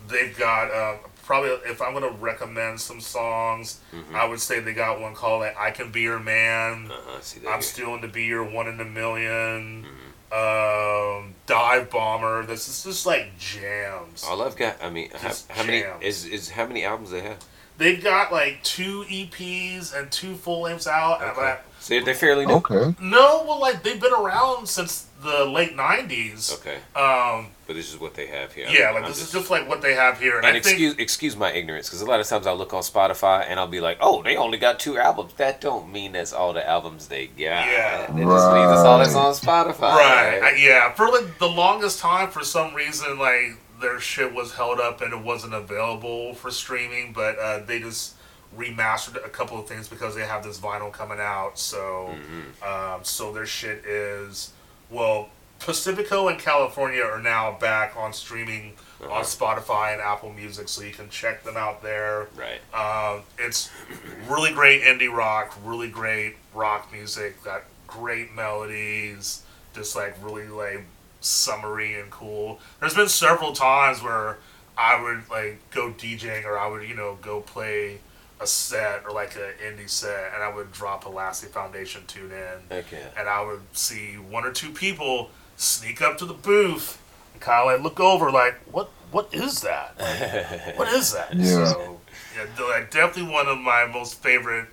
they've 0.08 0.36
got 0.38 0.72
uh, 0.72 0.98
probably 1.26 1.50
if 1.70 1.82
I'm 1.82 1.94
gonna 1.94 2.10
recommend 2.12 2.80
some 2.80 3.02
songs, 3.02 3.80
I 4.14 4.26
would 4.26 4.40
say 4.40 4.60
they 4.60 4.74
got 4.74 5.02
one 5.02 5.14
called 5.14 5.42
like, 5.42 5.58
"I 5.58 5.72
Can 5.72 5.92
Be 5.92 6.02
Your 6.02 6.20
Man." 6.20 6.92
Uh-huh, 6.92 7.20
see 7.22 7.40
that 7.42 7.48
I'm 7.48 7.54
here. 7.56 7.62
still 7.62 7.98
be 8.08 8.24
your 8.24 8.44
one 8.44 8.68
in 8.68 8.80
a 8.80 8.86
1000000 8.86 9.86
Um, 10.32 11.36
Dive 11.46 11.90
Bomber. 11.90 12.46
This 12.46 12.68
is 12.68 12.84
just 12.84 13.06
like 13.06 13.38
jams. 13.38 14.24
All 14.28 14.42
I've 14.42 14.56
got, 14.56 14.82
I 14.84 14.90
mean, 14.90 15.10
how, 15.12 15.34
how 15.50 15.64
many 15.64 15.84
is 16.02 16.26
is 16.26 16.50
how 16.50 16.66
many 16.66 16.84
albums 16.84 17.12
they 17.12 17.22
have? 17.22 17.38
They've 17.78 18.02
got 18.04 18.32
like 18.32 18.64
two 18.64 19.04
EPs 19.10 19.94
and 19.98 20.10
two 20.12 20.36
full 20.36 20.62
lengths 20.62 20.88
out. 20.88 21.22
and 21.22 21.32
Okay. 21.32 21.42
I- 21.42 21.58
So 21.80 22.00
they're 22.00 22.16
fairly 22.16 22.46
new. 22.48 22.56
Okay. 22.56 22.96
no, 23.00 23.44
well, 23.48 23.60
like 23.60 23.84
they've 23.84 24.00
been 24.02 24.14
around 24.14 24.68
since 24.68 25.06
the 25.22 25.46
late 25.46 25.76
'90s. 25.76 26.52
Okay, 26.60 26.78
Um, 26.96 27.48
but 27.68 27.76
this 27.76 27.92
is 27.94 28.00
what 28.00 28.14
they 28.16 28.26
have 28.28 28.54
here. 28.54 28.68
yeah, 28.70 28.90
I'm 28.90 28.96
like 28.96 29.06
this 29.08 29.22
is 29.22 29.32
just 29.32 29.50
like 29.52 29.68
what 29.70 29.82
they 29.82 29.94
have 29.94 30.20
here, 30.20 30.38
and, 30.38 30.46
And 30.48 30.58
I 30.58 30.60
think 30.62 30.74
excuse 30.80 30.96
excuse 30.98 31.36
my 31.36 31.52
ignorance, 31.52 31.88
because 31.88 32.02
a 32.02 32.06
lot 32.06 32.20
of 32.20 32.28
times 32.28 32.48
I'll 32.48 32.56
look 32.58 32.74
on 32.74 32.82
Spotify 32.82 33.46
and 33.48 33.60
I'll 33.60 33.68
be 33.68 33.82
like, 33.82 33.98
"Oh, 34.02 34.24
they 34.24 34.36
only 34.36 34.58
got 34.58 34.80
two 34.80 34.98
albums." 34.98 35.34
That 35.38 35.62
don't 35.62 35.92
mean 35.92 36.14
that's 36.14 36.34
all 36.34 36.54
the 36.54 36.68
albums 36.68 37.08
they 37.08 37.28
got. 37.28 37.38
Yeah. 37.38 37.98
that 37.98 38.08
just 38.08 38.18
means 38.18 38.28
that's 38.30 38.82
all 38.82 38.98
that's 39.00 39.16
on 39.16 39.34
Spotify. 39.34 39.96
Right. 39.96 40.42
I- 40.44 40.56
yeah. 40.58 40.92
For 40.94 41.08
like 41.10 41.38
the 41.40 41.50
longest 41.50 42.00
time, 42.00 42.30
for 42.32 42.44
some 42.44 42.74
reason, 42.74 43.20
like 43.20 43.58
their 43.82 44.00
shit 44.00 44.34
was 44.34 44.54
held 44.54 44.80
up 44.80 45.02
and 45.02 45.14
it 45.14 45.22
wasn't 45.22 45.54
available 45.54 46.34
for 46.34 46.52
streaming. 46.52 47.14
But 47.14 47.38
uh, 47.40 47.60
they 47.60 47.80
just 47.80 48.16
remastered 48.58 49.24
a 49.26 49.30
couple 49.30 49.60
of 49.60 49.68
things 49.68 49.88
because 49.88 50.16
they 50.16 50.22
have 50.22 50.44
this 50.44 50.60
vinyl 50.60 50.92
coming 50.92 51.20
out. 51.20 51.60
So, 51.60 52.16
um, 52.66 53.00
so 53.04 53.32
their 53.32 53.46
shit 53.46 53.86
is 53.86 54.54
well. 54.90 55.30
Pacifico 55.58 56.28
and 56.28 56.38
California 56.38 57.02
are 57.02 57.22
now 57.22 57.58
back 57.60 57.96
on 57.96 58.12
streaming 58.12 58.74
on 59.10 59.24
Spotify 59.24 59.94
and 59.94 60.02
Apple 60.02 60.32
Music, 60.34 60.68
so 60.68 60.84
you 60.84 60.92
can 60.92 61.10
check 61.10 61.44
them 61.44 61.56
out 61.56 61.82
there. 61.82 62.28
Right. 62.36 62.60
Um, 62.74 63.22
it's 63.40 63.72
really 64.28 64.52
great 64.52 64.82
indie 64.82 65.12
rock, 65.12 65.58
really 65.64 65.88
great 65.88 66.36
rock 66.54 66.92
music, 66.92 67.42
got 67.44 67.64
great 67.88 68.36
melodies, 68.36 69.44
just 69.74 69.96
like 69.96 70.16
really 70.22 70.48
like 70.48 70.84
summery 71.26 72.00
and 72.00 72.10
cool. 72.12 72.60
There's 72.80 72.94
been 72.94 73.10
several 73.10 73.52
times 73.54 74.02
where 74.04 74.38
I 74.78 75.02
would 75.02 75.30
like 75.30 75.60
go 75.72 75.92
DJing 75.92 76.46
or 76.46 76.58
I 76.58 76.68
would, 76.68 76.88
you 76.88 76.96
know, 76.96 77.18
go 77.22 77.42
play 77.42 78.00
a 78.40 78.46
set 78.48 79.04
or 79.06 79.12
like 79.12 79.36
an 79.36 79.54
indie 79.66 79.90
set 79.90 80.32
and 80.34 80.44
I 80.44 80.54
would 80.54 80.72
drop 80.72 81.06
a 81.06 81.10
Lassie 81.10 81.48
Foundation 81.48 82.04
tune 82.06 82.32
in 82.32 82.78
Okay. 82.80 83.04
and 83.18 83.30
I 83.30 83.44
would 83.46 83.62
see 83.72 84.16
one 84.16 84.44
or 84.46 84.52
two 84.52 84.72
people 84.72 85.30
sneak 85.56 86.02
up 86.02 86.18
to 86.18 86.26
the 86.26 86.34
booth 86.34 87.02
and 87.34 87.42
kind 87.42 87.62
of 87.62 87.66
like 87.68 87.82
look 87.82 88.00
over 88.02 88.30
like 88.32 88.56
what 88.72 88.90
what 89.12 89.34
is 89.34 89.62
that 89.62 89.96
Like, 89.98 90.78
what 90.78 90.90
is 90.90 91.14
that 91.14 91.34
Yeah. 91.34 91.46
so 91.46 92.02
yeah, 92.36 92.66
like, 92.68 92.92
definitely 92.92 93.32
one 93.32 93.48
of 93.48 93.58
my 93.58 93.86
most 93.86 94.22
favorite 94.22 94.68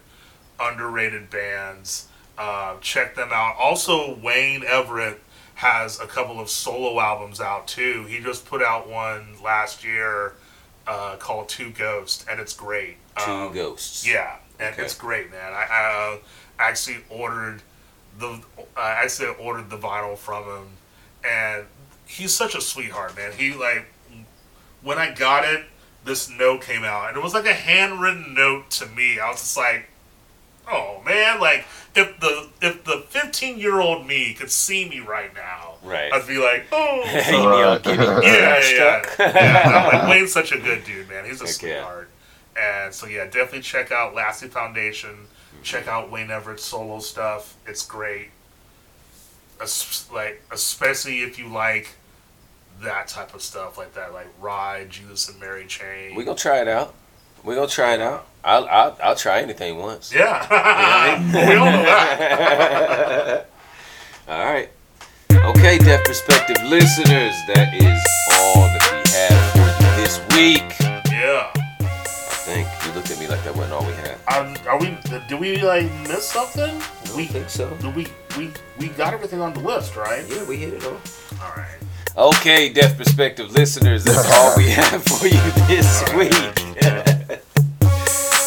underrated 0.58 1.30
bands. 1.30 2.08
Uh, 2.36 2.76
check 2.80 3.14
them 3.14 3.28
out. 3.32 3.54
Also, 3.58 4.16
Wayne 4.16 4.64
Everett 4.64 5.20
has 5.62 6.00
a 6.00 6.06
couple 6.08 6.40
of 6.40 6.50
solo 6.50 6.98
albums 7.00 7.40
out 7.40 7.68
too. 7.68 8.04
He 8.08 8.18
just 8.18 8.44
put 8.46 8.62
out 8.62 8.88
one 8.88 9.36
last 9.42 9.84
year 9.84 10.34
uh, 10.88 11.14
called 11.16 11.48
Two 11.48 11.70
Ghosts, 11.70 12.24
and 12.28 12.40
it's 12.40 12.52
great. 12.52 12.96
Two 13.24 13.30
Um, 13.30 13.52
ghosts. 13.54 14.04
yeah, 14.06 14.38
and 14.58 14.72
Okay. 14.74 14.82
it's 14.82 14.96
great, 14.96 15.30
man. 15.30 15.52
I, 15.52 15.66
I 15.70 16.14
uh, 16.14 16.16
actually 16.58 16.98
ordered 17.08 17.62
the 18.18 18.40
I 18.76 18.90
actually 19.04 19.34
ordered 19.38 19.70
the 19.70 19.78
vinyl 19.78 20.18
from 20.18 20.42
him, 20.44 20.66
and 21.24 21.66
he's 22.06 22.34
such 22.34 22.56
a 22.56 22.60
sweetheart, 22.60 23.16
man. 23.16 23.30
He 23.32 23.54
like 23.54 23.86
when 24.82 24.98
I 24.98 25.12
got 25.14 25.44
it, 25.44 25.64
this 26.04 26.28
note 26.28 26.62
came 26.62 26.82
out, 26.82 27.08
and 27.08 27.16
it 27.16 27.22
was 27.22 27.34
like 27.34 27.46
a 27.46 27.54
handwritten 27.54 28.34
note 28.34 28.68
to 28.72 28.86
me. 28.86 29.20
I 29.20 29.30
was 29.30 29.38
just 29.40 29.56
like, 29.56 29.88
oh 30.70 31.02
man, 31.04 31.40
like 31.40 31.64
if 31.94 32.18
the 32.20 32.48
if 32.60 32.84
the 32.84 33.04
fifteen 33.08 33.58
year 33.58 33.80
old 33.80 34.06
me 34.06 34.34
could 34.34 34.50
see 34.50 34.88
me 34.88 35.00
right 35.00 35.34
now, 35.34 35.72
Right. 35.82 36.12
I'd 36.12 36.26
be 36.28 36.38
like, 36.38 36.66
oh, 36.70 37.02
You'd 37.30 37.34
all 37.64 37.78
giddy. 37.78 38.02
yeah, 38.02 38.20
yeah, 38.22 38.58
yeah. 38.60 39.02
Starstruck. 39.02 39.64
I'm 39.66 39.98
like 39.98 40.08
Wayne's 40.08 40.32
such 40.32 40.52
a 40.52 40.58
good 40.58 40.84
dude, 40.84 41.08
man. 41.08 41.24
He's 41.24 41.40
a 41.40 41.46
Heck 41.46 41.62
yeah. 41.62 42.02
And 42.84 42.94
so 42.94 43.06
yeah, 43.06 43.24
definitely 43.24 43.60
check 43.62 43.90
out 43.90 44.14
Lassie 44.14 44.46
Foundation. 44.48 45.10
Mm-hmm. 45.10 45.62
Check 45.62 45.88
out 45.88 46.10
Wayne 46.10 46.30
Everett's 46.30 46.64
solo 46.64 47.00
stuff. 47.00 47.56
It's 47.66 47.84
great. 47.84 48.28
Es- 49.60 50.08
like 50.12 50.42
especially 50.50 51.20
if 51.22 51.38
you 51.38 51.48
like 51.48 51.94
that 52.82 53.08
type 53.08 53.34
of 53.34 53.42
stuff, 53.42 53.76
like 53.78 53.94
that, 53.94 54.12
like 54.12 54.28
Ride, 54.40 54.90
Jesus 54.90 55.28
and 55.28 55.40
Mary 55.40 55.66
Chain. 55.66 56.14
We 56.14 56.24
gonna 56.24 56.36
try 56.36 56.60
it 56.60 56.68
out. 56.68 56.94
We 57.42 57.54
gonna 57.54 57.66
try 57.66 57.94
it 57.94 58.00
out. 58.00 58.26
I'll 58.44 58.66
I'll, 58.68 58.98
I'll 59.02 59.16
try 59.16 59.40
anything 59.40 59.78
once. 59.78 60.12
yeah, 60.12 60.42
You 60.44 60.48
know 60.50 60.62
I 60.64 61.18
mean? 61.18 61.48
we 61.48 61.56
all 61.56 61.64
know 61.66 61.82
that. 61.84 63.46
All 64.28 64.44
right. 64.44 64.68
Okay, 65.32 65.78
Deaf 65.78 66.04
Perspective 66.04 66.56
listeners, 66.64 67.34
that 67.48 67.74
is 67.74 68.00
all 68.32 68.62
that 68.62 68.84
we 68.92 69.10
have 69.10 69.52
for 69.52 69.68
you 69.84 70.02
this 70.02 70.20
week. 70.36 70.62
Yeah. 71.10 71.50
I 71.54 72.44
think 72.44 72.68
you 72.86 72.92
looked 72.92 73.10
at 73.10 73.18
me 73.18 73.26
like 73.28 73.42
that 73.44 73.54
wasn't 73.56 73.72
all 73.72 73.84
we 73.86 73.92
had. 73.94 74.16
Um, 74.28 74.54
are 74.68 74.78
we? 74.78 74.96
Did 75.28 75.40
we 75.40 75.60
like 75.62 75.90
miss 76.08 76.24
something? 76.28 76.74
We 77.16 77.24
think 77.26 77.48
so. 77.50 77.76
We 77.96 78.06
we 78.38 78.50
we 78.78 78.88
got 78.88 79.12
everything 79.14 79.40
on 79.40 79.52
the 79.54 79.60
list, 79.60 79.96
right? 79.96 80.24
Yeah, 80.28 80.44
we 80.44 80.56
hit 80.56 80.74
it 80.74 80.84
all. 80.84 81.00
All 81.42 81.52
right. 81.56 81.78
Okay, 82.16 82.68
Deaf 82.72 82.96
Perspective 82.96 83.50
listeners, 83.52 84.04
that's 84.04 84.30
all 84.32 84.54
we 84.56 84.68
have 84.80 85.02
for 85.04 85.26
you 85.26 85.40
this 85.66 86.02
week. 86.14 87.38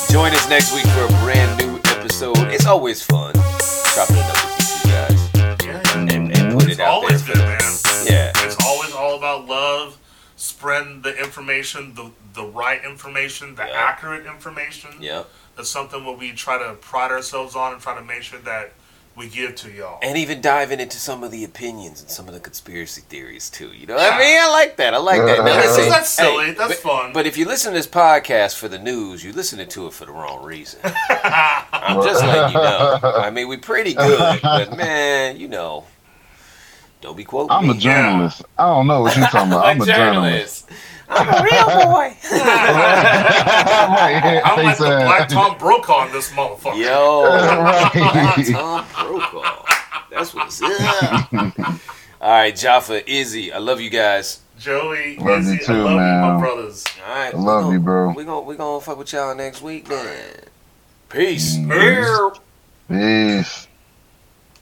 Join 0.09 0.31
us 0.33 0.47
next 0.49 0.73
week 0.73 0.85
for 0.87 1.03
a 1.03 1.07
brand 1.23 1.57
new 1.59 1.77
episode. 1.85 2.37
It's 2.53 2.65
always 2.65 3.01
fun 3.01 3.33
chopping 3.33 4.15
it 4.15 4.25
up 4.25 4.45
with 4.57 4.85
you 4.85 4.91
guys 4.91 5.65
Yeah. 5.65 5.97
and, 5.99 6.11
and 6.11 6.53
put 6.53 6.63
It's 6.69 6.79
it 6.79 6.79
out 6.79 6.87
always 6.93 7.25
there. 7.25 7.35
good, 7.35 7.43
man. 7.45 7.73
Yeah. 8.05 8.31
It's 8.45 8.55
always 8.65 8.93
all 8.93 9.17
about 9.17 9.45
love, 9.47 9.97
spreading 10.37 11.01
the 11.01 11.15
information, 11.17 11.93
the 11.95 12.11
the 12.33 12.45
right 12.45 12.83
information, 12.85 13.55
the 13.55 13.63
Yeah. 13.65 13.73
accurate 13.73 14.25
information. 14.25 14.91
Yep. 14.99 15.29
That's 15.57 15.69
something 15.69 16.03
what 16.05 16.17
we 16.19 16.31
try 16.33 16.57
to 16.57 16.73
pride 16.75 17.11
ourselves 17.11 17.55
on 17.55 17.73
and 17.73 17.81
try 17.81 17.95
to 17.95 18.03
make 18.03 18.23
sure 18.23 18.39
that 18.39 18.73
we 19.15 19.29
give 19.29 19.55
to 19.55 19.71
y'all. 19.71 19.99
And 20.01 20.17
even 20.17 20.41
diving 20.41 20.79
into 20.79 20.97
some 20.97 21.23
of 21.23 21.31
the 21.31 21.43
opinions 21.45 22.01
and 22.01 22.09
some 22.09 22.27
of 22.27 22.33
the 22.33 22.39
conspiracy 22.39 23.01
theories 23.01 23.49
too. 23.49 23.69
You 23.69 23.85
know 23.87 23.95
what 23.95 24.13
I 24.13 24.19
mean? 24.19 24.37
I 24.41 24.49
like 24.51 24.75
that. 24.77 24.93
I 24.93 24.97
like 24.97 25.21
that. 25.21 25.37
Now, 25.39 25.43
That's- 25.45 25.77
listen, 25.77 25.89
that's 25.89 26.09
silly. 26.09 26.51
That's 26.51 26.81
but, 26.81 26.89
fun. 26.91 27.13
But 27.13 27.25
if 27.25 27.37
you 27.37 27.45
listen 27.45 27.71
to 27.71 27.77
this 27.79 27.87
podcast 27.87 28.57
for 28.57 28.67
the 28.67 28.77
news, 28.79 29.23
you're 29.23 29.33
listening 29.33 29.67
to 29.69 29.87
it 29.87 29.93
for 29.93 30.05
the 30.05 30.11
wrong 30.11 30.43
reason. 30.43 30.79
I'm 30.83 32.03
just 32.03 32.21
letting 32.23 32.55
you 32.57 32.61
know. 32.61 32.99
I 33.03 33.29
mean, 33.29 33.47
we're 33.47 33.57
pretty 33.57 33.93
good, 33.93 34.41
but 34.41 34.75
man, 34.75 35.37
you 35.37 35.47
know, 35.47 35.85
don't 37.01 37.15
be 37.15 37.23
quoting 37.23 37.51
I'm 37.51 37.69
a 37.69 37.73
me. 37.73 37.79
journalist. 37.79 38.43
I 38.57 38.67
don't 38.67 38.87
know 38.87 39.01
what 39.01 39.15
you're 39.15 39.27
talking 39.27 39.51
about. 39.51 39.65
I'm 39.65 39.79
a 39.81 39.85
journalist. 39.85 40.69
I'm 41.09 41.27
a 41.29 41.43
real 41.43 41.65
boy. 41.91 42.17
I'm 44.45 44.63
like 44.63 44.77
the 44.77 44.85
uh, 44.85 45.03
Black 45.05 45.29
Tom 45.29 45.57
Brokaw 45.57 46.07
in 46.07 46.11
this 46.13 46.29
motherfucker. 46.31 46.77
Yo, 46.77 47.23
Right. 47.63 48.47
Tom 48.51 48.85
Brokaw. 48.95 49.65
That's 50.11 50.33
what's 50.33 50.61
up. 50.61 51.33
All 52.21 52.31
right, 52.31 52.55
Jaffa, 52.55 53.07
Izzy, 53.09 53.51
I 53.53 53.57
love 53.59 53.79
you 53.81 53.89
guys. 53.89 54.41
Joey, 54.57 55.17
Love 55.17 55.43
you 55.43 55.53
Izzy, 55.53 55.57
too, 55.65 55.73
I 55.73 55.75
love 55.77 55.91
you, 55.91 55.97
my 55.97 56.39
brothers. 56.39 56.85
All 57.05 57.13
right, 57.15 57.33
I 57.33 57.37
love 57.37 57.73
you, 57.73 57.79
bro. 57.79 58.13
We're 58.13 58.23
gonna 58.23 58.41
we 58.41 58.55
gonna 58.55 58.79
fuck 58.81 58.97
with 58.97 59.11
y'all 59.11 59.35
next 59.35 59.61
week 59.61 59.87
then. 59.89 60.29
Peace. 61.09 61.57
Peace. 61.57 62.19
Peace. 62.89 63.67